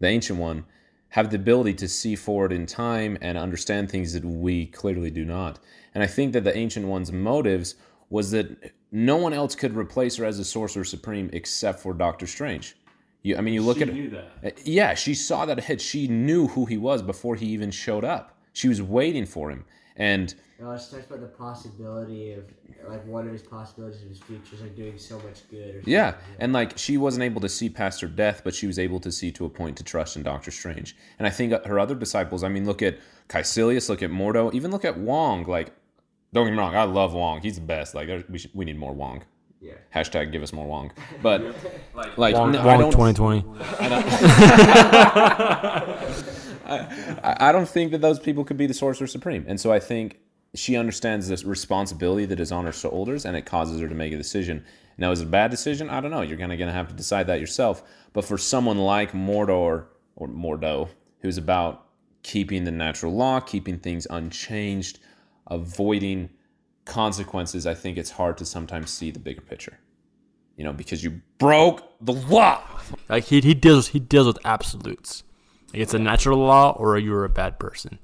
the 0.00 0.08
Ancient 0.08 0.38
One 0.38 0.64
have 1.10 1.30
the 1.30 1.36
ability 1.36 1.74
to 1.74 1.88
see 1.88 2.14
forward 2.14 2.52
in 2.52 2.66
time 2.66 3.16
and 3.20 3.38
understand 3.38 3.90
things 3.90 4.12
that 4.12 4.24
we 4.24 4.66
clearly 4.66 5.10
do 5.10 5.24
not. 5.24 5.58
And 5.94 6.02
I 6.02 6.06
think 6.06 6.32
that 6.34 6.44
the 6.44 6.56
Ancient 6.56 6.86
One's 6.86 7.10
motives 7.10 7.74
was 8.10 8.30
that 8.32 8.72
no 8.92 9.16
one 9.16 9.32
else 9.32 9.54
could 9.54 9.76
replace 9.76 10.16
her 10.16 10.24
as 10.24 10.38
a 10.38 10.44
Sorcerer 10.44 10.84
Supreme 10.84 11.30
except 11.32 11.80
for 11.80 11.94
Doctor 11.94 12.26
Strange. 12.26 12.76
You, 13.22 13.36
I 13.36 13.40
mean, 13.40 13.54
you 13.54 13.62
look 13.62 13.78
She 13.78 13.82
at 13.82 13.92
knew 13.92 14.10
that. 14.10 14.30
Uh, 14.44 14.50
Yeah, 14.64 14.94
she 14.94 15.14
saw 15.14 15.44
that 15.46 15.58
ahead. 15.58 15.80
She 15.80 16.08
knew 16.08 16.46
who 16.48 16.66
he 16.66 16.76
was 16.76 17.02
before 17.02 17.36
he 17.36 17.46
even 17.46 17.70
showed 17.70 18.04
up. 18.04 18.38
She 18.52 18.68
was 18.68 18.80
waiting 18.80 19.26
for 19.26 19.50
him. 19.50 19.64
And 19.96 20.34
No, 20.60 20.72
it 20.72 20.78
talks 20.90 21.06
about 21.06 21.20
the 21.20 21.28
possibility 21.28 22.32
of 22.32 22.44
like 22.88 23.06
one 23.06 23.26
of 23.26 23.32
his 23.32 23.42
possibilities 23.42 24.02
of 24.02 24.08
his 24.08 24.18
future 24.18 24.56
is 24.56 24.60
like 24.60 24.74
doing 24.74 24.98
so 24.98 25.16
much 25.20 25.48
good. 25.48 25.76
Or 25.76 25.82
Yeah, 25.86 26.14
and 26.40 26.52
like 26.52 26.76
she 26.76 26.96
wasn't 26.96 27.22
able 27.22 27.40
to 27.42 27.48
see 27.48 27.68
past 27.68 28.00
her 28.00 28.08
death, 28.08 28.40
but 28.42 28.56
she 28.56 28.66
was 28.66 28.76
able 28.76 28.98
to 29.00 29.12
see 29.12 29.30
to 29.32 29.44
a 29.44 29.48
point 29.48 29.76
to 29.76 29.84
trust 29.84 30.16
in 30.16 30.24
Doctor 30.24 30.50
Strange. 30.50 30.96
And 31.18 31.28
I 31.28 31.30
think 31.30 31.52
her 31.64 31.78
other 31.78 31.94
disciples, 31.94 32.42
I 32.42 32.48
mean, 32.48 32.66
look 32.66 32.82
at 32.82 32.98
Kaecilius, 33.28 33.88
look 33.88 34.02
at 34.02 34.10
Mordo, 34.10 34.52
even 34.52 34.72
look 34.72 34.84
at 34.84 34.98
Wong. 34.98 35.44
Like, 35.44 35.72
don't 36.32 36.46
get 36.46 36.52
me 36.52 36.58
wrong, 36.58 36.74
I 36.74 36.82
love 36.82 37.14
Wong. 37.14 37.40
He's 37.40 37.54
the 37.54 37.60
best. 37.60 37.94
Like, 37.94 38.08
there- 38.08 38.24
we 38.28 38.38
should, 38.38 38.50
we 38.52 38.64
need 38.64 38.78
more 38.78 38.92
Wong. 38.92 39.22
Yeah. 39.60 39.74
Hashtag 39.94 40.32
give 40.32 40.42
us 40.42 40.52
more 40.52 40.66
Wong. 40.66 40.90
But 41.22 41.40
like, 42.16 42.34
Wong, 42.34 42.50
no, 42.50 42.68
I 42.68 42.76
don't, 42.76 42.90
2020. 42.90 43.44
I, 46.68 47.36
I 47.48 47.52
don't 47.52 47.68
think 47.68 47.92
that 47.92 48.00
those 48.00 48.18
people 48.18 48.44
could 48.44 48.56
be 48.56 48.66
the 48.66 48.74
Sorcerer 48.74 49.06
Supreme. 49.06 49.44
And 49.48 49.60
so 49.60 49.72
I 49.72 49.78
think 49.78 50.18
she 50.54 50.76
understands 50.76 51.28
this 51.28 51.44
responsibility 51.44 52.24
that 52.26 52.40
is 52.40 52.52
on 52.52 52.64
her 52.64 52.72
shoulders 52.72 53.24
and 53.24 53.36
it 53.36 53.46
causes 53.46 53.80
her 53.80 53.88
to 53.88 53.94
make 53.94 54.12
a 54.12 54.16
decision. 54.16 54.64
Now, 54.96 55.12
is 55.12 55.20
it 55.20 55.24
a 55.24 55.28
bad 55.28 55.50
decision? 55.50 55.90
I 55.90 56.00
don't 56.00 56.10
know. 56.10 56.22
You're 56.22 56.38
kind 56.38 56.52
of 56.52 56.58
going 56.58 56.68
to 56.68 56.74
have 56.74 56.88
to 56.88 56.94
decide 56.94 57.26
that 57.26 57.40
yourself. 57.40 57.82
But 58.12 58.24
for 58.24 58.38
someone 58.38 58.78
like 58.78 59.12
Mordor 59.12 59.86
or 60.16 60.28
Mordo, 60.28 60.88
who's 61.20 61.38
about 61.38 61.86
keeping 62.22 62.64
the 62.64 62.70
natural 62.70 63.12
law, 63.12 63.40
keeping 63.40 63.78
things 63.78 64.06
unchanged, 64.10 64.98
avoiding 65.46 66.30
consequences, 66.84 67.66
I 67.66 67.74
think 67.74 67.98
it's 67.98 68.10
hard 68.10 68.38
to 68.38 68.44
sometimes 68.44 68.90
see 68.90 69.10
the 69.10 69.20
bigger 69.20 69.42
picture. 69.42 69.78
You 70.56 70.64
know, 70.64 70.72
because 70.72 71.04
you 71.04 71.22
broke 71.38 71.84
the 72.00 72.14
law. 72.14 72.62
Like 73.08 73.24
he 73.24 73.40
he 73.40 73.54
deals 73.54 73.88
he 73.88 74.00
deals 74.00 74.26
with 74.26 74.38
absolutes. 74.44 75.22
Like 75.72 75.82
it's 75.82 75.94
a 75.94 75.98
natural 76.00 76.38
law 76.38 76.72
or 76.72 76.98
you're 76.98 77.24
a 77.24 77.28
bad 77.28 77.60
person, 77.60 78.00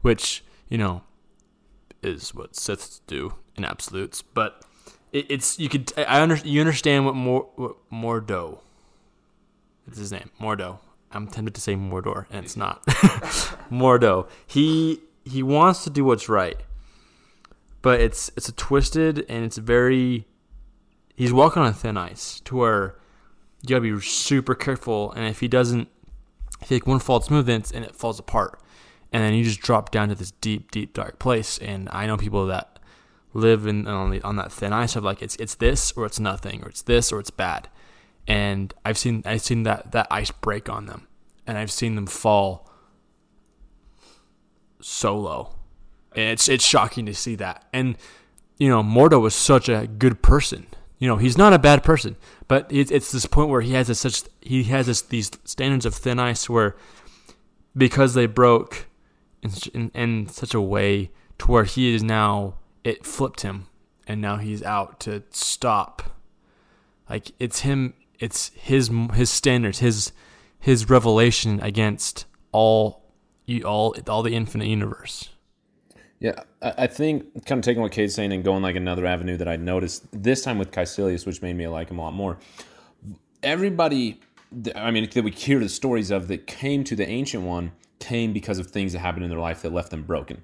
which 0.00 0.42
you 0.68 0.78
know 0.78 1.02
is 2.02 2.34
what 2.34 2.52
Siths 2.52 3.00
do 3.06 3.34
in 3.56 3.64
absolutes. 3.64 4.22
But 4.22 4.64
it, 5.12 5.26
it's 5.30 5.58
you 5.58 5.68
could 5.68 5.92
I 5.96 6.20
under, 6.20 6.36
you 6.36 6.60
understand 6.60 7.06
what 7.06 7.14
more 7.14 7.48
what 7.56 7.76
Mordo. 7.90 8.58
It's 9.86 9.98
his 9.98 10.12
name 10.12 10.30
Mordo. 10.40 10.78
I'm 11.12 11.26
tempted 11.26 11.54
to 11.56 11.60
say 11.60 11.74
Mordor, 11.74 12.26
and 12.30 12.44
it's 12.44 12.56
not 12.56 12.84
Mordo. 13.70 14.28
He 14.46 15.00
he 15.24 15.42
wants 15.42 15.84
to 15.84 15.90
do 15.90 16.04
what's 16.04 16.28
right, 16.28 16.58
but 17.82 18.00
it's 18.00 18.30
it's 18.36 18.48
a 18.48 18.52
twisted 18.52 19.24
and 19.28 19.44
it's 19.44 19.58
very. 19.58 20.26
He's 21.16 21.32
walking 21.32 21.62
on 21.62 21.74
thin 21.74 21.98
ice 21.98 22.40
to 22.44 22.56
where 22.56 22.96
you 23.62 23.68
gotta 23.68 23.80
be 23.82 24.00
super 24.00 24.54
careful. 24.54 25.12
And 25.12 25.26
if 25.26 25.40
he 25.40 25.48
doesn't, 25.48 25.88
if 26.62 26.68
he 26.68 26.76
like 26.76 26.86
one 26.86 27.00
false 27.00 27.28
move, 27.28 27.46
then 27.46 27.62
and 27.74 27.84
it 27.84 27.94
falls 27.94 28.18
apart, 28.18 28.60
and 29.12 29.22
then 29.22 29.34
you 29.34 29.44
just 29.44 29.60
drop 29.60 29.90
down 29.90 30.08
to 30.08 30.14
this 30.14 30.30
deep, 30.30 30.70
deep, 30.70 30.92
dark 30.94 31.18
place. 31.18 31.58
And 31.58 31.88
I 31.92 32.06
know 32.06 32.16
people 32.16 32.46
that 32.46 32.78
live 33.32 33.66
in 33.66 33.86
on 33.86 34.10
the, 34.10 34.22
on 34.22 34.36
that 34.36 34.52
thin 34.52 34.72
ice 34.72 34.96
of 34.96 35.04
like 35.04 35.22
it's 35.22 35.36
it's 35.36 35.54
this 35.54 35.92
or 35.92 36.06
it's 36.06 36.18
nothing 36.20 36.62
or 36.62 36.68
it's 36.68 36.82
this 36.82 37.12
or 37.12 37.20
it's 37.20 37.30
bad, 37.30 37.68
and 38.26 38.74
I've 38.84 38.98
seen 38.98 39.22
I've 39.24 39.42
seen 39.42 39.64
that 39.64 39.92
that 39.92 40.06
ice 40.10 40.30
break 40.30 40.68
on 40.68 40.86
them, 40.86 41.06
and 41.46 41.58
I've 41.58 41.70
seen 41.70 41.94
them 41.94 42.06
fall 42.06 42.70
so 44.80 45.16
low. 45.16 45.54
And 46.14 46.30
it's 46.30 46.48
it's 46.48 46.64
shocking 46.64 47.06
to 47.06 47.14
see 47.14 47.36
that. 47.36 47.66
And 47.72 47.96
you 48.58 48.68
know, 48.68 48.82
Mordo 48.82 49.20
was 49.20 49.34
such 49.34 49.68
a 49.68 49.86
good 49.86 50.22
person. 50.22 50.66
You 50.98 51.08
know, 51.08 51.16
he's 51.16 51.38
not 51.38 51.54
a 51.54 51.58
bad 51.58 51.82
person, 51.82 52.16
but 52.46 52.66
it's 52.70 52.90
it's 52.90 53.10
this 53.10 53.26
point 53.26 53.48
where 53.48 53.62
he 53.62 53.72
has 53.72 53.88
a 53.88 53.94
such 53.94 54.22
he 54.40 54.64
has 54.64 54.86
this, 54.86 55.00
these 55.02 55.30
standards 55.44 55.86
of 55.86 55.94
thin 55.94 56.18
ice 56.18 56.48
where 56.48 56.76
because 57.76 58.14
they 58.14 58.26
broke 58.26 58.86
in, 59.72 59.90
in 59.94 60.28
such 60.28 60.54
a 60.54 60.60
way 60.60 61.10
to 61.38 61.50
where 61.50 61.64
he 61.64 61.94
is 61.94 62.02
now 62.02 62.54
it 62.84 63.04
flipped 63.04 63.42
him. 63.42 63.66
And 64.06 64.20
now 64.20 64.36
he's 64.36 64.62
out 64.62 65.00
to 65.00 65.22
stop. 65.30 66.16
Like 67.08 67.32
it's 67.38 67.60
him 67.60 67.94
it's 68.18 68.50
his 68.54 68.90
his 69.14 69.30
standards 69.30 69.78
his 69.78 70.12
his 70.58 70.88
revelation 70.90 71.60
against 71.60 72.26
all 72.52 73.02
all 73.64 73.94
all 74.08 74.22
the 74.22 74.34
infinite 74.34 74.66
universe. 74.66 75.30
Yeah, 76.18 76.42
I 76.60 76.86
think 76.86 77.46
kind 77.46 77.60
of 77.60 77.64
taking 77.64 77.80
what 77.80 77.92
Kade's 77.92 78.14
saying 78.14 78.30
and 78.32 78.44
going 78.44 78.62
like 78.62 78.76
another 78.76 79.06
avenue 79.06 79.38
that 79.38 79.48
I 79.48 79.56
noticed 79.56 80.06
this 80.12 80.42
time 80.42 80.58
with 80.58 80.70
Kaecilius, 80.70 81.24
which 81.24 81.40
made 81.40 81.56
me 81.56 81.66
like 81.66 81.90
him 81.90 81.98
a 81.98 82.02
lot 82.02 82.12
more. 82.12 82.36
Everybody, 83.42 84.20
I 84.74 84.90
mean, 84.90 85.08
that 85.08 85.24
we 85.24 85.30
hear 85.30 85.58
the 85.58 85.68
stories 85.70 86.10
of 86.10 86.28
that 86.28 86.46
came 86.46 86.84
to 86.84 86.94
the 86.94 87.08
Ancient 87.08 87.42
One 87.42 87.72
came 88.00 88.32
because 88.32 88.58
of 88.58 88.66
things 88.66 88.92
that 88.92 88.98
happened 88.98 89.24
in 89.24 89.30
their 89.30 89.38
life 89.38 89.62
that 89.62 89.72
left 89.72 89.90
them 89.90 90.02
broken. 90.02 90.42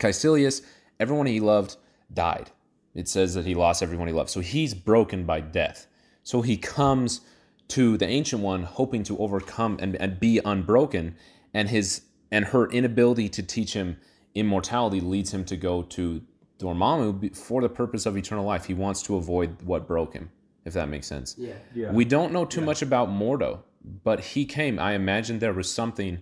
Kaecilius, 0.00 0.62
everyone 0.98 1.26
he 1.26 1.40
loved 1.40 1.76
died. 2.12 2.50
It 2.94 3.08
says 3.08 3.34
that 3.34 3.44
he 3.44 3.54
lost 3.54 3.82
everyone 3.82 4.08
he 4.08 4.14
loved. 4.14 4.30
So 4.30 4.40
he's 4.40 4.74
broken 4.74 5.24
by 5.24 5.40
death. 5.40 5.86
So 6.22 6.42
he 6.42 6.56
comes 6.56 7.20
to 7.68 7.96
the 7.96 8.06
Ancient 8.06 8.42
One 8.42 8.62
hoping 8.62 9.02
to 9.04 9.18
overcome 9.18 9.78
and, 9.80 9.96
and 9.96 10.18
be 10.18 10.40
unbroken, 10.44 11.16
and 11.52 11.68
his 11.68 12.02
and 12.32 12.46
her 12.46 12.68
inability 12.70 13.28
to 13.28 13.42
teach 13.42 13.72
him 13.74 13.98
immortality 14.34 15.00
leads 15.00 15.32
him 15.32 15.44
to 15.44 15.56
go 15.56 15.82
to 15.82 16.22
Dormammu 16.58 17.36
for 17.36 17.60
the 17.60 17.68
purpose 17.68 18.06
of 18.06 18.16
eternal 18.16 18.44
life. 18.44 18.64
He 18.64 18.74
wants 18.74 19.02
to 19.02 19.16
avoid 19.16 19.62
what 19.62 19.86
broke 19.86 20.12
him, 20.12 20.30
if 20.64 20.72
that 20.74 20.88
makes 20.88 21.06
sense. 21.06 21.34
Yeah. 21.38 21.54
Yeah. 21.74 21.92
We 21.92 22.04
don't 22.04 22.32
know 22.32 22.44
too 22.44 22.60
much 22.60 22.82
about 22.82 23.08
Mordo, 23.08 23.60
but 24.04 24.20
he 24.20 24.44
came. 24.44 24.78
I 24.78 24.92
imagine 24.92 25.38
there 25.38 25.52
was 25.52 25.72
something 25.72 26.18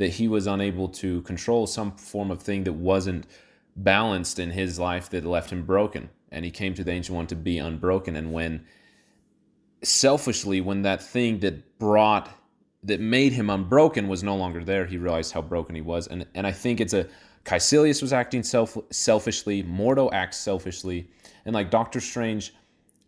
that 0.00 0.08
he 0.08 0.26
was 0.28 0.46
unable 0.46 0.88
to 0.88 1.20
control, 1.22 1.66
some 1.66 1.92
form 1.92 2.30
of 2.30 2.40
thing 2.40 2.64
that 2.64 2.72
wasn't 2.72 3.26
balanced 3.76 4.38
in 4.38 4.50
his 4.50 4.78
life 4.78 5.10
that 5.10 5.26
left 5.26 5.50
him 5.50 5.62
broken. 5.62 6.08
And 6.32 6.42
he 6.42 6.50
came 6.50 6.72
to 6.72 6.82
the 6.82 6.90
Ancient 6.90 7.14
One 7.14 7.26
to 7.26 7.36
be 7.36 7.58
unbroken. 7.58 8.16
And 8.16 8.32
when 8.32 8.64
selfishly, 9.82 10.62
when 10.62 10.80
that 10.82 11.02
thing 11.02 11.40
that 11.40 11.78
brought 11.78 12.30
that 12.82 12.98
made 12.98 13.34
him 13.34 13.50
unbroken 13.50 14.08
was 14.08 14.22
no 14.22 14.36
longer 14.36 14.64
there, 14.64 14.86
he 14.86 14.96
realized 14.96 15.32
how 15.32 15.42
broken 15.42 15.74
he 15.74 15.82
was. 15.82 16.06
And 16.06 16.24
and 16.34 16.46
I 16.46 16.52
think 16.52 16.80
it's 16.80 16.94
a 16.94 17.06
Kaecilius 17.44 18.00
was 18.00 18.14
acting 18.14 18.42
self 18.42 18.78
selfishly, 18.90 19.62
Mordo 19.64 20.08
acts 20.14 20.38
selfishly, 20.38 21.10
and 21.44 21.54
like 21.54 21.70
Doctor 21.70 22.00
Strange 22.00 22.54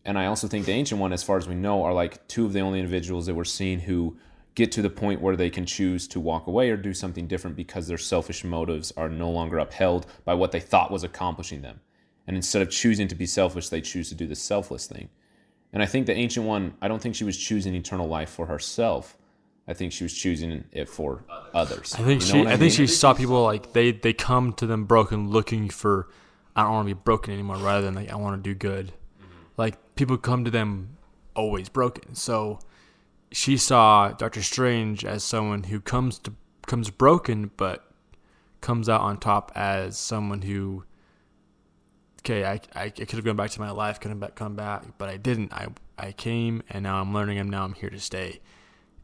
and 0.04 0.18
I 0.18 0.26
also 0.26 0.46
think 0.46 0.66
the 0.66 0.72
Ancient 0.72 1.00
One, 1.00 1.14
as 1.14 1.22
far 1.22 1.38
as 1.38 1.48
we 1.48 1.54
know, 1.54 1.84
are 1.84 1.94
like 1.94 2.28
two 2.28 2.44
of 2.44 2.52
the 2.52 2.60
only 2.60 2.80
individuals 2.80 3.24
that 3.26 3.34
we're 3.34 3.44
seeing 3.44 3.78
who 3.80 4.18
get 4.54 4.70
to 4.72 4.82
the 4.82 4.90
point 4.90 5.20
where 5.20 5.36
they 5.36 5.50
can 5.50 5.64
choose 5.64 6.06
to 6.08 6.20
walk 6.20 6.46
away 6.46 6.70
or 6.70 6.76
do 6.76 6.92
something 6.92 7.26
different 7.26 7.56
because 7.56 7.86
their 7.86 7.98
selfish 7.98 8.44
motives 8.44 8.92
are 8.96 9.08
no 9.08 9.30
longer 9.30 9.58
upheld 9.58 10.06
by 10.24 10.34
what 10.34 10.52
they 10.52 10.60
thought 10.60 10.90
was 10.90 11.04
accomplishing 11.04 11.62
them. 11.62 11.80
And 12.26 12.36
instead 12.36 12.62
of 12.62 12.70
choosing 12.70 13.08
to 13.08 13.14
be 13.14 13.26
selfish, 13.26 13.68
they 13.68 13.80
choose 13.80 14.08
to 14.10 14.14
do 14.14 14.26
the 14.26 14.36
selfless 14.36 14.86
thing. 14.86 15.08
And 15.72 15.82
I 15.82 15.86
think 15.86 16.06
the 16.06 16.14
Ancient 16.14 16.46
One, 16.46 16.74
I 16.82 16.88
don't 16.88 17.00
think 17.00 17.14
she 17.14 17.24
was 17.24 17.36
choosing 17.36 17.74
eternal 17.74 18.06
life 18.06 18.28
for 18.28 18.46
herself. 18.46 19.16
I 19.66 19.74
think 19.74 19.92
she 19.92 20.04
was 20.04 20.12
choosing 20.12 20.64
it 20.72 20.88
for 20.88 21.24
others. 21.54 21.94
I 21.94 21.98
think 21.98 22.22
You 22.22 22.26
know 22.26 22.32
she 22.32 22.38
what 22.40 22.46
I, 22.48 22.56
think 22.56 22.72
she 22.72 22.86
saw 22.86 23.14
people 23.14 23.42
like 23.42 23.72
they 23.72 23.92
they 23.92 24.12
come 24.12 24.52
to 24.54 24.66
them 24.66 24.84
broken 24.84 25.30
looking 25.30 25.70
for 25.70 26.08
I 26.56 26.64
don't 26.64 26.72
want 26.72 26.88
to 26.88 26.94
be 26.94 27.00
broken 27.00 27.32
anymore 27.32 27.56
rather 27.56 27.82
than 27.82 27.94
like 27.94 28.10
I 28.10 28.16
want 28.16 28.42
to 28.42 28.50
do 28.50 28.54
good. 28.54 28.88
Mm-hmm. 28.88 29.28
Like 29.56 29.94
people 29.94 30.18
come 30.18 30.44
to 30.44 30.50
them 30.50 30.98
always 31.34 31.68
broken. 31.68 32.14
So 32.14 32.58
she 33.32 33.56
saw 33.56 34.10
Doctor 34.10 34.42
Strange 34.42 35.04
as 35.04 35.24
someone 35.24 35.64
who 35.64 35.80
comes 35.80 36.18
to 36.20 36.34
comes 36.66 36.90
broken 36.90 37.50
but 37.56 37.92
comes 38.60 38.88
out 38.88 39.00
on 39.00 39.18
top 39.18 39.50
as 39.54 39.98
someone 39.98 40.42
who 40.42 40.84
okay, 42.20 42.44
I, 42.44 42.60
I, 42.74 42.84
I 42.84 42.90
could 42.90 43.10
have 43.10 43.24
gone 43.24 43.36
back 43.36 43.50
to 43.50 43.60
my 43.60 43.72
life, 43.72 43.98
couldn't 43.98 44.20
back, 44.20 44.36
come 44.36 44.54
back, 44.54 44.84
but 44.96 45.08
I 45.08 45.16
didn't. 45.16 45.52
I 45.52 45.68
I 45.98 46.12
came 46.12 46.62
and 46.70 46.82
now 46.84 47.00
I'm 47.00 47.12
learning 47.12 47.38
and 47.38 47.50
now 47.50 47.64
I'm 47.64 47.74
here 47.74 47.90
to 47.90 48.00
stay. 48.00 48.40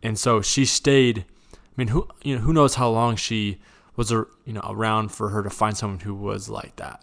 And 0.02 0.18
so 0.18 0.40
she 0.42 0.64
stayed. 0.64 1.24
I 1.52 1.56
mean, 1.76 1.88
who 1.88 2.08
you 2.22 2.36
know 2.36 2.42
who 2.42 2.52
knows 2.52 2.74
how 2.74 2.90
long 2.90 3.16
she 3.16 3.60
was 3.96 4.12
a, 4.12 4.26
you 4.44 4.52
know 4.52 4.62
around 4.64 5.08
for 5.08 5.30
her 5.30 5.42
to 5.42 5.50
find 5.50 5.76
someone 5.76 6.00
who 6.00 6.14
was 6.14 6.48
like 6.48 6.76
that. 6.76 7.02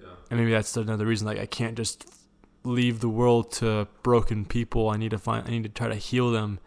yeah. 0.00 0.08
And 0.30 0.38
maybe 0.38 0.52
that's 0.52 0.76
another 0.76 1.06
reason. 1.06 1.26
Like 1.26 1.38
I 1.38 1.46
can't 1.46 1.76
just 1.76 2.06
leave 2.64 3.00
the 3.00 3.08
world 3.08 3.52
to 3.52 3.88
broken 4.02 4.44
people. 4.44 4.88
I 4.90 4.96
need 4.96 5.10
to 5.10 5.18
find. 5.18 5.46
I 5.46 5.50
need 5.50 5.64
to 5.64 5.68
try 5.68 5.88
to 5.88 5.94
heal 5.94 6.30
them. 6.30 6.58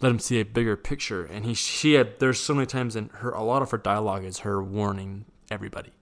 Let 0.00 0.08
them 0.08 0.18
see 0.18 0.40
a 0.40 0.44
bigger 0.44 0.76
picture. 0.76 1.24
And 1.24 1.44
he, 1.44 1.54
she 1.54 1.94
had. 1.94 2.18
There's 2.18 2.40
so 2.40 2.54
many 2.54 2.66
times 2.66 2.96
in 2.96 3.08
her. 3.14 3.30
A 3.30 3.42
lot 3.42 3.62
of 3.62 3.70
her 3.70 3.78
dialogue 3.78 4.24
is 4.24 4.40
her 4.40 4.62
warning 4.62 5.24
everybody, 5.50 5.92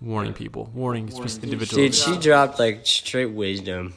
warning 0.00 0.34
people, 0.34 0.70
warning, 0.74 1.10
specific 1.10 1.44
individuals. 1.44 1.76
Dude, 1.76 1.94
she 1.94 2.20
dropped 2.20 2.58
like 2.58 2.86
straight 2.86 3.32
wisdom 3.32 3.94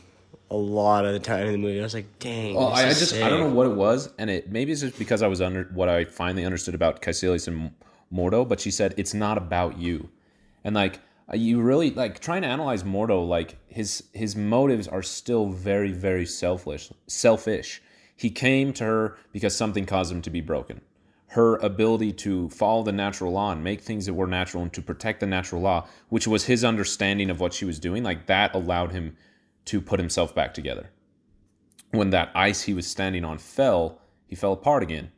a 0.49 0.55
lot 0.55 1.05
of 1.05 1.13
the 1.13 1.19
time 1.19 1.45
in 1.45 1.51
the 1.51 1.57
movie. 1.57 1.79
I 1.79 1.83
was 1.83 1.93
like, 1.93 2.19
dang. 2.19 2.55
Well, 2.55 2.69
this 2.69 2.79
I, 2.79 2.83
I 2.83 2.87
is 2.87 2.99
just 2.99 3.15
I 3.15 3.29
don't 3.29 3.39
know 3.39 3.53
what 3.53 3.67
it 3.67 3.75
was, 3.75 4.09
and 4.17 4.29
it 4.29 4.51
maybe 4.51 4.71
it's 4.71 4.81
just 4.81 4.97
because 4.97 5.21
I 5.21 5.27
was 5.27 5.41
under 5.41 5.65
what 5.73 5.89
I 5.89 6.05
finally 6.05 6.45
understood 6.45 6.75
about 6.75 7.01
Kaecilius 7.01 7.47
and 7.47 7.71
Mordo. 8.13 8.47
But 8.47 8.59
she 8.59 8.71
said 8.71 8.93
it's 8.97 9.13
not 9.13 9.37
about 9.37 9.77
you, 9.77 10.09
and 10.63 10.75
like 10.75 10.99
Uh, 11.31 11.35
you 11.35 11.61
really 11.61 11.91
like 11.91 12.19
trying 12.19 12.41
to 12.41 12.47
analyze 12.47 12.83
Mordo. 12.83 13.27
Like 13.27 13.57
his 13.67 14.03
his 14.13 14.35
motives 14.35 14.87
are 14.87 15.03
still 15.03 15.47
very 15.47 15.91
very 15.91 16.25
selfish. 16.25 16.91
Selfish. 17.07 17.81
He 18.15 18.29
came 18.29 18.73
to 18.73 18.83
her 18.83 19.17
because 19.31 19.55
something 19.55 19.85
caused 19.85 20.11
him 20.11 20.21
to 20.23 20.29
be 20.29 20.41
broken. 20.41 20.81
Her 21.31 21.57
ability 21.57 22.13
to 22.13 22.49
follow 22.49 22.83
the 22.83 22.91
natural 22.91 23.33
law 23.33 23.51
and 23.51 23.63
make 23.63 23.81
things 23.81 24.05
that 24.05 24.13
were 24.13 24.27
natural 24.27 24.63
and 24.63 24.73
to 24.73 24.81
protect 24.81 25.19
the 25.19 25.27
natural 25.27 25.61
law, 25.61 25.87
which 26.09 26.27
was 26.27 26.45
his 26.45 26.63
understanding 26.63 27.29
of 27.29 27.39
what 27.39 27.53
she 27.53 27.65
was 27.65 27.79
doing, 27.79 28.01
like 28.03 28.25
that 28.27 28.55
allowed 28.55 28.91
him 28.91 29.17
to 29.65 29.81
put 29.81 29.99
himself 29.99 30.33
back 30.33 30.53
together 30.53 30.89
when 31.91 32.09
that 32.11 32.31
ice 32.35 32.61
he 32.63 32.73
was 32.73 32.87
standing 32.87 33.23
on 33.23 33.37
fell, 33.37 33.99
he 34.27 34.35
fell 34.35 34.53
apart 34.53 34.83
again. 34.83 35.11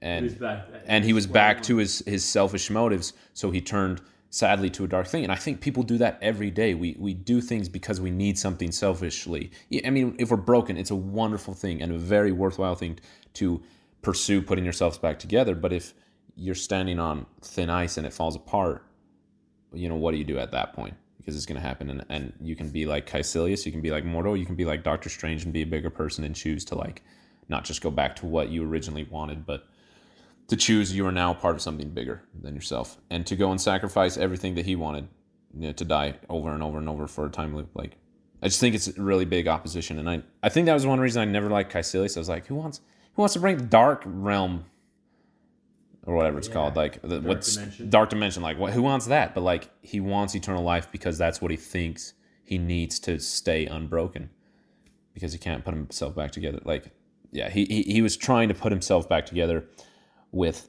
And 0.00 0.40
and 0.86 1.04
he 1.04 1.12
was 1.12 1.26
back 1.26 1.60
to 1.64 1.78
his 1.78 2.04
his 2.06 2.24
selfish 2.24 2.70
motives, 2.70 3.14
so 3.34 3.50
he 3.50 3.60
turned 3.60 4.00
sadly 4.30 4.70
to 4.70 4.84
a 4.84 4.88
dark 4.88 5.06
thing. 5.06 5.22
And 5.22 5.32
I 5.32 5.36
think 5.36 5.60
people 5.60 5.82
do 5.82 5.98
that 5.98 6.18
every 6.20 6.50
day. 6.50 6.74
We 6.74 6.96
we 6.98 7.14
do 7.14 7.40
things 7.40 7.68
because 7.68 8.00
we 8.00 8.10
need 8.10 8.38
something 8.38 8.72
selfishly. 8.72 9.50
I 9.84 9.90
mean, 9.90 10.16
if 10.18 10.30
we're 10.30 10.36
broken, 10.36 10.76
it's 10.76 10.90
a 10.90 10.96
wonderful 10.96 11.54
thing 11.54 11.82
and 11.82 11.92
a 11.92 11.98
very 11.98 12.32
worthwhile 12.32 12.74
thing 12.74 12.98
to 13.34 13.62
pursue 14.02 14.42
putting 14.42 14.64
yourselves 14.64 14.98
back 14.98 15.18
together. 15.18 15.54
But 15.54 15.72
if 15.72 15.94
you're 16.36 16.54
standing 16.54 16.98
on 16.98 17.26
thin 17.42 17.70
ice 17.70 17.96
and 17.96 18.06
it 18.06 18.12
falls 18.12 18.36
apart, 18.36 18.84
you 19.72 19.88
know, 19.88 19.96
what 19.96 20.12
do 20.12 20.18
you 20.18 20.24
do 20.24 20.38
at 20.38 20.52
that 20.52 20.72
point? 20.72 20.94
Because 21.18 21.36
it's 21.36 21.46
going 21.46 21.60
to 21.60 21.66
happen. 21.66 21.90
And, 21.90 22.04
and 22.08 22.32
you 22.40 22.54
can 22.54 22.70
be 22.70 22.86
like 22.86 23.10
Kaecilius, 23.10 23.66
you 23.66 23.72
can 23.72 23.80
be 23.80 23.90
like 23.90 24.04
Mordo, 24.04 24.38
you 24.38 24.46
can 24.46 24.54
be 24.54 24.64
like 24.64 24.82
Doctor 24.82 25.08
Strange 25.08 25.44
and 25.44 25.52
be 25.52 25.62
a 25.62 25.66
bigger 25.66 25.90
person 25.90 26.24
and 26.24 26.34
choose 26.34 26.64
to 26.66 26.74
like 26.74 27.02
not 27.48 27.64
just 27.64 27.82
go 27.82 27.90
back 27.90 28.14
to 28.16 28.26
what 28.26 28.50
you 28.50 28.64
originally 28.64 29.04
wanted, 29.04 29.44
but 29.44 29.66
to 30.48 30.56
choose 30.56 30.94
you 30.94 31.06
are 31.06 31.12
now 31.12 31.34
part 31.34 31.54
of 31.54 31.62
something 31.62 31.90
bigger 31.90 32.22
than 32.42 32.54
yourself 32.54 32.98
and 33.10 33.26
to 33.26 33.36
go 33.36 33.50
and 33.50 33.60
sacrifice 33.60 34.16
everything 34.16 34.54
that 34.54 34.64
he 34.66 34.74
wanted 34.74 35.08
you 35.54 35.68
know, 35.68 35.72
to 35.72 35.84
die 35.84 36.14
over 36.28 36.52
and 36.52 36.62
over 36.62 36.78
and 36.78 36.88
over 36.88 37.06
for 37.06 37.26
a 37.26 37.30
time 37.30 37.54
loop. 37.54 37.70
Like, 37.74 37.96
I 38.42 38.48
just 38.48 38.60
think 38.60 38.74
it's 38.74 38.88
a 38.88 39.00
really 39.00 39.24
big 39.24 39.46
opposition. 39.46 39.98
And 39.98 40.08
I, 40.08 40.22
I 40.42 40.48
think 40.48 40.66
that 40.66 40.74
was 40.74 40.86
one 40.86 41.00
reason 41.00 41.20
I 41.20 41.26
never 41.26 41.50
liked 41.50 41.72
Kaecilius. 41.72 42.16
I 42.16 42.20
was 42.20 42.28
like, 42.28 42.46
who 42.46 42.54
wants, 42.54 42.80
who 43.14 43.22
wants 43.22 43.34
to 43.34 43.40
bring 43.40 43.58
the 43.58 43.64
dark 43.64 44.02
realm 44.06 44.64
or 46.06 46.14
whatever 46.14 46.38
it's 46.38 46.48
called, 46.48 46.76
like 46.76 47.02
the, 47.02 47.20
what's 47.20 47.56
dimension. 47.56 47.90
dark 47.90 48.08
dimension. 48.08 48.42
Like, 48.42 48.58
what, 48.58 48.72
who 48.72 48.80
wants 48.80 49.06
that? 49.06 49.34
But 49.34 49.42
like, 49.42 49.70
he 49.82 50.00
wants 50.00 50.34
eternal 50.34 50.62
life 50.62 50.90
because 50.90 51.18
that's 51.18 51.42
what 51.42 51.50
he 51.50 51.56
thinks 51.56 52.14
he 52.44 52.56
needs 52.56 52.98
to 53.00 53.18
stay 53.20 53.66
unbroken 53.66 54.30
because 55.12 55.32
he 55.32 55.38
can't 55.38 55.62
put 55.64 55.74
himself 55.74 56.14
back 56.14 56.30
together. 56.30 56.60
Like, 56.64 56.92
yeah, 57.30 57.50
he 57.50 57.66
he, 57.66 57.82
he 57.82 58.02
was 58.02 58.16
trying 58.16 58.48
to 58.48 58.54
put 58.54 58.72
himself 58.72 59.06
back 59.06 59.26
together 59.26 59.66
with. 60.32 60.68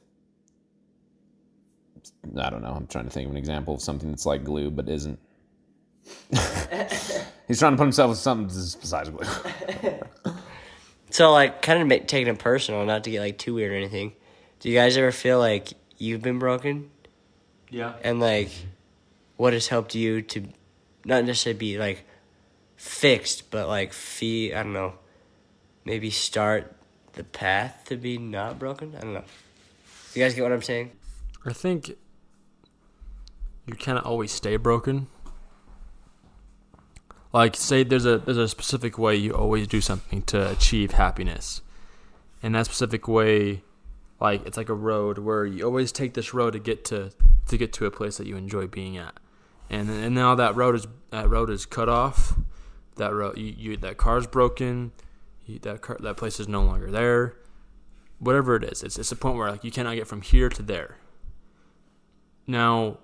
I 2.36 2.50
don't 2.50 2.62
know. 2.62 2.72
I'm 2.72 2.86
trying 2.86 3.04
to 3.04 3.10
think 3.10 3.26
of 3.26 3.32
an 3.32 3.36
example 3.36 3.74
of 3.74 3.82
something 3.82 4.10
that's 4.10 4.26
like 4.26 4.44
glue 4.44 4.70
but 4.70 4.88
isn't. 4.88 5.18
He's 7.48 7.58
trying 7.58 7.72
to 7.72 7.76
put 7.76 7.84
himself 7.84 8.10
with 8.10 8.18
something 8.18 8.48
that's 8.48 8.74
besides 8.74 9.10
glue. 9.10 9.26
So, 11.10 11.32
like, 11.32 11.60
kind 11.60 11.82
of 11.82 11.88
make, 11.88 12.06
taking 12.06 12.32
it 12.32 12.38
personal, 12.38 12.84
not 12.86 13.04
to 13.04 13.10
get 13.10 13.20
like 13.20 13.36
too 13.36 13.54
weird 13.54 13.72
or 13.72 13.74
anything. 13.74 14.12
Do 14.60 14.68
you 14.68 14.76
guys 14.76 14.96
ever 14.96 15.10
feel 15.10 15.40
like 15.40 15.72
you've 15.98 16.22
been 16.22 16.38
broken, 16.38 16.90
yeah. 17.68 17.94
and 18.04 18.20
like, 18.20 18.50
what 19.36 19.52
has 19.52 19.66
helped 19.66 19.94
you 19.96 20.22
to 20.22 20.46
not 21.04 21.24
necessarily 21.24 21.58
be 21.58 21.78
like 21.78 22.04
fixed, 22.76 23.50
but 23.50 23.66
like 23.66 23.92
fee. 23.92 24.54
I 24.54 24.62
don't 24.62 24.72
know, 24.72 24.94
maybe 25.84 26.10
start 26.10 26.76
the 27.14 27.24
path 27.24 27.86
to 27.86 27.96
be 27.96 28.16
not 28.16 28.58
broken. 28.58 28.94
I 28.96 29.00
don't 29.00 29.14
know. 29.14 29.24
You 30.14 30.22
guys 30.22 30.34
get 30.34 30.42
what 30.42 30.52
I'm 30.52 30.62
saying? 30.62 30.90
I 31.44 31.52
think 31.52 31.96
you 33.66 33.74
cannot 33.74 34.04
always 34.04 34.32
stay 34.32 34.56
broken. 34.56 35.06
Like 37.32 37.54
say 37.54 37.84
there's 37.84 38.06
a 38.06 38.18
there's 38.18 38.36
a 38.36 38.48
specific 38.48 38.98
way 38.98 39.14
you 39.14 39.32
always 39.32 39.68
do 39.68 39.80
something 39.80 40.22
to 40.22 40.50
achieve 40.50 40.92
happiness. 40.92 41.62
And 42.42 42.54
that 42.54 42.66
specific 42.66 43.06
way 43.06 43.62
like 44.20 44.44
it's 44.46 44.56
like 44.56 44.68
a 44.68 44.74
road 44.74 45.18
where 45.18 45.46
you 45.46 45.64
always 45.64 45.92
take 45.92 46.14
this 46.14 46.34
road 46.34 46.52
to 46.54 46.58
get 46.58 46.84
to 46.86 47.12
to 47.46 47.56
get 47.56 47.72
to 47.74 47.86
a 47.86 47.90
place 47.90 48.16
that 48.16 48.26
you 48.26 48.36
enjoy 48.36 48.66
being 48.66 48.96
at. 48.96 49.14
And 49.68 49.88
and 49.88 50.14
now 50.14 50.34
that 50.34 50.56
road 50.56 50.74
is 50.74 50.88
that 51.10 51.28
road 51.28 51.50
is 51.50 51.66
cut 51.66 51.88
off. 51.88 52.36
That 52.96 53.14
road 53.14 53.38
you, 53.38 53.54
you 53.56 53.76
that 53.76 53.96
car's 53.96 54.26
broken. 54.26 54.90
You, 55.46 55.60
that 55.60 55.82
car, 55.82 55.96
that 56.00 56.16
place 56.16 56.40
is 56.40 56.48
no 56.48 56.62
longer 56.62 56.90
there. 56.90 57.36
Whatever 58.20 58.54
it 58.54 58.64
is, 58.64 58.82
it's 58.84 58.98
it's 58.98 59.10
a 59.10 59.16
point 59.16 59.36
where 59.36 59.50
like 59.50 59.64
you 59.64 59.72
cannot 59.72 59.96
get 59.96 60.06
from 60.06 60.22
here 60.22 60.48
to 60.48 60.62
there. 60.62 60.98
Now, 62.46 62.98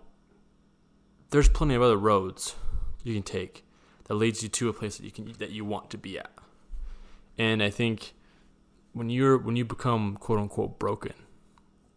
there's 1.31 1.49
plenty 1.49 1.75
of 1.75 1.83
other 1.83 1.97
roads 1.97 2.55
you 3.03 3.15
can 3.15 3.23
take 3.23 3.65
that 4.05 4.15
leads 4.15 4.43
you 4.43 4.49
to 4.49 4.69
a 4.69 4.73
place 4.73 4.99
that 4.99 5.05
you 5.05 5.11
can 5.11 5.33
that 5.39 5.51
you 5.51 5.65
want 5.65 5.91
to 5.91 5.99
be 5.99 6.19
at. 6.19 6.31
And 7.39 7.63
I 7.63 7.71
think 7.71 8.15
when 8.93 9.11
you're 9.11 9.39
when 9.39 9.57
you 9.57 9.65
become 9.65 10.17
quote 10.17 10.39
unquote 10.39 10.79
broken, 10.79 11.15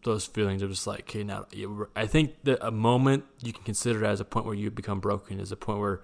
those 0.04 0.26
feelings 0.26 0.62
are 0.62 0.68
just 0.68 0.86
like 0.86 1.00
okay 1.00 1.24
now. 1.24 1.46
I 1.94 2.06
think 2.06 2.36
that 2.44 2.58
a 2.66 2.70
moment 2.70 3.24
you 3.42 3.52
can 3.52 3.64
consider 3.64 4.04
as 4.04 4.20
a 4.20 4.24
point 4.24 4.46
where 4.46 4.54
you 4.54 4.70
become 4.70 5.00
broken 5.00 5.40
is 5.40 5.52
a 5.52 5.56
point 5.56 5.78
where 5.78 6.00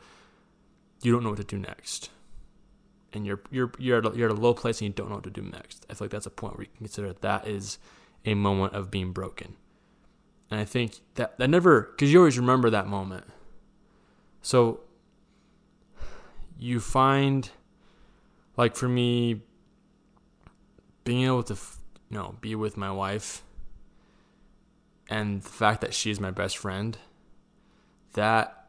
you 1.02 1.12
don't 1.12 1.22
know 1.22 1.30
what 1.30 1.38
to 1.38 1.44
do 1.44 1.58
next, 1.58 2.10
and 3.16 3.26
you're 3.26 3.40
you're 3.50 3.72
you're 3.78 3.98
at 3.98 4.06
a, 4.06 4.16
you're 4.16 4.30
at 4.30 4.36
a 4.36 4.40
low 4.40 4.54
place 4.54 4.80
and 4.80 4.88
you 4.88 4.94
don't 4.94 5.08
know 5.08 5.16
what 5.16 5.24
to 5.24 5.30
do 5.30 5.42
next. 5.42 5.86
I 5.88 5.94
feel 5.94 6.04
like 6.04 6.12
that's 6.12 6.26
a 6.26 6.30
point 6.30 6.56
where 6.56 6.64
you 6.64 6.68
can 6.68 6.86
consider 6.86 7.08
that, 7.08 7.22
that 7.22 7.48
is 7.48 7.78
a 8.24 8.34
moment 8.34 8.74
of 8.74 8.90
being 8.90 9.12
broken. 9.12 9.56
And 10.50 10.60
I 10.60 10.64
think 10.64 11.00
that 11.14 11.38
that 11.38 11.48
never 11.48 11.80
because 11.80 12.12
you 12.12 12.18
always 12.18 12.38
remember 12.38 12.70
that 12.70 12.86
moment. 12.86 13.24
So 14.42 14.80
you 16.58 16.78
find 16.78 17.50
like 18.56 18.76
for 18.76 18.88
me 18.88 19.42
being 21.04 21.24
able 21.24 21.42
to 21.44 21.54
you 22.10 22.18
know 22.18 22.36
be 22.40 22.54
with 22.54 22.76
my 22.76 22.92
wife 22.92 23.42
and 25.08 25.42
the 25.42 25.48
fact 25.48 25.80
that 25.80 25.94
she's 25.94 26.20
my 26.20 26.30
best 26.30 26.58
friend 26.58 26.98
that 28.12 28.68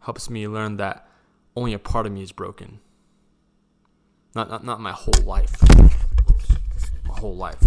helps 0.00 0.28
me 0.28 0.48
learn 0.48 0.78
that 0.78 1.06
only 1.54 1.72
a 1.72 1.78
part 1.78 2.06
of 2.06 2.12
me 2.12 2.22
is 2.22 2.32
broken 2.32 2.80
not 4.34 4.50
not, 4.50 4.64
not 4.64 4.80
my 4.80 4.92
whole 4.92 5.22
life 5.24 5.56
my 7.06 7.14
whole 7.18 7.36
life 7.36 7.64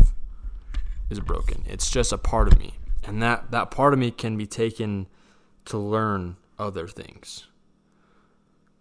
is 1.09 1.19
broken 1.19 1.63
it's 1.65 1.89
just 1.89 2.11
a 2.11 2.17
part 2.17 2.47
of 2.47 2.59
me 2.59 2.75
and 3.03 3.21
that 3.21 3.51
that 3.51 3.71
part 3.71 3.93
of 3.93 3.99
me 3.99 4.11
can 4.11 4.37
be 4.37 4.45
taken 4.45 5.07
to 5.65 5.77
learn 5.77 6.35
other 6.57 6.87
things 6.87 7.47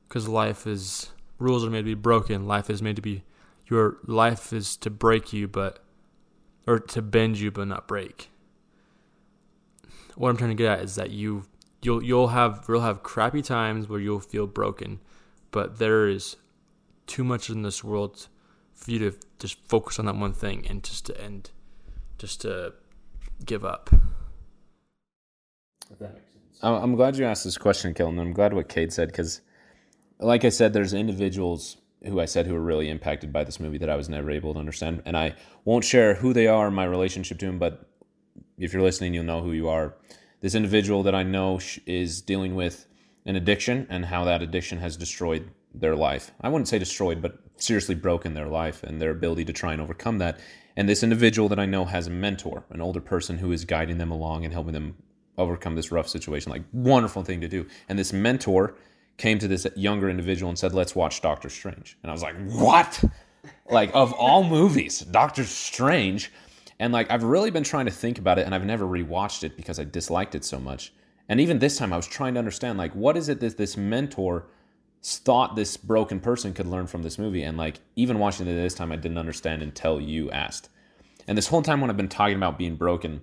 because 0.08 0.28
life 0.28 0.66
is 0.66 1.10
rules 1.42 1.64
are 1.64 1.70
made 1.70 1.78
to 1.78 1.84
be 1.84 1.94
broken. 1.94 2.46
Life 2.46 2.70
is 2.70 2.80
made 2.80 2.96
to 2.96 3.02
be 3.02 3.24
your 3.66 3.96
life 4.06 4.52
is 4.52 4.76
to 4.78 4.90
break 4.90 5.32
you, 5.32 5.48
but 5.48 5.80
or 6.66 6.78
to 6.78 7.02
bend 7.02 7.38
you, 7.38 7.50
but 7.50 7.66
not 7.66 7.88
break. 7.88 8.30
What 10.14 10.28
I'm 10.28 10.36
trying 10.36 10.50
to 10.50 10.54
get 10.54 10.78
at 10.78 10.84
is 10.84 10.94
that 10.94 11.10
you 11.10 11.44
you'll 11.82 12.02
you'll 12.02 12.28
have 12.28 12.64
you'll 12.68 12.80
have 12.80 13.02
crappy 13.02 13.42
times 13.42 13.88
where 13.88 14.00
you'll 14.00 14.20
feel 14.20 14.46
broken, 14.46 15.00
but 15.50 15.78
there 15.78 16.08
is 16.08 16.36
too 17.06 17.24
much 17.24 17.50
in 17.50 17.62
this 17.62 17.82
world 17.82 18.28
for 18.74 18.90
you 18.90 18.98
to 18.98 19.16
just 19.38 19.58
focus 19.68 19.98
on 19.98 20.06
that 20.06 20.16
one 20.16 20.32
thing 20.32 20.66
and 20.68 20.82
just 20.82 21.06
to 21.06 21.20
end, 21.20 21.50
just 22.18 22.40
to 22.42 22.74
give 23.44 23.64
up. 23.64 23.90
If 25.90 25.98
that 25.98 26.14
makes 26.14 26.32
sense. 26.32 26.58
I'm 26.62 26.94
glad 26.94 27.16
you 27.16 27.24
asked 27.24 27.44
this 27.44 27.58
question, 27.58 27.92
Kelton. 27.92 28.18
I'm 28.18 28.32
glad 28.32 28.54
what 28.54 28.68
Kade 28.68 28.92
said 28.92 29.08
because 29.08 29.40
like 30.22 30.44
I 30.44 30.48
said, 30.48 30.72
there's 30.72 30.94
individuals 30.94 31.76
who 32.04 32.20
I 32.20 32.24
said 32.24 32.46
who 32.46 32.54
were 32.54 32.60
really 32.60 32.88
impacted 32.88 33.32
by 33.32 33.44
this 33.44 33.60
movie 33.60 33.78
that 33.78 33.90
I 33.90 33.96
was 33.96 34.08
never 34.08 34.30
able 34.30 34.54
to 34.54 34.60
understand. 34.60 35.02
And 35.04 35.16
I 35.16 35.34
won't 35.64 35.84
share 35.84 36.14
who 36.14 36.32
they 36.32 36.46
are, 36.46 36.70
my 36.70 36.84
relationship 36.84 37.38
to 37.40 37.46
them, 37.46 37.58
but 37.58 37.88
if 38.58 38.72
you're 38.72 38.82
listening, 38.82 39.14
you'll 39.14 39.24
know 39.24 39.42
who 39.42 39.52
you 39.52 39.68
are. 39.68 39.94
This 40.40 40.54
individual 40.54 41.02
that 41.04 41.14
I 41.14 41.22
know 41.22 41.60
is 41.86 42.20
dealing 42.20 42.54
with 42.54 42.86
an 43.24 43.36
addiction 43.36 43.86
and 43.88 44.06
how 44.06 44.24
that 44.24 44.42
addiction 44.42 44.78
has 44.78 44.96
destroyed 44.96 45.50
their 45.74 45.96
life. 45.96 46.32
I 46.40 46.48
wouldn't 46.48 46.68
say 46.68 46.78
destroyed, 46.78 47.22
but 47.22 47.38
seriously 47.56 47.94
broken 47.94 48.34
their 48.34 48.48
life 48.48 48.82
and 48.82 49.00
their 49.00 49.10
ability 49.10 49.44
to 49.46 49.52
try 49.52 49.72
and 49.72 49.82
overcome 49.82 50.18
that. 50.18 50.38
And 50.76 50.88
this 50.88 51.02
individual 51.02 51.48
that 51.50 51.58
I 51.58 51.66
know 51.66 51.84
has 51.84 52.06
a 52.06 52.10
mentor, 52.10 52.64
an 52.70 52.80
older 52.80 53.00
person 53.00 53.38
who 53.38 53.52
is 53.52 53.64
guiding 53.64 53.98
them 53.98 54.10
along 54.10 54.44
and 54.44 54.52
helping 54.52 54.72
them 54.72 54.96
overcome 55.38 55.76
this 55.76 55.92
rough 55.92 56.08
situation. 56.08 56.50
Like, 56.50 56.62
wonderful 56.72 57.24
thing 57.24 57.40
to 57.40 57.48
do. 57.48 57.66
And 57.88 57.98
this 57.98 58.12
mentor 58.12 58.74
came 59.16 59.38
to 59.38 59.48
this 59.48 59.66
younger 59.76 60.08
individual 60.08 60.48
and 60.48 60.58
said, 60.58 60.72
"Let's 60.72 60.96
watch 60.96 61.20
Doctor 61.20 61.48
Strange." 61.50 61.98
And 62.02 62.10
I 62.10 62.12
was 62.12 62.22
like, 62.22 62.36
"What?" 62.48 63.04
like 63.70 63.90
of 63.94 64.12
all 64.12 64.44
movies, 64.44 65.00
Doctor 65.00 65.44
Strange. 65.44 66.32
And 66.78 66.92
like 66.92 67.10
I've 67.10 67.24
really 67.24 67.50
been 67.50 67.64
trying 67.64 67.86
to 67.86 67.92
think 67.92 68.18
about 68.18 68.38
it 68.38 68.46
and 68.46 68.54
I've 68.54 68.64
never 68.64 68.84
rewatched 68.84 69.44
it 69.44 69.56
because 69.56 69.78
I 69.78 69.84
disliked 69.84 70.34
it 70.34 70.44
so 70.44 70.58
much. 70.58 70.92
And 71.28 71.40
even 71.40 71.58
this 71.58 71.78
time 71.78 71.92
I 71.92 71.96
was 71.96 72.06
trying 72.06 72.34
to 72.34 72.38
understand 72.38 72.78
like 72.78 72.94
what 72.94 73.16
is 73.16 73.28
it 73.28 73.40
that 73.40 73.56
this 73.56 73.76
mentor 73.76 74.46
thought 75.02 75.56
this 75.56 75.76
broken 75.76 76.20
person 76.20 76.54
could 76.54 76.66
learn 76.66 76.86
from 76.86 77.02
this 77.02 77.18
movie 77.18 77.42
and 77.42 77.58
like 77.58 77.80
even 77.96 78.18
watching 78.18 78.46
it 78.46 78.54
this 78.54 78.74
time 78.74 78.92
I 78.92 78.96
didn't 78.96 79.18
understand 79.18 79.62
until 79.62 80.00
you 80.00 80.30
asked. 80.30 80.68
And 81.26 81.36
this 81.36 81.48
whole 81.48 81.62
time 81.62 81.80
when 81.80 81.90
I've 81.90 81.96
been 81.96 82.08
talking 82.08 82.36
about 82.36 82.58
being 82.58 82.76
broken, 82.76 83.22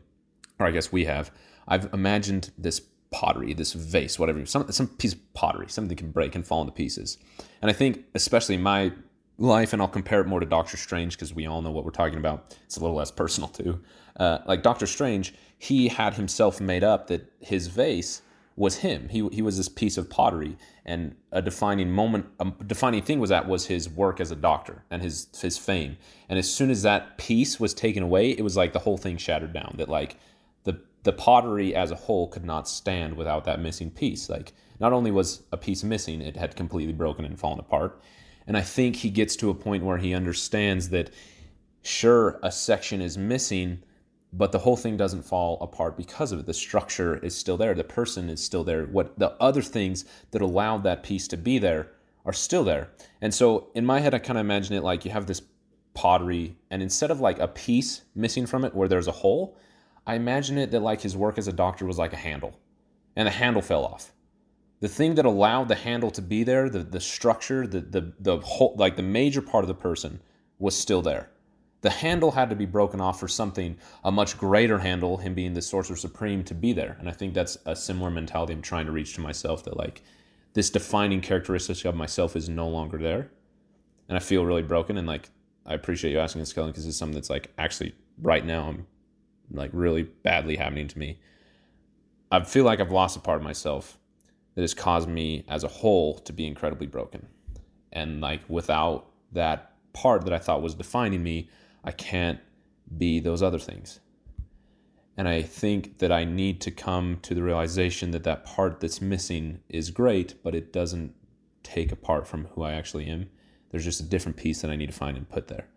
or 0.60 0.68
I 0.68 0.72
guess 0.72 0.92
we 0.92 1.06
have, 1.06 1.32
I've 1.68 1.94
imagined 1.94 2.52
this 2.58 2.82
pottery, 3.12 3.54
this 3.54 3.74
vase, 3.74 4.20
whatever, 4.20 4.46
some 4.46 4.72
some 4.72 4.88
piece 4.88 5.14
of 5.14 5.34
pottery, 5.34 5.68
something 5.70 5.98
can 5.98 6.12
break 6.12 6.36
and 6.36 6.46
fall 6.46 6.62
into 6.62 6.74
pieces. 6.74 7.18
And 7.62 7.70
I 7.70 7.74
think, 7.74 8.06
especially 8.14 8.58
my 8.58 8.92
life, 9.38 9.74
and 9.74 9.82
I'll 9.82 9.88
compare 9.88 10.22
it 10.22 10.28
more 10.28 10.40
to 10.40 10.46
Doctor 10.46 10.78
Strange 10.78 11.16
because 11.16 11.34
we 11.34 11.46
all 11.46 11.62
know 11.62 11.72
what 11.72 11.86
we're 11.86 11.92
talking 11.92 12.20
about. 12.20 12.56
It's 12.66 12.78
a 12.78 12.82
little 12.82 12.96
less 12.96 13.12
personal 13.12 13.50
too. 13.50 13.82
Uh, 14.18 14.40
like 14.46 14.64
Doctor 14.64 14.86
Strange, 14.86 15.34
he 15.58 15.88
had 15.88 16.16
himself 16.16 16.60
made 16.60 16.84
up 16.84 17.08
that 17.08 17.32
his 17.40 17.68
vase 17.68 18.22
was 18.60 18.76
him. 18.76 19.08
He 19.08 19.26
he 19.32 19.42
was 19.42 19.56
this 19.56 19.70
piece 19.70 19.98
of 19.98 20.10
pottery, 20.10 20.58
and 20.86 21.16
a 21.32 21.42
defining 21.42 21.92
moment, 21.92 22.26
a 22.42 22.52
defining 22.68 23.02
thing 23.02 23.20
was 23.20 23.30
that 23.30 23.48
was 23.48 23.68
his 23.68 23.90
work 23.90 24.20
as 24.20 24.32
a 24.32 24.36
doctor 24.36 24.84
and 24.92 25.02
his 25.02 25.30
his 25.42 25.58
fame. 25.58 25.96
And 26.28 26.38
as 26.38 26.54
soon 26.54 26.70
as 26.70 26.82
that 26.84 27.18
piece 27.18 27.58
was 27.58 27.74
taken 27.74 28.04
away, 28.04 28.32
it 28.32 28.44
was 28.44 28.58
like 28.58 28.74
the 28.74 28.80
whole 28.80 28.98
thing 28.98 29.16
shattered 29.16 29.54
down. 29.54 29.76
That 29.78 29.88
like 29.88 30.18
the 30.66 30.82
the 31.04 31.14
pottery 31.14 31.74
as 31.74 31.90
a 31.90 31.96
whole 31.96 32.28
could 32.28 32.44
not 32.44 32.68
stand 32.68 33.16
without 33.16 33.46
that 33.46 33.62
missing 33.62 33.90
piece. 33.90 34.28
Like, 34.28 34.52
not 34.78 34.92
only 34.92 35.10
was 35.10 35.44
a 35.54 35.58
piece 35.58 35.82
missing, 35.82 36.22
it 36.22 36.36
had 36.36 36.58
completely 36.58 36.94
broken 36.94 37.24
and 37.24 37.40
fallen 37.40 37.60
apart. 37.60 38.02
And 38.46 38.58
I 38.58 38.62
think 38.62 38.98
he 38.98 39.10
gets 39.10 39.38
to 39.38 39.50
a 39.50 39.56
point 39.56 39.86
where 39.86 40.00
he 40.00 40.14
understands 40.14 40.90
that, 40.90 41.12
sure, 41.82 42.40
a 42.44 42.52
section 42.52 43.00
is 43.00 43.18
missing, 43.18 43.84
but 44.32 44.52
the 44.52 44.60
whole 44.60 44.78
thing 44.78 44.96
doesn't 44.96 45.24
fall 45.24 45.58
apart 45.62 45.98
because 45.98 46.32
of 46.32 46.40
it. 46.40 46.46
The 46.46 46.54
structure 46.54 47.18
is 47.18 47.36
still 47.36 47.58
there, 47.58 47.74
the 47.74 47.84
person 47.84 48.30
is 48.30 48.44
still 48.44 48.64
there. 48.64 48.86
What 48.86 49.18
the 49.18 49.32
other 49.42 49.62
things 49.62 50.06
that 50.32 50.42
allowed 50.42 50.84
that 50.84 51.04
piece 51.04 51.28
to 51.30 51.38
be 51.38 51.58
there 51.58 51.92
are 52.26 52.34
still 52.34 52.64
there. 52.64 52.90
And 53.22 53.34
so, 53.34 53.70
in 53.74 53.86
my 53.86 54.00
head, 54.00 54.14
I 54.14 54.20
kind 54.20 54.38
of 54.38 54.46
imagine 54.46 54.76
it 54.76 54.84
like 54.84 55.06
you 55.06 55.12
have 55.12 55.26
this 55.26 55.42
pottery, 55.94 56.56
and 56.70 56.82
instead 56.82 57.12
of 57.12 57.20
like 57.20 57.40
a 57.40 57.48
piece 57.48 58.04
missing 58.14 58.46
from 58.46 58.64
it 58.64 58.76
where 58.76 58.88
there's 58.88 59.08
a 59.08 59.12
hole, 59.12 59.58
I 60.06 60.16
imagine 60.16 60.58
it 60.58 60.72
that 60.72 60.82
like 60.82 61.02
his 61.02 61.18
work 61.18 61.38
as 61.38 61.48
a 61.48 61.54
doctor 61.54 61.86
was 61.86 61.98
like 61.98 62.14
a 62.14 62.18
handle, 62.18 62.60
and 63.16 63.26
the 63.26 63.32
handle 63.32 63.62
fell 63.62 63.86
off. 63.86 64.12
The 64.80 64.88
thing 64.88 65.16
that 65.16 65.26
allowed 65.26 65.68
the 65.68 65.76
handle 65.76 66.12
to 66.12 66.22
be 66.22 66.44
there, 66.44 66.70
the 66.70 66.84
the 66.84 67.02
structure, 67.02 67.66
the 67.66 67.82
the 67.82 68.14
the 68.20 68.38
whole 68.38 68.76
like 68.78 68.96
the 68.96 69.04
major 69.04 69.42
part 69.42 69.64
of 69.64 69.68
the 69.68 69.74
person 69.74 70.22
was 70.58 70.76
still 70.76 71.02
there. 71.02 71.32
The 71.82 71.90
handle 71.90 72.32
had 72.32 72.50
to 72.50 72.56
be 72.56 72.66
broken 72.66 73.00
off 73.00 73.20
for 73.20 73.28
something, 73.28 73.78
a 74.04 74.12
much 74.12 74.38
greater 74.38 74.80
handle, 74.80 75.18
him 75.18 75.34
being 75.34 75.54
the 75.54 75.62
sorcerer 75.62 75.96
supreme, 75.96 76.44
to 76.44 76.54
be 76.54 76.74
there. 76.74 76.98
And 77.00 77.08
I 77.08 77.14
think 77.14 77.34
that's 77.34 77.58
a 77.66 77.76
similar 77.76 78.12
mentality 78.12 78.54
I'm 78.54 78.62
trying 78.62 78.86
to 78.86 78.92
reach 78.92 79.14
to 79.16 79.22
myself 79.22 79.64
that 79.64 79.78
like 79.78 80.02
this 80.54 80.70
defining 80.70 81.22
characteristic 81.22 81.86
of 81.86 81.96
myself 81.96 82.36
is 82.36 82.50
no 82.50 82.68
longer 82.68 82.98
there. 82.98 83.32
And 84.10 84.18
I 84.18 84.20
feel 84.20 84.46
really 84.46 84.62
broken. 84.62 84.98
And 84.98 85.08
like 85.08 85.30
I 85.66 85.74
appreciate 85.74 86.12
you 86.12 86.20
asking 86.20 86.42
this, 86.42 86.52
Kelton, 86.52 86.72
because 86.72 86.86
it's 86.86 86.98
something 86.98 87.16
that's 87.16 87.30
like 87.30 87.52
actually 87.58 87.96
right 88.22 88.46
now 88.46 88.68
I'm 88.68 88.88
like 89.52 89.72
really 89.74 90.04
badly 90.04 90.58
happening 90.58 90.88
to 90.88 91.00
me. 91.00 91.20
I 92.32 92.44
feel 92.44 92.66
like 92.66 92.80
I've 92.80 92.92
lost 92.92 93.18
a 93.18 93.20
part 93.20 93.38
of 93.38 93.44
myself 93.44 93.98
that 94.56 94.62
has 94.62 94.74
caused 94.74 95.08
me 95.08 95.46
as 95.48 95.64
a 95.64 95.68
whole 95.68 96.20
to 96.20 96.34
be 96.34 96.46
incredibly 96.46 96.88
broken. 96.88 97.28
And 97.92 98.20
like 98.20 98.42
without 98.50 99.08
that 99.32 99.74
part 99.94 100.26
that 100.26 100.34
I 100.34 100.40
thought 100.40 100.62
was 100.62 100.76
defining 100.76 101.24
me, 101.24 101.50
I 101.84 101.92
can't 101.92 102.40
be 102.98 103.20
those 103.20 103.42
other 103.42 103.60
things. 103.60 104.00
And 105.18 105.28
I 105.28 105.42
think 105.42 105.98
that 106.00 106.12
I 106.12 106.24
need 106.24 106.62
to 106.62 106.72
come 106.72 107.20
to 107.24 107.34
the 107.34 107.44
realization 107.44 108.12
that 108.12 108.24
that 108.24 108.46
part 108.46 108.80
that's 108.80 109.02
missing 109.02 109.60
is 109.68 109.92
great, 109.92 110.42
but 110.44 110.56
it 110.56 110.72
doesn't 110.72 111.14
take 111.62 111.92
apart 111.92 112.28
from 112.28 112.46
who 112.46 112.64
I 112.64 112.74
actually 112.74 113.06
am. 113.08 113.30
There's 113.70 113.84
just 113.84 114.00
a 114.00 114.06
different 114.06 114.38
piece 114.38 114.62
that 114.62 114.72
I 114.72 114.78
need 114.78 114.88
to 114.88 114.94
find 114.94 115.18
and 115.18 115.30
put 115.30 115.50
there. 115.50 115.68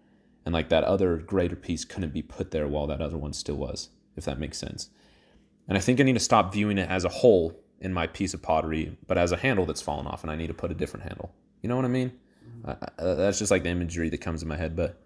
And 0.47 0.53
like 0.53 0.69
that 0.69 0.85
other 0.85 1.17
greater 1.17 1.57
piece 1.57 1.85
couldn't 1.85 2.13
be 2.13 2.23
put 2.23 2.53
there 2.53 2.69
while 2.69 2.87
that 2.87 3.01
other 3.01 3.19
one 3.19 3.33
still 3.33 3.57
was, 3.57 3.91
if 4.17 4.25
that 4.25 4.39
makes 4.39 4.59
sense. 4.59 4.91
And 5.69 5.77
I 5.77 5.81
think 5.81 6.01
I 6.01 6.05
need 6.05 6.15
to 6.15 6.21
stop 6.21 6.53
viewing 6.53 6.79
it 6.79 6.89
as 6.89 7.05
a 7.05 7.09
whole 7.09 7.61
in 7.81 7.93
my 7.93 8.07
piece 8.07 8.35
of 8.35 8.43
pottery, 8.43 8.97
but 9.09 9.19
as 9.19 9.33
a 9.33 9.37
handle 9.37 9.67
that's 9.67 9.83
fallen 9.83 10.07
off, 10.07 10.23
and 10.23 10.31
I 10.31 10.37
need 10.37 10.47
to 10.47 10.55
put 10.55 10.71
a 10.71 10.75
different 10.75 11.05
handle. 11.05 11.35
You 11.63 11.69
know 11.69 11.77
what 11.77 11.85
I 11.85 11.89
mean? 11.89 12.13
That's 12.97 13.41
just 13.41 13.51
like 13.51 13.65
the 13.65 13.71
imagery 13.71 14.09
that 14.11 14.21
comes 14.21 14.43
in 14.43 14.49
my 14.49 14.57
head. 14.57 14.77
But 14.77 15.02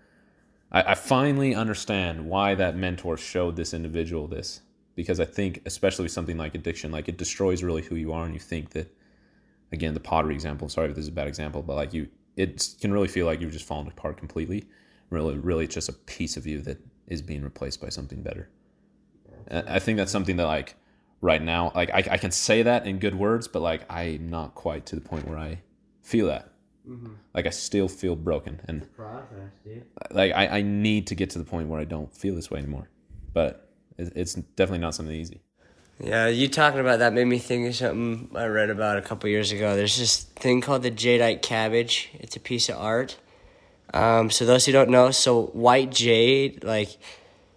I, 0.73 0.93
I 0.93 0.95
finally 0.95 1.55
understand 1.55 2.27
why 2.27 2.55
that 2.55 2.77
mentor 2.77 3.17
showed 3.17 3.57
this 3.57 3.73
individual 3.73 4.27
this, 4.27 4.63
because 4.95 5.21
I 5.21 5.25
think, 5.25 5.63
especially 5.67 6.05
with 6.05 6.13
something 6.13 6.39
like 6.39 6.55
addiction, 6.55 6.91
like 6.91 7.09
it 7.09 7.17
destroys 7.17 7.63
really 7.63 7.83
who 7.83 7.95
you 7.95 8.13
are, 8.13 8.25
and 8.25 8.35
you 8.35 8.41
think 8.41 8.71
that, 8.71 8.95
again, 9.73 9.95
the 9.95 10.01
pottery 10.01 10.35
example. 10.35 10.69
Sorry 10.69 10.89
if 10.89 10.97
this 10.97 11.05
is 11.05 11.09
a 11.09 11.13
bad 11.13 11.29
example, 11.29 11.63
but 11.63 11.77
like 11.77 11.93
you, 11.93 12.09
it 12.37 12.75
can 12.81 12.93
really 12.93 13.09
feel 13.09 13.27
like 13.27 13.41
you've 13.41 13.53
just 13.53 13.67
fallen 13.67 13.87
apart 13.89 14.17
completely. 14.17 14.65
Really, 15.11 15.39
really, 15.39 15.65
it's 15.65 15.75
just 15.75 15.89
a 15.89 15.93
piece 15.93 16.37
of 16.37 16.47
you 16.47 16.61
that 16.63 16.79
is 17.07 17.23
being 17.23 17.43
replaced 17.43 17.81
by 17.81 17.89
something 17.89 18.23
better. 18.23 18.51
I 19.51 19.79
think 19.79 19.97
that's 19.97 20.11
something 20.11 20.37
that 20.37 20.47
like 20.47 20.75
right 21.21 21.41
now, 21.41 21.71
like 21.75 21.91
I, 21.91 22.05
I 22.11 22.19
can 22.19 22.33
say 22.33 22.63
that 22.63 22.85
in 22.87 22.99
good 22.99 23.15
words, 23.15 23.47
but 23.47 23.63
like 23.63 23.91
I'm 23.91 24.29
not 24.29 24.57
quite 24.57 24.87
to 24.87 24.97
the 24.97 25.01
point 25.01 25.29
where 25.29 25.39
I 25.39 25.61
feel 26.03 26.27
that. 26.27 26.51
Like 27.35 27.47
I 27.47 27.51
still 27.51 27.89
feel 27.89 28.17
broken, 28.17 28.61
and 28.69 28.95
Process, 28.95 29.51
like 30.11 30.33
I, 30.33 30.59
I 30.59 30.63
need 30.63 31.09
to 31.09 31.15
get 31.15 31.31
to 31.31 31.39
the 31.39 31.45
point 31.45 31.69
where 31.69 31.81
I 31.81 31.85
don't 31.85 32.15
feel 32.15 32.35
this 32.35 32.51
way 32.51 32.61
anymore. 32.61 32.89
But 33.33 33.69
it, 33.99 34.13
it's 34.15 34.35
definitely 34.35 34.79
not 34.79 34.95
something 34.95 35.15
easy. 35.15 35.41
Yeah, 35.99 36.27
you 36.29 36.49
talking 36.49 36.81
about 36.81 36.99
that 36.99 37.13
made 37.15 37.25
me 37.25 37.39
think 37.39 37.69
of 37.69 37.75
something 37.75 38.31
I 38.35 38.47
read 38.47 38.71
about 38.71 38.99
a 38.99 39.03
couple 39.03 39.31
years 39.31 39.51
ago. 39.51 39.75
There's 39.77 39.97
this 39.97 40.25
thing 40.25 40.61
called 40.61 40.83
the 40.83 40.91
jadeite 40.91 41.43
cabbage. 41.43 42.11
It's 42.15 42.37
a 42.37 42.41
piece 42.41 42.69
of 42.69 42.77
art. 42.77 43.17
Um, 43.95 44.31
so 44.31 44.45
those 44.45 44.67
who 44.67 44.73
don't 44.73 44.91
know, 44.91 45.11
so 45.11 45.47
white 45.47 45.91
jade, 45.91 46.65
like, 46.65 46.99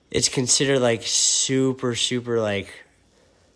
it's 0.09 0.30
considered 0.30 0.80
like 0.80 1.01
super, 1.03 1.95
super 1.95 2.39
like 2.39 2.71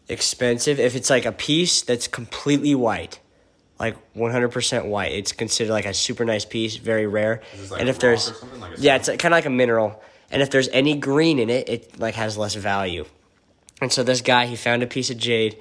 expensive. 0.09 0.79
If 0.79 0.95
it's 0.95 1.09
like 1.09 1.25
a 1.25 1.31
piece 1.31 1.81
that's 1.81 2.07
completely 2.07 2.75
white, 2.75 3.19
like 3.79 3.95
100% 4.13 4.85
white, 4.85 5.11
it's 5.11 5.31
considered 5.31 5.71
like 5.71 5.85
a 5.85 5.93
super 5.93 6.25
nice 6.25 6.45
piece, 6.45 6.77
very 6.77 7.07
rare. 7.07 7.41
and 7.77 7.89
if 7.89 7.99
there's, 7.99 8.31
yeah, 8.77 8.95
it's 8.95 9.07
kind 9.07 9.25
of 9.25 9.31
like 9.31 9.45
a 9.45 9.49
mineral. 9.49 10.01
And 10.31 10.41
if 10.41 10.49
there's 10.49 10.69
any 10.69 10.95
green 10.95 11.39
in 11.39 11.49
it, 11.49 11.69
it 11.69 11.99
like 11.99 12.15
has 12.15 12.37
less 12.37 12.55
value. 12.55 13.05
And 13.81 13.91
so 13.91 14.03
this 14.03 14.21
guy, 14.21 14.45
he 14.45 14.55
found 14.55 14.81
a 14.81 14.87
piece 14.87 15.09
of 15.09 15.17
jade, 15.17 15.57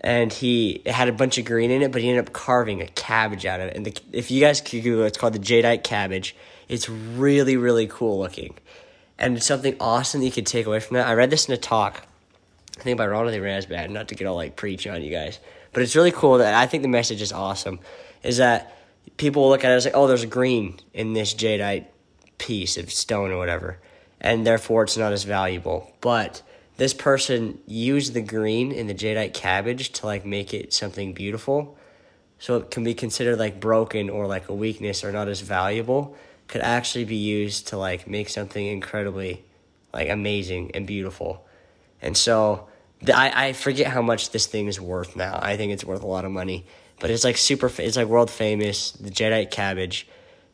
and 0.00 0.32
he 0.32 0.82
it 0.84 0.92
had 0.92 1.08
a 1.08 1.12
bunch 1.12 1.38
of 1.38 1.44
green 1.44 1.70
in 1.70 1.82
it, 1.82 1.92
but 1.92 2.02
he 2.02 2.08
ended 2.08 2.26
up 2.26 2.32
carving 2.32 2.80
a 2.80 2.86
cabbage 2.86 3.46
out 3.46 3.60
of 3.60 3.68
it. 3.68 3.76
And 3.76 3.86
the, 3.86 3.98
if 4.12 4.30
you 4.30 4.40
guys 4.40 4.60
could 4.60 4.82
Google, 4.82 5.04
it, 5.04 5.08
it's 5.08 5.18
called 5.18 5.34
the 5.34 5.38
jadeite 5.38 5.84
cabbage. 5.84 6.34
It's 6.68 6.88
really, 6.88 7.56
really 7.56 7.86
cool 7.86 8.18
looking, 8.18 8.54
and 9.18 9.36
it's 9.36 9.46
something 9.46 9.76
awesome 9.80 10.20
that 10.20 10.26
you 10.26 10.32
could 10.32 10.46
take 10.46 10.66
away 10.66 10.80
from 10.80 10.96
that. 10.96 11.06
I 11.06 11.14
read 11.14 11.30
this 11.30 11.48
in 11.48 11.54
a 11.54 11.58
talk, 11.58 12.06
I 12.78 12.82
think 12.82 12.98
by 12.98 13.06
Ronald 13.06 13.34
A. 13.34 13.38
Rasband. 13.38 13.90
Not 13.90 14.08
to 14.08 14.14
get 14.14 14.26
all 14.26 14.36
like 14.36 14.56
preachy 14.56 14.88
on 14.88 15.02
you 15.02 15.10
guys, 15.10 15.38
but 15.74 15.82
it's 15.82 15.94
really 15.94 16.12
cool 16.12 16.38
that 16.38 16.54
I 16.54 16.66
think 16.66 16.82
the 16.82 16.88
message 16.88 17.20
is 17.20 17.32
awesome. 17.32 17.80
Is 18.22 18.38
that 18.38 18.74
people 19.16 19.48
look 19.48 19.64
at 19.64 19.72
it 19.72 19.74
as 19.74 19.84
like, 19.84 19.94
oh, 19.94 20.06
there's 20.06 20.24
green 20.24 20.78
in 20.94 21.12
this 21.12 21.34
jadeite 21.34 21.86
piece 22.38 22.78
of 22.78 22.90
stone 22.90 23.30
or 23.30 23.36
whatever, 23.36 23.78
and 24.20 24.46
therefore 24.46 24.84
it's 24.84 24.96
not 24.96 25.12
as 25.12 25.24
valuable. 25.24 25.92
But 26.00 26.42
this 26.76 26.94
person 26.94 27.58
used 27.66 28.14
the 28.14 28.22
green 28.22 28.72
in 28.72 28.86
the 28.86 28.94
jadeite 28.94 29.34
cabbage 29.34 29.90
to 29.92 30.06
like 30.06 30.24
make 30.24 30.54
it 30.54 30.72
something 30.72 31.12
beautiful, 31.12 31.76
so 32.38 32.56
it 32.56 32.70
can 32.70 32.84
be 32.84 32.94
considered 32.94 33.38
like 33.38 33.60
broken 33.60 34.08
or 34.08 34.26
like 34.26 34.48
a 34.48 34.54
weakness 34.54 35.04
or 35.04 35.12
not 35.12 35.28
as 35.28 35.40
valuable. 35.40 36.16
Could 36.46 36.62
actually 36.62 37.04
be 37.04 37.16
used 37.16 37.68
to 37.68 37.76
like 37.76 38.06
make 38.06 38.28
something 38.28 38.64
incredibly 38.64 39.44
like 39.92 40.08
amazing 40.08 40.72
and 40.74 40.86
beautiful. 40.86 41.46
And 42.02 42.16
so 42.16 42.68
I, 43.12 43.48
I 43.48 43.52
forget 43.52 43.88
how 43.88 44.02
much 44.02 44.30
this 44.30 44.46
thing 44.46 44.66
is 44.66 44.80
worth 44.80 45.16
now. 45.16 45.38
I 45.40 45.56
think 45.56 45.72
it's 45.72 45.84
worth 45.84 46.02
a 46.02 46.06
lot 46.06 46.24
of 46.24 46.30
money. 46.30 46.64
But 47.00 47.10
it's 47.10 47.24
like 47.24 47.36
super, 47.36 47.70
it's 47.78 47.96
like 47.96 48.06
world 48.06 48.30
famous, 48.30 48.92
the 48.92 49.10
jadeite 49.10 49.50
cabbage, 49.50 50.06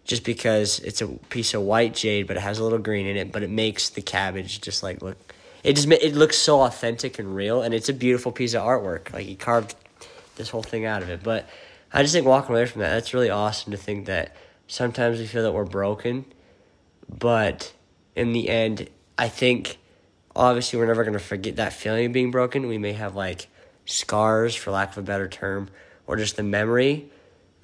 just 0.04 0.24
because 0.24 0.80
it's 0.80 1.02
a 1.02 1.06
piece 1.06 1.54
of 1.54 1.62
white 1.62 1.94
jade, 1.94 2.26
but 2.26 2.36
it 2.36 2.40
has 2.40 2.58
a 2.58 2.64
little 2.64 2.78
green 2.78 3.06
in 3.06 3.16
it, 3.16 3.30
but 3.30 3.42
it 3.42 3.50
makes 3.50 3.90
the 3.90 4.02
cabbage 4.02 4.60
just 4.60 4.82
like 4.82 5.02
look, 5.02 5.16
it 5.62 5.74
just, 5.74 5.88
it 5.88 6.14
looks 6.14 6.38
so 6.38 6.62
authentic 6.62 7.18
and 7.18 7.36
real, 7.36 7.60
and 7.62 7.74
it's 7.74 7.88
a 7.90 7.92
beautiful 7.92 8.32
piece 8.32 8.54
of 8.54 8.62
artwork. 8.62 9.12
Like 9.12 9.26
he 9.26 9.36
carved 9.36 9.74
this 10.36 10.48
whole 10.48 10.62
thing 10.62 10.86
out 10.86 11.02
of 11.02 11.10
it. 11.10 11.22
But 11.22 11.48
I 11.92 12.02
just 12.02 12.14
think 12.14 12.26
walking 12.26 12.54
away 12.54 12.66
from 12.66 12.80
that, 12.80 12.90
that's 12.90 13.12
really 13.12 13.30
awesome 13.30 13.72
to 13.72 13.76
think 13.76 14.06
that 14.06 14.34
sometimes 14.66 15.18
we 15.18 15.26
feel 15.26 15.42
that 15.42 15.52
we're 15.52 15.64
broken, 15.64 16.24
but 17.08 17.72
in 18.16 18.32
the 18.32 18.48
end, 18.48 18.88
I 19.18 19.28
think 19.28 19.76
obviously 20.34 20.78
we're 20.78 20.86
never 20.86 21.04
going 21.04 21.14
to 21.14 21.24
forget 21.24 21.56
that 21.56 21.72
feeling 21.72 22.06
of 22.06 22.12
being 22.12 22.30
broken. 22.30 22.66
We 22.66 22.78
may 22.78 22.92
have 22.92 23.14
like 23.14 23.48
scars, 23.84 24.54
for 24.54 24.70
lack 24.70 24.92
of 24.92 24.98
a 24.98 25.02
better 25.02 25.28
term, 25.28 25.68
or 26.06 26.16
just 26.16 26.36
the 26.36 26.42
memory 26.42 27.10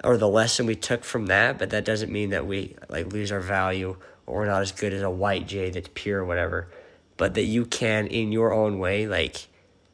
or 0.03 0.17
the 0.17 0.27
lesson 0.27 0.65
we 0.65 0.75
took 0.75 1.03
from 1.03 1.25
that, 1.27 1.57
but 1.57 1.71
that 1.71 1.83
doesn't 1.83 2.11
mean 2.11 2.29
that 2.29 2.45
we 2.45 2.75
like 2.89 3.11
lose 3.11 3.31
our 3.31 3.39
value 3.39 3.97
or 4.25 4.39
we're 4.39 4.45
not 4.45 4.61
as 4.61 4.71
good 4.71 4.93
as 4.93 5.01
a 5.01 5.09
white 5.09 5.47
jade 5.47 5.73
that's 5.73 5.89
pure 5.93 6.21
or 6.21 6.25
whatever. 6.25 6.67
But 7.15 7.33
that 7.33 7.43
you 7.43 7.65
can, 7.65 8.05
in 8.07 8.31
your 8.31 8.53
own 8.53 8.77
way, 8.77 9.07
like 9.07 9.47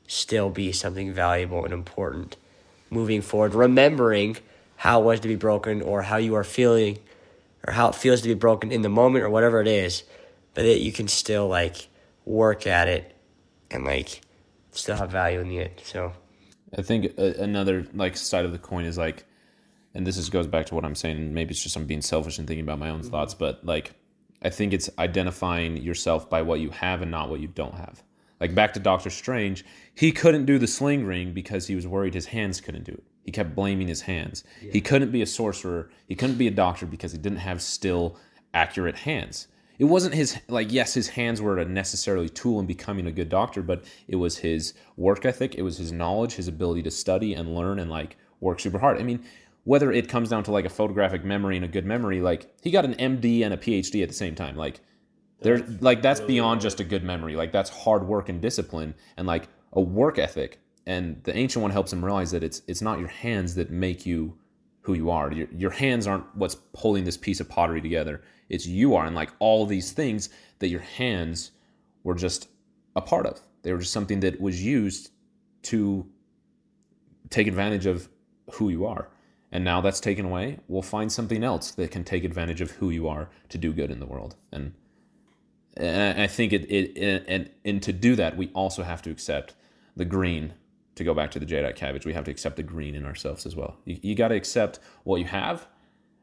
still 0.08 0.50
be 0.50 0.72
something 0.72 1.14
valuable 1.14 1.64
and 1.64 1.74
important 1.74 2.36
moving 2.90 3.22
forward, 3.22 3.56
remembering 3.56 4.38
how 4.76 5.02
it 5.02 5.06
was 5.06 5.20
to 5.22 5.28
be 5.28 5.36
broken 5.36 5.82
or 5.82 6.04
how 6.04 6.18
you 6.18 6.36
are 6.36 6.44
feeling 6.44 7.00
or 7.66 7.74
how 7.74 7.90
it 7.90 7.96
feels 7.96 8.22
to 8.22 8.28
be 8.28 8.34
broken 8.34 8.72
in 8.72 8.82
the 8.82 8.90
moment 8.90 9.24
or 9.24 9.30
whatever 9.30 9.62
it 9.62 9.68
is, 9.68 10.04
but 10.54 10.64
that 10.64 10.82
you 10.82 10.92
can 10.92 11.08
still 11.08 11.48
like 11.48 11.88
work 12.26 12.68
at 12.68 12.88
it 12.88 13.16
and 13.72 13.86
like 13.86 14.22
still 14.72 14.96
have 14.96 15.12
value 15.12 15.40
in 15.40 15.50
the 15.50 15.60
end. 15.60 15.82
So 15.84 16.14
I 16.78 16.82
think 16.82 17.18
a, 17.18 17.42
another 17.42 17.86
like 17.94 18.18
side 18.18 18.46
of 18.46 18.52
the 18.52 18.60
coin 18.60 18.86
is 18.86 18.98
like, 18.98 19.26
and 19.94 20.08
this 20.08 20.18
is 20.18 20.30
goes 20.30 20.48
back 20.48 20.66
to 20.68 20.76
what 20.76 20.86
I'm 20.86 20.96
saying. 20.96 21.34
Maybe 21.34 21.52
it's 21.52 21.62
just 21.62 21.76
I'm 21.76 21.86
being 21.86 22.02
selfish 22.02 22.38
and 22.38 22.48
thinking 22.48 22.64
about 22.64 22.80
my 22.80 22.90
own 22.90 23.02
mm-hmm. 23.02 23.10
thoughts, 23.10 23.34
but 23.34 23.64
like, 23.66 23.94
I 24.42 24.50
think 24.50 24.74
it's 24.74 24.90
identifying 25.00 25.78
yourself 25.78 26.30
by 26.30 26.42
what 26.42 26.60
you 26.60 26.70
have 26.72 27.02
and 27.02 27.12
not 27.12 27.30
what 27.30 27.40
you 27.40 27.48
don't 27.48 27.76
have. 27.76 28.04
Like 28.40 28.56
back 28.56 28.74
to 28.74 28.80
Doctor 28.80 29.10
Strange, 29.10 29.64
he 29.96 30.12
couldn't 30.12 30.46
do 30.46 30.60
the 30.60 30.68
sling 30.68 31.06
ring 31.06 31.34
because 31.34 31.68
he 31.68 31.76
was 31.76 31.88
worried 31.88 32.14
his 32.14 32.26
hands 32.26 32.60
couldn't 32.60 32.84
do 32.84 32.92
it. 32.92 33.04
He 33.24 33.32
kept 33.32 33.56
blaming 33.56 33.88
his 33.88 34.02
hands. 34.02 34.44
He 34.60 34.82
couldn't 34.82 35.12
be 35.12 35.22
a 35.22 35.26
sorcerer. 35.26 35.90
He 36.08 36.16
couldn't 36.16 36.38
be 36.38 36.48
a 36.48 36.52
doctor 36.52 36.86
because 36.86 37.14
he 37.14 37.18
didn't 37.18 37.38
have 37.38 37.62
still 37.62 38.18
accurate 38.54 38.98
hands. 38.98 39.48
It 39.84 39.90
wasn't 39.90 40.16
his 40.16 40.40
like 40.48 40.72
yes, 40.72 40.94
his 40.94 41.10
hands 41.10 41.42
were 41.42 41.58
a 41.58 41.66
necessarily 41.66 42.30
tool 42.30 42.58
in 42.62 42.66
becoming 42.66 43.06
a 43.06 43.12
good 43.12 43.28
doctor, 43.28 43.62
but 43.62 43.84
it 44.08 44.16
was 44.16 44.38
his 44.38 44.74
work 44.96 45.26
ethic, 45.26 45.56
it 45.56 45.62
was 45.62 45.78
his 45.78 45.92
knowledge, 45.92 46.36
his 46.36 46.48
ability 46.48 46.84
to 46.84 46.90
study 46.90 47.34
and 47.34 47.54
learn 47.54 47.80
and 47.80 47.92
like 47.92 48.16
work 48.40 48.62
super 48.62 48.80
hard. 48.80 48.98
I 48.98 49.04
mean, 49.04 49.26
whether 49.66 49.92
it 49.92 50.08
comes 50.08 50.30
down 50.30 50.46
to 50.46 50.52
like 50.52 50.64
a 50.64 50.70
photographic 50.70 51.26
memory 51.26 51.58
and 51.58 51.66
a 51.66 51.68
good 51.68 51.86
memory, 51.86 52.22
like 52.22 52.50
he 52.62 52.72
got 52.72 52.86
an 52.86 52.94
MD 52.94 53.44
and 53.44 53.54
a 53.54 53.58
PhD 53.58 54.02
at 54.02 54.08
the 54.08 54.16
same 54.16 54.36
time. 54.36 54.56
Like 54.56 54.80
there's 55.42 55.82
like 55.82 56.02
that's 56.02 56.22
beyond 56.22 56.62
just 56.62 56.80
a 56.80 56.86
good 56.86 57.04
memory. 57.04 57.36
Like 57.36 57.52
that's 57.52 57.70
hard 57.70 58.08
work 58.08 58.30
and 58.30 58.42
discipline 58.42 58.96
and 59.18 59.28
like 59.28 59.50
a 59.74 59.82
work 59.82 60.18
ethic. 60.18 60.62
And 60.86 61.22
the 61.26 61.36
ancient 61.36 61.62
one 61.62 61.72
helps 61.72 61.92
him 61.92 62.06
realize 62.06 62.32
that 62.32 62.42
it's 62.42 62.62
it's 62.70 62.82
not 62.82 63.00
your 63.00 63.10
hands 63.10 63.56
that 63.56 63.70
make 63.70 64.06
you 64.06 64.38
who 64.80 64.94
you 64.94 65.10
are. 65.10 65.30
Your 65.34 65.48
your 65.52 65.72
hands 65.72 66.08
aren't 66.08 66.24
what's 66.38 66.56
holding 66.74 67.04
this 67.04 67.18
piece 67.18 67.42
of 67.42 67.50
pottery 67.50 67.82
together. 67.82 68.22
It's 68.54 68.66
you 68.66 68.96
are, 68.96 69.06
and 69.06 69.16
like 69.16 69.32
all 69.40 69.66
these 69.66 69.92
things 69.92 70.30
that 70.60 70.70
your 70.70 70.82
hands 70.82 71.52
were 72.04 72.16
just 72.16 72.48
a 72.96 73.02
part 73.02 73.26
of. 73.26 73.42
They 73.64 73.72
were 73.74 73.80
just 73.80 73.94
something 73.94 74.20
that 74.22 74.40
was 74.40 74.64
used 74.64 75.10
to 75.64 76.06
take 77.30 77.48
advantage 77.48 77.86
of 77.86 78.10
who 78.54 78.70
you 78.70 78.86
are. 78.86 79.10
And 79.52 79.64
now 79.64 79.82
that's 79.82 80.00
taken 80.00 80.26
away, 80.26 80.60
we'll 80.68 80.82
find 80.82 81.12
something 81.12 81.44
else 81.44 81.72
that 81.72 81.92
can 81.92 82.04
take 82.04 82.24
advantage 82.24 82.62
of 82.62 82.72
who 82.72 82.90
you 82.90 83.08
are 83.08 83.30
to 83.50 83.58
do 83.58 83.72
good 83.72 83.92
in 83.92 84.00
the 84.00 84.06
world. 84.06 84.36
And, 84.52 84.74
and 85.78 86.22
I 86.22 86.28
think 86.28 86.54
it, 86.54 86.66
it 86.72 87.26
and 87.28 87.50
and 87.64 87.82
to 87.84 87.94
do 87.94 88.16
that, 88.16 88.38
we 88.38 88.50
also 88.54 88.84
have 88.84 89.02
to 89.04 89.12
accept 89.12 89.56
the 89.96 90.06
green. 90.06 90.54
To 90.96 91.04
go 91.04 91.16
back 91.16 91.32
to 91.32 91.40
the 91.40 91.46
jadeite 91.48 91.76
cabbage, 91.76 92.06
we 92.06 92.14
have 92.14 92.26
to 92.26 92.32
accept 92.32 92.56
the 92.56 92.64
green 92.64 92.94
in 92.94 93.04
ourselves 93.04 93.48
as 93.48 93.56
well. 93.56 93.78
You, 93.84 93.98
you 94.04 94.16
got 94.16 94.28
to 94.28 94.36
accept 94.36 94.80
what 95.04 95.18
you 95.18 95.26
have, 95.26 95.66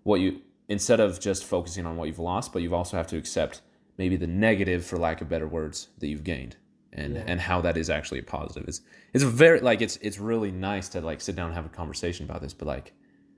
what 0.04 0.20
you 0.20 0.42
instead 0.70 1.00
of 1.00 1.20
just 1.20 1.44
focusing 1.44 1.84
on 1.84 1.96
what 1.98 2.06
you've 2.08 2.18
lost, 2.18 2.52
but 2.52 2.62
you've 2.62 2.72
also 2.72 2.96
have 2.96 3.06
to 3.08 3.18
accept 3.18 3.60
maybe 3.98 4.16
the 4.16 4.26
negative, 4.26 4.86
for 4.86 4.96
lack 4.96 5.20
of 5.20 5.28
better 5.28 5.46
words, 5.46 5.88
that 5.98 6.06
you've 6.06 6.24
gained, 6.24 6.56
and 6.94 7.18
and 7.18 7.38
how 7.40 7.60
that 7.60 7.76
is 7.76 7.90
actually 7.90 8.20
a 8.20 8.22
positive. 8.22 8.66
It's 8.68 8.80
it's 9.12 9.24
very 9.24 9.60
like 9.60 9.82
it's 9.82 9.96
it's 9.98 10.18
really 10.18 10.50
nice 10.50 10.88
to 10.90 11.02
like 11.02 11.20
sit 11.20 11.36
down 11.36 11.46
and 11.48 11.54
have 11.54 11.66
a 11.66 11.70
conversation 11.70 12.24
about 12.24 12.40
this, 12.40 12.54
but 12.54 12.66
like 12.66 12.94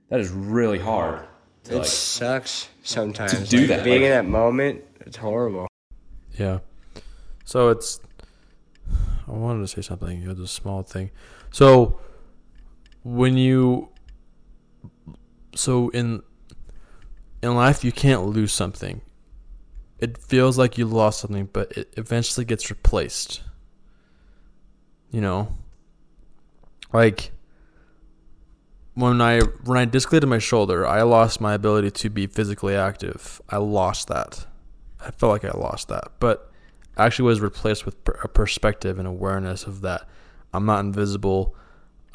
that 0.09 0.21
is 0.21 0.29
really 0.29 0.79
hard. 0.79 1.27
To, 1.65 1.75
it 1.75 1.77
like, 1.79 1.85
sucks 1.85 2.69
sometimes. 2.83 3.31
to 3.31 3.43
do 3.45 3.59
Like, 3.59 3.67
that, 3.69 3.83
Being 3.83 4.01
like- 4.01 4.05
in 4.05 4.11
that 4.11 4.25
moment, 4.25 4.83
it's 5.01 5.17
horrible. 5.17 5.67
Yeah. 6.37 6.59
So 7.45 7.69
it's. 7.69 7.99
I 9.27 9.31
wanted 9.31 9.61
to 9.61 9.67
say 9.67 9.81
something. 9.81 10.21
It 10.21 10.27
was 10.27 10.39
a 10.39 10.47
small 10.47 10.83
thing. 10.83 11.09
So 11.51 11.99
when 13.03 13.37
you. 13.37 13.89
So 15.55 15.89
in. 15.89 16.21
In 17.43 17.55
life 17.55 17.83
you 17.83 17.91
can't 17.91 18.25
lose 18.25 18.53
something. 18.53 19.01
It 19.99 20.17
feels 20.17 20.57
like 20.57 20.77
you 20.77 20.85
lost 20.85 21.19
something, 21.19 21.49
but 21.51 21.71
it 21.73 21.93
eventually 21.97 22.45
gets 22.45 22.69
replaced. 22.69 23.41
You 25.11 25.21
know, 25.21 25.55
like 26.91 27.31
when 28.95 29.21
I 29.21 29.41
when 29.65 29.77
I 29.77 29.85
dislocated 29.85 30.27
my 30.29 30.39
shoulder, 30.39 30.87
I 30.87 31.01
lost 31.03 31.41
my 31.41 31.53
ability 31.53 31.91
to 31.91 32.09
be 32.09 32.27
physically 32.27 32.75
active. 32.75 33.41
I 33.49 33.57
lost 33.57 34.07
that. 34.07 34.47
I 35.01 35.11
felt 35.11 35.31
like 35.31 35.45
I 35.45 35.55
lost 35.57 35.89
that, 35.89 36.13
but 36.19 36.49
actually 36.97 37.25
was 37.25 37.41
replaced 37.41 37.85
with 37.85 37.95
a 38.23 38.27
perspective 38.27 38.97
and 38.99 39.07
awareness 39.07 39.65
of 39.65 39.81
that. 39.81 40.07
I'm 40.53 40.65
not 40.65 40.79
invisible. 40.79 41.55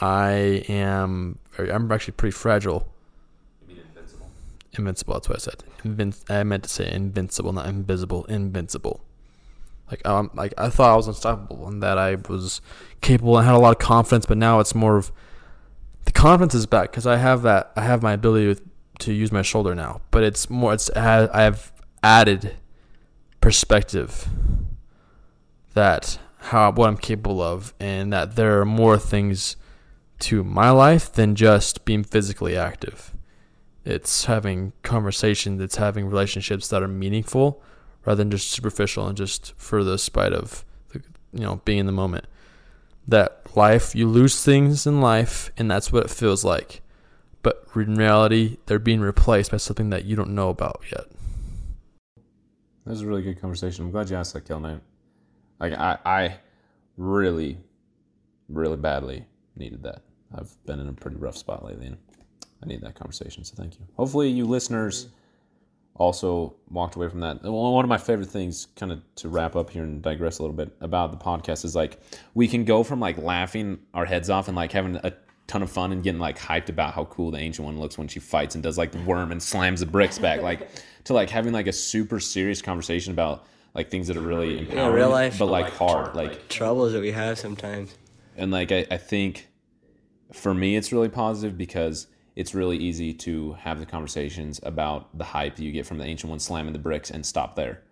I 0.00 0.64
am. 0.68 1.38
I'm 1.58 1.92
actually 1.92 2.12
pretty 2.12 2.34
fragile. 2.34 2.92
Invincible. 4.78 5.14
That's 5.14 5.28
what 5.28 5.38
I 5.38 5.40
said. 5.40 5.64
Invin- 5.84 6.30
I 6.30 6.44
meant 6.44 6.64
to 6.64 6.68
say 6.68 6.90
invincible, 6.90 7.52
not 7.52 7.66
invisible. 7.66 8.24
Invincible. 8.26 9.00
Like 9.90 10.06
um, 10.06 10.30
like 10.34 10.54
I 10.58 10.68
thought 10.68 10.92
I 10.92 10.96
was 10.96 11.08
unstoppable 11.08 11.66
and 11.66 11.82
that 11.82 11.98
I 11.98 12.16
was 12.28 12.60
capable 13.00 13.38
and 13.38 13.46
had 13.46 13.54
a 13.54 13.58
lot 13.58 13.72
of 13.72 13.78
confidence, 13.78 14.26
but 14.26 14.36
now 14.36 14.60
it's 14.60 14.74
more 14.74 14.96
of 14.96 15.10
the 16.04 16.12
confidence 16.12 16.54
is 16.54 16.66
back 16.66 16.90
because 16.90 17.06
I 17.06 17.16
have 17.16 17.42
that. 17.42 17.72
I 17.76 17.82
have 17.82 18.02
my 18.02 18.12
ability 18.12 18.54
to, 18.54 18.62
to 19.00 19.12
use 19.12 19.32
my 19.32 19.42
shoulder 19.42 19.74
now, 19.74 20.00
but 20.10 20.22
it's 20.22 20.48
more. 20.48 20.74
It's 20.74 20.90
I 20.90 21.42
have 21.42 21.72
added 22.02 22.56
perspective 23.40 24.28
that 25.74 26.18
how 26.38 26.70
what 26.72 26.88
I'm 26.88 26.96
capable 26.96 27.42
of, 27.42 27.74
and 27.80 28.12
that 28.12 28.36
there 28.36 28.60
are 28.60 28.64
more 28.66 28.98
things 28.98 29.56
to 30.20 30.44
my 30.44 30.70
life 30.70 31.12
than 31.12 31.34
just 31.34 31.84
being 31.84 32.04
physically 32.04 32.56
active. 32.56 33.14
It's 33.84 34.24
having 34.26 34.72
conversations. 34.82 35.60
It's 35.60 35.76
having 35.76 36.06
relationships 36.06 36.68
that 36.68 36.82
are 36.82 36.88
meaningful 36.88 37.62
rather 38.04 38.16
than 38.22 38.30
just 38.30 38.50
superficial 38.50 39.06
and 39.06 39.16
just 39.16 39.52
for 39.56 39.84
the 39.84 39.98
spite 39.98 40.32
of 40.32 40.64
the, 40.90 41.02
you 41.32 41.40
know 41.40 41.60
being 41.64 41.80
in 41.80 41.86
the 41.86 41.92
moment 41.92 42.24
that 43.06 43.42
life 43.54 43.94
you 43.94 44.06
lose 44.08 44.42
things 44.44 44.86
in 44.86 45.00
life 45.00 45.50
and 45.56 45.70
that's 45.70 45.92
what 45.92 46.04
it 46.04 46.10
feels 46.10 46.44
like 46.44 46.80
but 47.42 47.66
in 47.74 47.94
reality 47.94 48.56
they're 48.66 48.78
being 48.78 49.00
replaced 49.00 49.50
by 49.50 49.56
something 49.56 49.90
that 49.90 50.04
you 50.04 50.16
don't 50.16 50.30
know 50.30 50.48
about 50.48 50.82
yet 50.90 51.04
That 52.84 52.92
was 52.92 53.02
a 53.02 53.06
really 53.06 53.20
good 53.20 53.38
conversation. 53.38 53.84
I'm 53.84 53.90
glad 53.90 54.08
you 54.08 54.16
asked 54.16 54.32
that, 54.32 54.46
Kelton. 54.46 54.80
Like 55.60 55.74
I, 55.74 55.98
I 56.06 56.36
really, 56.96 57.58
really 58.48 58.78
badly 58.78 59.26
needed 59.56 59.82
that. 59.82 60.00
I've 60.34 60.56
been 60.64 60.80
in 60.80 60.88
a 60.88 60.94
pretty 60.94 61.18
rough 61.18 61.36
spot 61.36 61.62
lately, 61.62 61.92
I 62.62 62.66
need 62.66 62.80
that 62.82 62.94
conversation. 62.94 63.44
So 63.44 63.54
thank 63.56 63.78
you. 63.78 63.86
Hopefully, 63.96 64.28
you 64.28 64.44
listeners 64.44 65.08
also 65.94 66.54
walked 66.70 66.94
away 66.96 67.08
from 67.08 67.20
that. 67.20 67.42
One 67.42 67.84
of 67.84 67.88
my 67.88 67.98
favorite 67.98 68.28
things, 68.28 68.68
kind 68.76 68.92
of 68.92 69.02
to 69.16 69.28
wrap 69.28 69.56
up 69.56 69.70
here 69.70 69.82
and 69.82 70.00
digress 70.00 70.38
a 70.38 70.42
little 70.42 70.56
bit 70.56 70.74
about 70.80 71.10
the 71.12 71.18
podcast, 71.18 71.64
is 71.64 71.74
like 71.74 72.00
we 72.34 72.48
can 72.48 72.64
go 72.64 72.82
from 72.82 73.00
like 73.00 73.18
laughing 73.18 73.78
our 73.94 74.04
heads 74.04 74.30
off 74.30 74.48
and 74.48 74.56
like 74.56 74.72
having 74.72 74.96
a 74.96 75.12
ton 75.46 75.62
of 75.62 75.70
fun 75.70 75.92
and 75.92 76.02
getting 76.02 76.20
like 76.20 76.38
hyped 76.38 76.68
about 76.68 76.94
how 76.94 77.04
cool 77.06 77.30
the 77.30 77.38
ancient 77.38 77.64
one 77.64 77.78
looks 77.80 77.96
when 77.96 78.06
she 78.06 78.20
fights 78.20 78.54
and 78.54 78.62
does 78.62 78.76
like 78.76 78.92
the 78.92 79.00
worm 79.00 79.32
and 79.32 79.42
slams 79.42 79.80
the 79.80 79.86
bricks 79.86 80.18
back, 80.18 80.42
like 80.42 80.68
to 81.04 81.14
like 81.14 81.30
having 81.30 81.52
like 81.52 81.66
a 81.66 81.72
super 81.72 82.20
serious 82.20 82.60
conversation 82.60 83.12
about 83.12 83.46
like 83.74 83.90
things 83.90 84.08
that 84.08 84.16
are 84.16 84.20
really 84.20 84.58
empowering, 84.58 84.94
real 84.94 85.10
life. 85.10 85.38
but 85.38 85.46
like 85.46 85.72
hard, 85.72 86.14
like 86.14 86.48
Troubles 86.48 86.92
that 86.92 87.00
we 87.00 87.12
have 87.12 87.38
sometimes. 87.38 87.94
and 88.36 88.50
like 88.50 88.72
I, 88.72 88.86
I 88.90 88.96
think 88.98 89.48
for 90.32 90.52
me 90.52 90.76
it's 90.76 90.92
really 90.92 91.08
positive 91.08 91.56
because 91.56 92.06
it's 92.38 92.54
really 92.54 92.76
easy 92.76 93.12
to 93.12 93.54
have 93.54 93.80
the 93.80 93.84
conversations 93.84 94.60
about 94.62 95.18
the 95.18 95.24
hype 95.24 95.58
you 95.58 95.72
get 95.72 95.84
from 95.84 95.98
the 95.98 96.04
ancient 96.04 96.30
one 96.30 96.38
slamming 96.38 96.72
the 96.72 96.78
bricks 96.78 97.10
and 97.10 97.26
stop 97.26 97.56
there. 97.56 97.82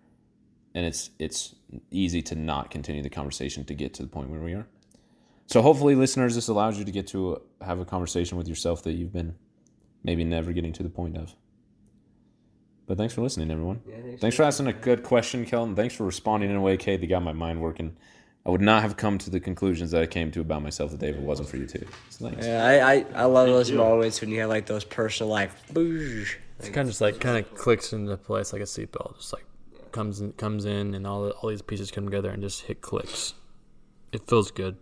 And 0.73 0.85
it's 0.85 1.09
it's 1.19 1.53
easy 1.91 2.21
to 2.21 2.35
not 2.35 2.71
continue 2.71 3.03
the 3.03 3.09
conversation 3.09 3.65
to 3.65 3.73
get 3.73 3.93
to 3.95 4.03
the 4.03 4.07
point 4.07 4.29
where 4.29 4.39
we 4.39 4.53
are. 4.53 4.65
So 5.47 5.61
hopefully 5.61 5.95
listeners 5.95 6.33
this 6.33 6.47
allows 6.47 6.79
you 6.79 6.85
to 6.85 6.91
get 6.91 7.07
to 7.07 7.35
uh, 7.35 7.65
have 7.65 7.81
a 7.81 7.85
conversation 7.85 8.37
with 8.37 8.47
yourself 8.47 8.83
that 8.83 8.93
you've 8.93 9.11
been 9.11 9.35
maybe 10.05 10.23
never 10.23 10.53
getting 10.53 10.71
to 10.73 10.83
the 10.83 10.89
point 10.89 11.17
of. 11.17 11.35
But 12.85 12.97
thanks 12.97 13.13
for 13.13 13.23
listening 13.23 13.51
everyone. 13.51 13.81
Thanks, 14.21 14.37
for 14.37 14.43
asking 14.43 14.67
a 14.67 14.73
good 14.73 15.03
question 15.03 15.45
kelton. 15.45 15.75
Thanks 15.75 15.93
for 15.93 16.05
responding 16.05 16.49
in 16.49 16.55
a 16.55 16.61
way 16.61 16.77
Kade 16.77 17.01
that 17.01 17.07
got 17.07 17.21
my 17.21 17.33
mind 17.33 17.61
working 17.61 17.97
I 18.47 18.49
would 18.49 18.61
not 18.61 18.81
have 18.81 18.95
come 18.95 19.17
to 19.17 19.29
the 19.29 19.41
conclusions 19.41 19.91
that 19.91 20.01
I 20.01 20.05
came 20.05 20.31
to 20.31 20.39
about 20.39 20.63
myself 20.63 20.93
if 20.93 21.03
it 21.03 21.19
wasn't 21.19 21.49
for 21.49 21.57
you 21.57 21.67
too. 21.67 21.85
So 22.09 22.29
thanks. 22.29 22.45
Yeah, 22.45 22.65
I, 22.65 22.93
I, 22.93 23.05
I 23.15 23.23
love 23.25 23.47
those 23.49 23.69
moments 23.73 24.21
when 24.21 24.29
you 24.29 24.39
have 24.39 24.47
like 24.49 24.65
those 24.65 24.85
personal 24.85 25.29
like 25.29 25.51
boosh. 25.73 26.35
it's 26.57 26.69
kind 26.69 26.79
of 26.79 26.87
just 26.87 27.01
like 27.01 27.19
kind 27.19 27.37
of 27.37 27.53
clicks 27.55 27.91
into 27.91 28.15
place 28.15 28.53
like 28.53 28.61
a 28.61 28.65
seatbelt 28.65 29.17
just 29.17 29.33
like 29.33 29.45
comes 29.91 30.21
in 30.21 30.31
comes 30.33 30.63
in 30.63 30.93
and 30.95 31.05
all 31.05 31.23
the, 31.25 31.31
all 31.31 31.49
these 31.49 31.61
pieces 31.61 31.91
come 31.91 32.05
together 32.05 32.29
and 32.29 32.41
just 32.41 32.61
hit 32.63 32.79
clicks 32.81 33.33
it 34.13 34.25
feels 34.27 34.49
good 34.51 34.77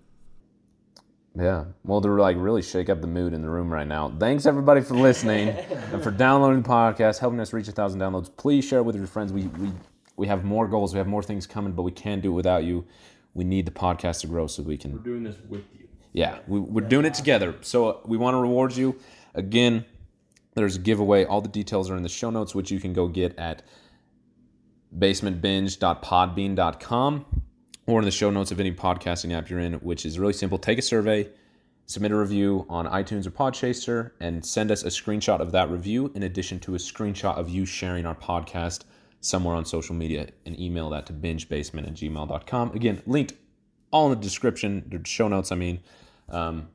Yeah. 1.36 1.66
Well, 1.84 2.02
to 2.02 2.08
like 2.10 2.38
really 2.40 2.62
shake 2.62 2.90
up 2.90 3.02
the 3.02 3.08
mood 3.08 3.34
in 3.34 3.42
the 3.42 3.50
room 3.50 3.70
right 3.72 3.88
now. 3.88 4.14
Thanks 4.20 4.46
everybody 4.46 4.82
for 4.82 4.96
listening 4.96 5.50
and 5.92 6.02
for 6.04 6.12
downloading 6.12 6.62
the 6.62 6.70
podcast, 6.70 7.20
helping 7.20 7.40
us 7.40 7.52
reach 7.52 7.68
a 7.68 7.72
thousand 7.72 8.00
downloads. 8.00 8.30
Please 8.38 8.64
share 8.64 8.80
it 8.80 8.84
with 8.84 8.96
your 8.96 9.08
friends. 9.08 9.34
We 9.34 9.48
we 9.48 9.72
we 10.18 10.28
have 10.28 10.46
more 10.46 10.68
goals. 10.68 10.94
We 10.94 10.98
have 11.00 11.08
more 11.08 11.24
things 11.24 11.46
coming, 11.46 11.74
but 11.74 11.84
we 11.84 11.92
can't 11.92 12.22
do 12.22 12.32
it 12.32 12.36
without 12.36 12.64
you. 12.64 12.86
We 13.36 13.44
need 13.44 13.68
the 13.68 13.72
podcast 13.72 14.22
to 14.22 14.28
grow 14.28 14.48
so 14.48 14.64
we 14.64 14.78
can. 14.78 14.94
We're 14.94 15.00
doing 15.00 15.24
this 15.24 15.36
with 15.48 15.66
you 15.78 15.88
Yeah, 16.14 16.40
we, 16.48 16.60
we're 16.60 16.88
doing 16.88 17.06
it 17.06 17.14
together. 17.14 17.54
So 17.62 17.90
uh, 17.90 17.98
we 18.06 18.18
want 18.18 18.34
to 18.34 18.40
reward 18.40 18.76
you. 18.76 18.98
Again, 19.36 19.86
there's 20.56 20.78
a 20.78 20.80
giveaway. 20.80 21.26
All 21.26 21.42
the 21.42 21.50
details 21.50 21.92
are 21.92 21.98
in 21.98 22.04
the 22.04 22.10
show 22.10 22.32
notes, 22.32 22.56
which 22.56 22.72
you 22.72 22.80
can 22.80 22.94
go 22.94 23.08
get 23.08 23.38
at 23.38 23.62
basementbinge.podbean.com 24.98 27.26
or 27.88 28.00
in 28.00 28.06
the 28.06 28.12
show 28.12 28.32
notes 28.32 28.52
of 28.52 28.60
any 28.62 28.72
podcasting 28.72 29.34
app 29.34 29.50
you're 29.50 29.60
in, 29.60 29.74
which 29.76 30.06
is 30.06 30.18
really 30.18 30.34
simple. 30.34 30.58
Take 30.58 30.80
a 30.80 30.82
survey, 30.82 31.30
submit 31.86 32.12
a 32.12 32.16
review 32.16 32.66
on 32.70 32.88
iTunes 32.88 33.28
or 33.28 33.32
Podchaser, 33.32 34.12
and 34.22 34.46
send 34.46 34.72
us 34.72 34.84
a 34.84 34.88
screenshot 34.88 35.42
of 35.42 35.52
that 35.52 35.70
review 35.70 36.10
in 36.16 36.24
addition 36.24 36.60
to 36.62 36.76
a 36.76 36.78
screenshot 36.78 37.36
of 37.38 37.50
you 37.50 37.66
sharing 37.66 38.06
our 38.06 38.16
podcast 38.16 38.86
somewhere 39.26 39.56
on 39.56 39.66
social 39.66 39.96
media 39.96 40.28
and 40.46 40.60
email 40.60 40.90
that 40.92 41.06
to 41.08 41.14
bingebasement 41.14 41.88
at 41.88 41.94
gmail.com. 41.96 42.72
Again, 42.72 43.02
linked 43.06 43.34
all 43.92 44.12
in 44.12 44.18
the 44.18 44.24
description, 44.24 44.86
the 44.90 45.02
show 45.08 45.28
notes, 45.28 45.52
I 45.52 45.56
mean. 45.56 45.80
Um, 46.30 46.70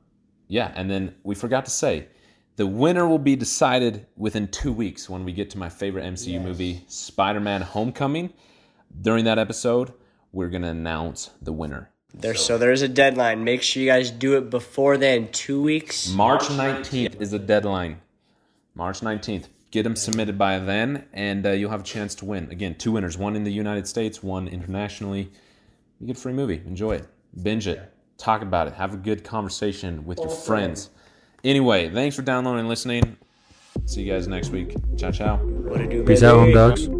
yeah, 0.49 0.73
and 0.75 0.91
then 0.91 1.15
we 1.23 1.35
forgot 1.35 1.65
to 1.67 1.71
say 1.71 2.09
the 2.57 2.67
winner 2.67 3.07
will 3.07 3.19
be 3.19 3.37
decided 3.37 4.07
within 4.17 4.49
two 4.49 4.73
weeks 4.73 5.09
when 5.09 5.25
we 5.25 5.33
get 5.33 5.51
to 5.51 5.59
my 5.59 5.69
favorite 5.69 6.05
MCU 6.05 6.43
movie, 6.43 6.85
Spider 6.89 7.41
Man 7.41 7.63
Homecoming. 7.63 8.33
During 9.01 9.25
that 9.27 9.39
episode, 9.39 9.93
we're 10.33 10.49
going 10.49 10.63
to 10.63 10.69
announce 10.69 11.31
the 11.41 11.53
winner. 11.53 11.91
There, 12.13 12.35
so 12.35 12.59
there's 12.59 12.83
a 12.83 12.89
deadline. 12.89 13.45
Make 13.45 13.63
sure 13.63 13.81
you 13.83 13.89
guys 13.89 14.11
do 14.11 14.37
it 14.37 14.51
before 14.51 14.97
then. 14.97 15.29
Two 15.31 15.63
weeks. 15.63 16.11
March 16.11 16.43
19th 16.43 17.21
is 17.21 17.31
the 17.31 17.39
deadline. 17.39 18.01
March 18.75 19.01
19th. 19.01 19.47
Get 19.71 19.85
them 19.85 19.95
submitted 19.95 20.37
by 20.37 20.59
then, 20.59 21.07
and 21.13 21.47
uh, 21.47 21.51
you'll 21.51 21.71
have 21.71 21.83
a 21.83 21.85
chance 21.85 22.15
to 22.17 22.25
win. 22.25 22.51
Again, 22.51 22.75
two 22.75 22.93
winners 22.93 23.17
one 23.17 23.37
in 23.37 23.45
the 23.45 23.53
United 23.53 23.87
States, 23.87 24.23
one 24.23 24.49
internationally. 24.49 25.31
You 26.01 26.07
get 26.09 26.17
a 26.17 26.21
free 26.21 26.33
movie. 26.33 26.63
Enjoy 26.67 26.97
it. 26.97 27.07
Binge 27.41 27.69
it. 27.69 27.81
Talk 28.19 28.43
about 28.43 28.67
it. 28.67 28.75
Have 28.75 28.95
a 28.95 28.97
good 28.97 29.23
conversation 29.23 30.05
with 30.05 30.19
your 30.19 30.29
friends. 30.29 30.91
Anyway, 31.45 31.89
thanks 31.89 32.17
for 32.17 32.23
downloading 32.23 32.61
and 32.61 32.69
listening. 32.69 33.17
See 33.87 34.03
you 34.03 34.13
guys 34.13 34.27
next 34.27 34.51
week. 34.51 34.75
Ciao, 34.97 35.11
ciao. 35.11 35.37
What 35.37 35.81
it 35.81 35.91
do, 35.91 36.05
peace 36.05 36.23
out 36.23 36.35
home 36.35 36.47
baby? 36.47 36.55
dogs 36.55 37.00